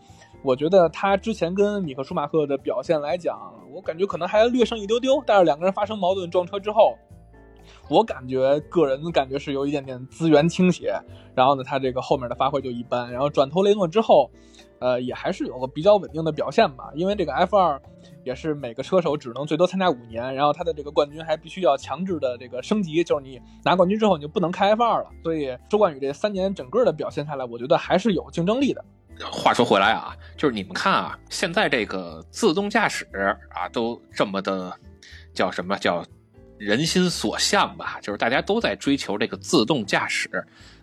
[0.43, 3.35] 我觉得他之前跟米克舒马赫的表现来讲，
[3.73, 5.23] 我感觉可能还略胜一丢丢。
[5.25, 6.95] 但是两个人发生矛盾撞车之后。
[7.89, 10.93] 我感觉个人感觉是有一点点资源倾斜，
[11.35, 14.29] 然后呢，他这个后面的发挥就一般，然后转投雷诺之后，
[14.79, 16.91] 呃，也还是有个比较稳定的表现吧。
[16.93, 17.81] 因为这个 F 二
[18.23, 25.09] 也是每个车手只能最多参加五年，然后他的这个冠军还必须要强制的这个升级，就是你拿冠军之后你就不能开 F 二了。
[25.23, 28.83] 所以周冠宇这三年整个的表现下来，我觉得还是有竞争力的。
[29.31, 33.05] 话说回来啊，就是你们看啊，现在这个自动驾驶
[33.49, 34.71] 啊，都这么的
[35.33, 36.05] 叫什么叫？
[36.59, 40.29] 人心所向吧，就是大家都在追求这个自动驾驶。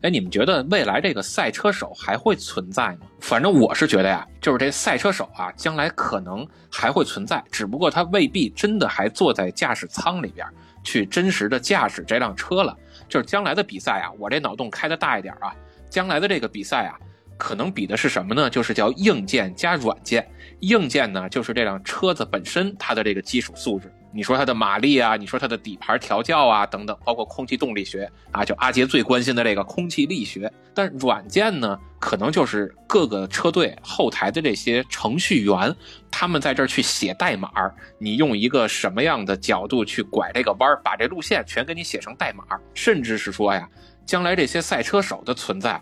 [0.00, 3.00] 哎，你们觉得未来这个赛车手还会存在吗？
[3.20, 10.46] 反正我是觉得呀，就是这赛车手啊，将来可能还会存在，只不过他未必真的还坐在驾驶舱里边
[10.82, 12.74] 去真实的驾驶这辆车了。
[13.06, 15.54] 就是将来的比赛啊，我这脑洞开的大一点啊，
[15.90, 16.98] 将来的这个比赛啊，
[17.36, 18.48] 可能比的是什么呢？
[18.48, 20.26] 就是叫硬件加软件。
[20.60, 23.92] 硬件呢，就是这辆车子本身它的这个基础素质。
[24.16, 30.50] 你说它的马力啊，你说它的底盘调教啊，等等，包括空气动力学啊，就阿杰最关心的这个空气力学。
[30.72, 35.76] 但软件呢，可能就是各个车队后台的这些程序员，
[36.10, 37.50] 他们在这儿去写代码，
[37.98, 43.68] 你用一个什么样的角度去拐这个弯儿，把这路线全给你写成代码，甚至是说呀，
[44.06, 45.78] 将来这些赛车手的存在。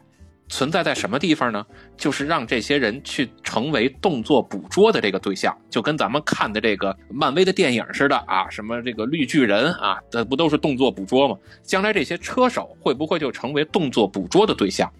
[0.48, 1.64] 存在在什么地方呢？
[1.96, 11.36] 就是让这些人去成为动作捕捉的这个对象，就跟咱们看的这个漫威的电影似的啊，什么这个绿巨人啊，这不都是动作捕捉吗？
[11.62, 14.90] 将来这些车手会不会就成为动作捕捉的对象？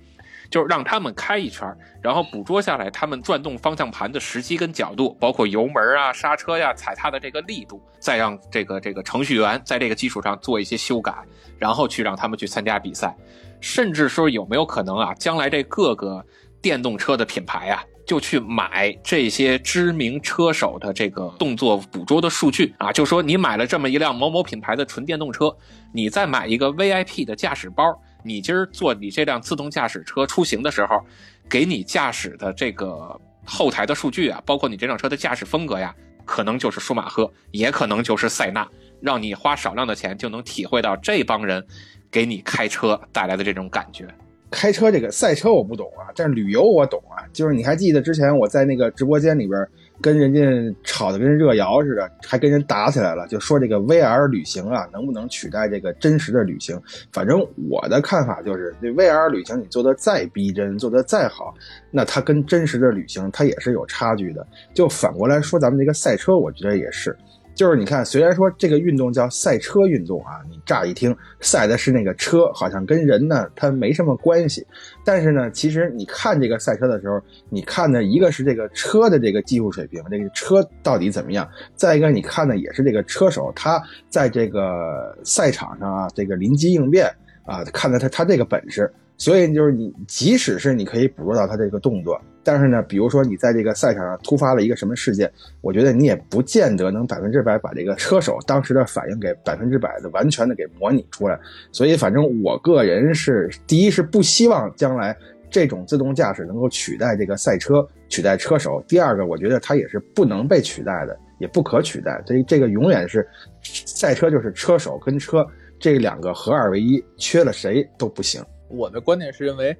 [0.50, 1.66] 就是让他们开一圈，
[2.00, 11.14] 然后捕捉下来他们转动方向盘的时机跟角度，包括油门啊、刹车呀、踩踏的这个力度，再让这个这个程序员在这个基础上做一些修改，
[11.58, 13.16] 然后去让他们去参加比赛。
[13.64, 15.14] 甚至说有没有可能啊？
[15.14, 16.22] 将来这各个
[16.60, 25.50] 电动车的品牌啊，就去买这些知名车手的这个动作捕捉的数据啊，就说你买了这么一辆某某品牌的纯电动车，
[25.94, 31.02] 你再买一个 VIP 的驾驶包，你今儿坐你这辆自动驾驶车出行的时候，
[31.48, 35.94] 给你驾驶的这个后台的数据啊，包括你这辆车的驾驶风格呀，
[36.26, 38.68] 可能就是舒马赫，也可能就是塞纳，
[39.00, 41.66] 让你花少量的钱就能体会到这帮人。
[42.14, 44.06] 给你开车带来的这种感觉，
[44.48, 47.26] 开车这个赛车我不懂啊，但是旅游我懂啊。
[47.32, 49.66] 就是你还记得之前我在那个直播间里边
[50.00, 50.40] 跟人家
[50.84, 56.80] 吵得跟热窑似的，还跟人打起来了，就说这个 VR 旅行啊能不能取代这个真实的旅行？
[57.12, 61.52] 反正我的看法就是，这 VR 旅行你做的再逼真，做的再好，
[61.90, 64.46] 那它跟真实的旅行它也是有差距的。
[64.72, 67.16] 就反过来说，咱们这个赛车，我觉得也是。
[67.55, 74.66] 就是你看，虽然说这个运动叫赛车运动啊，你乍一听赛的是那个车，好像跟人呢它没什么关系。
[75.05, 87.06] 但是呢，其实你看这个赛车的时候，你看的一个是这个车的这个技术水平，这个车到底怎么样；再一个，你看的也是这个车手他在这个赛场上啊，这个临机应变
[87.44, 88.93] 啊，看的他他这个本事。
[89.16, 95.30] 所以就是你，即使是你可以捕捉到他这个动作，但是呢，比如说你在这个赛场上突发了一个什么事件，
[95.60, 101.38] 我觉得你也不见得能百分之百把这个车手当时的反应给百分之百的完全的给模拟出来。
[101.70, 105.16] 所以，反正我个人是第一是不希望将来
[105.48, 112.20] 这种自动驾驶能够取代这个赛车，取代车手；第二个，我觉得它也是不能被取代的，也不可取代。
[112.26, 113.24] 这这个永远是
[113.62, 115.46] 赛车就是车手跟车
[115.78, 118.44] 这两个合二为一，缺了谁都不行。
[118.76, 119.76] 我的观点是认为，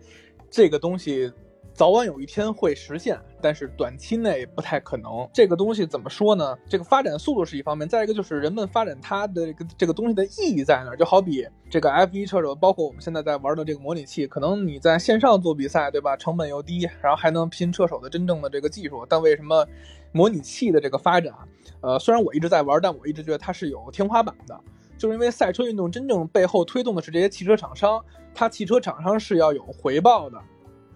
[0.51, 1.33] 这个东西
[1.73, 5.29] 早晚有一天会实现，但是短期内不太可能。
[5.33, 6.57] 这个东西怎么说呢？
[6.69, 10.95] 这个发展速度是一方面，再一个就是人们发展它的这个这个东西的意义在哪？
[10.95, 16.17] 就好比这个 F1 车手，包括我们现在在玩的这个模拟器，可能你在线上做比赛，对吧？
[16.17, 19.05] 成本又低，然后还能拼车手的真正的这个技术。
[19.09, 19.67] 但为什么
[20.13, 21.35] 模拟器的这个发展，
[21.81, 24.61] 呃，虽然我一直在玩，但我一直觉得它是有天花板的。
[24.97, 28.03] 就是因为赛车运动真正背后推动的是这些汽车厂商，
[28.35, 30.39] 它汽车厂商是要有回报的，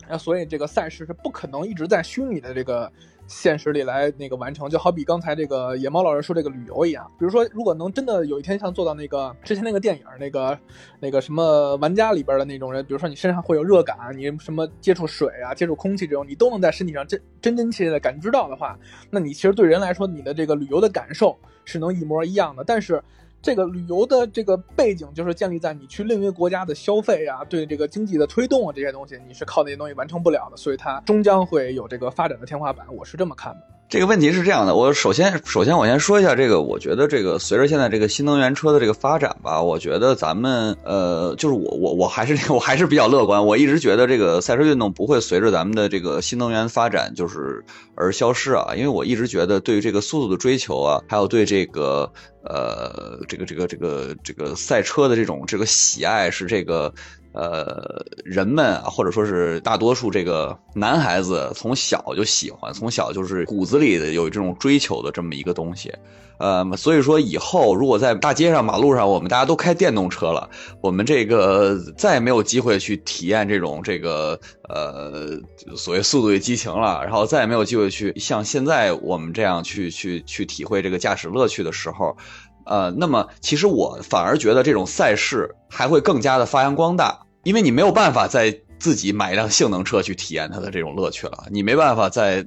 [0.08, 2.90] 啊，所以这个赛事是不可能一直在虚拟的这个
[3.26, 4.70] 现实里来那个完成。
[4.70, 10.58] 就好比刚才这个野猫老师说这个旅游一样，比如说如果能真的有一天像做到那个之前那个电影那个
[10.98, 18.78] 那个什么玩家里边的那种人，比如说你身上会有热感，你什么接触水啊、接触空气这种，你都能在身体上真真真切切的感知到的话，
[19.10, 22.64] 那你其实对人来说，你的这个旅游的感受是能一模一样的。
[22.64, 23.02] 但是
[23.40, 33.77] 这个旅游的这个背景就是建立在你去另一个国家的消费啊，对这个经济的推动啊这些东西，你是靠那些东西完成不了的，所以它终将会有这个发展的天花板，我是这么看的。
[33.88, 52.12] 这个问题是这样的，我首先首先我先说一下这个，我觉得这个随着现在这个新能源车的这个发展吧，我觉得咱们呃，就是我我我还是 我还是比较乐观，我一直觉得这个赛车运动不会随着咱们的这个新能源发展就是而消失啊，因为我一直觉得对于这个速度的追求啊，还有对这个
[52.44, 56.92] 呃这个这个这个这个赛车的这种这个喜爱是这个。
[57.32, 65.92] 呃，人们啊，或者说是大多数这个男孩子从小就喜欢，从小就是骨子里的有这种追求的这么一个东西，
[66.38, 70.48] 呃，所以说以后如果在大街上、马路上，我们大家都开电动车了，
[70.80, 75.38] 我们这个再也没有机会去体验这种这个呃
[75.76, 82.16] 所谓速度与激情了，然后再也没有机会去像现在我们这样去去去体会这个驾驶乐趣的时候。
[82.68, 87.20] 呃，那么其实我反而觉得这种赛事还会更加的发扬光大。
[87.44, 92.46] 因为你没有办法在自己买一辆性能车去体验它的这种乐趣了，你没办法在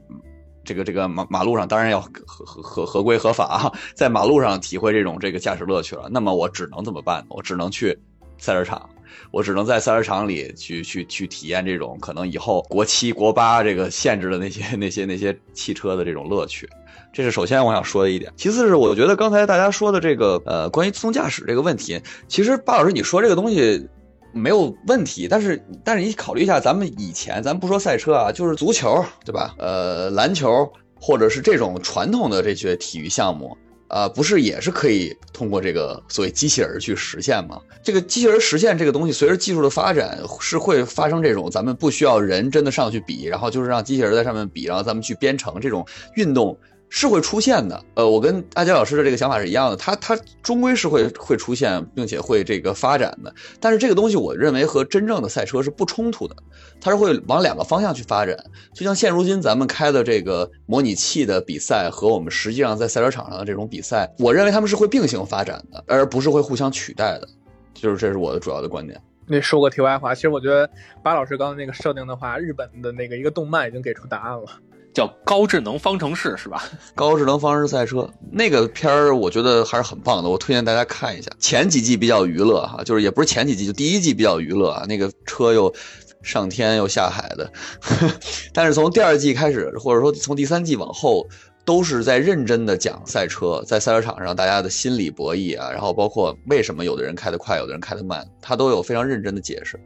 [0.63, 6.07] 这个这个马马路上，当然要合合合合规合法，在马路上体会这种这个驾驶乐趣了。
[6.11, 7.25] 那么我只能怎么办？
[7.29, 7.97] 我只能去
[8.37, 8.87] 赛车场，
[9.31, 16.69] 我只能在赛车场里去去去体验这种可能以后国七国八这个限制的那些那些那些汽车的这种乐趣。
[17.13, 18.31] 这是首先我想说的一点。
[18.35, 23.87] 其次是我觉得刚才大家说的这个呃关于自动驾驶这个问题，其实巴老师你说这个东西。
[24.33, 29.53] 没有问题，但是但是你考虑一下，咱们以前咱不说赛车啊，就是足球，对吧？
[29.57, 33.57] 呃，篮球或者是这种传统的这些体育项目，
[33.89, 37.59] 啊，不是也是可以通过这个所谓机器人去实现吗？
[37.83, 45.85] 这个机器人实现这个东西，随着技术的发展，是会发生这种咱们不需要人真的上去比，然后就是让机器人在上面比，然后咱们去编程这种
[46.15, 46.57] 运动。
[46.93, 50.13] 是会出现的，呃，我跟阿杰老师的这个想法是一样的，它它
[50.43, 53.33] 终归是会会出现，并且会这个发展的。
[53.61, 56.35] 但是这个东西，我认为和真正的赛车是不冲突的，
[56.81, 58.37] 它是会往两个方向去发展。
[58.73, 67.27] 就像现如今咱们开的这个模拟器的比赛和我们实际上在赛车场上的这种比赛，我认为他们是会并行发展的，而不是会互相取代的。
[67.73, 69.01] 就是这是我的主要的观点。
[69.27, 70.69] 那说个题外话，其实我觉得
[71.01, 74.45] 巴老师刚刚那个设定的话，日本的那个一个动漫已经给出答案了。
[74.93, 76.63] 叫高智能方程式是吧？
[76.95, 81.31] 高智能方程式赛车那个片儿，我觉得还是很棒的，我推荐大家看一下。
[81.39, 84.85] 前几季比较娱乐哈，就是也不是前几季，就第一季比较娱乐啊。
[84.87, 85.73] 那个车又
[86.21, 87.51] 上天又下海的，
[88.53, 91.27] 但是从第二季开始，或者说从第三季往后，
[91.63, 99.79] 都是在认真的讲赛车，在赛车场上大家的心理博弈啊，然后包括为什么有的人开得快，有的人开得慢，他都有非常认真的解释。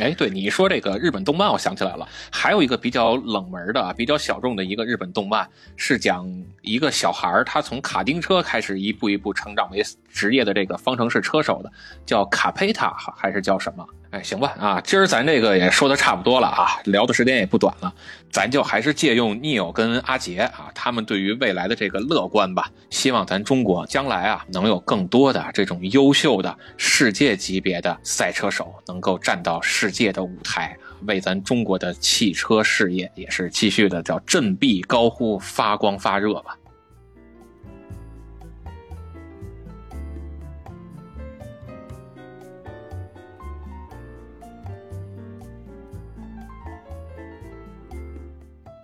[0.00, 6.26] 哎，对你说这个日本动漫，我想起来了，还有一个比较冷门的、比较小众的一个日本动漫，是讲
[6.62, 11.70] 一个小孩儿，他从卡丁车开始一步一步成长为职业的这个方程式车手的，
[12.04, 13.86] 叫卡佩塔还是叫什么？
[14.10, 17.94] 哎，行吧，啊，今儿咱这个也说的差不多了啊，聊的时间也不短了，
[18.28, 30.76] 咱就还是借用 Neil 跟阿杰啊，他们对于未来的这个乐观吧，希望咱中国将来啊，能有更多的这种优秀的世界级别的赛车手能够站到世界的舞台，
[31.06, 36.56] 为咱中国的汽车事业也是继续的叫振臂高呼、发光发热吧。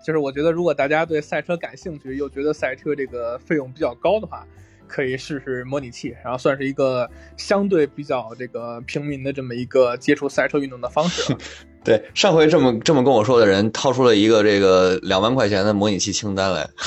[0.06, 4.46] 就是我觉得，如果大家对赛车感兴趣，又觉得赛车这个费用比较高的话，
[4.86, 11.36] 可以试试模拟器，然后算是一个相对比较这个平民的这么一个接触赛车运动的方式。
[11.82, 16.70] 对，上回这么这么跟我说的人，掏出了一个这个两万块钱的模拟器清单来。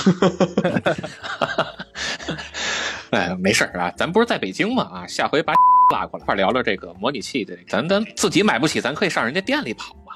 [3.11, 5.53] 哎，没事儿啊，咱不是在北京嘛啊，下回把
[5.91, 10.13] 拉过来，一块聊聊这个模拟器的，咱咱自己买不起，咱可以上人家店里跑嘛。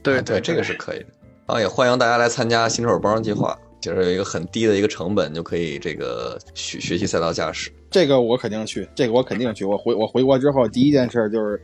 [0.00, 1.06] 对对，这个是可以的。
[1.46, 7.70] 啊，也欢迎大家来参加新手包装计划，就是有一个很低的一个成本就可以这个学学习赛道驾驶。
[7.88, 9.64] 这个我肯定去，这个我肯定去。
[9.64, 11.60] 我回我回国之后第一件事就是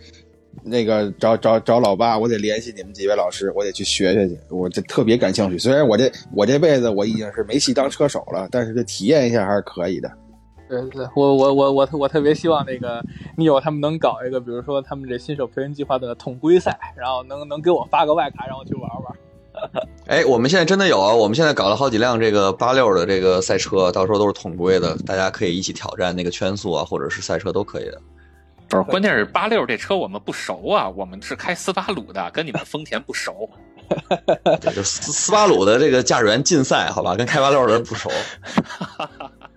[0.63, 4.39] 那个找找找老爸，我得联系你们几位老师，我得去学学去。
[4.51, 5.59] 我这特别感兴趣。
[5.59, 10.09] 虽然我这我这辈子我已经是没戏当车手了，但是这体验一下还是可以的。
[10.69, 13.05] 对对，我我我我我特别希望那个
[13.37, 19.13] 你有他们能搞一个，比如说他们这新手培训计划的统规赛，然后能能给我发个外卡，让我去玩玩。
[20.07, 21.15] 哎，我们现在真的有啊！
[21.15, 28.01] 我们现在搞了好几辆这个八六的这个赛车，到时候都是统规的，大家可以一起挑战那个圈速啊，或者是赛车都可以的。
[28.69, 33.49] 不是，关键是八六这车我们不熟啊，我们是开斯巴鲁的，跟你们丰田不熟。
[34.75, 38.11] 就斯斯巴鲁的这个驾驶员竞赛，好吧，跟开八六的人不熟。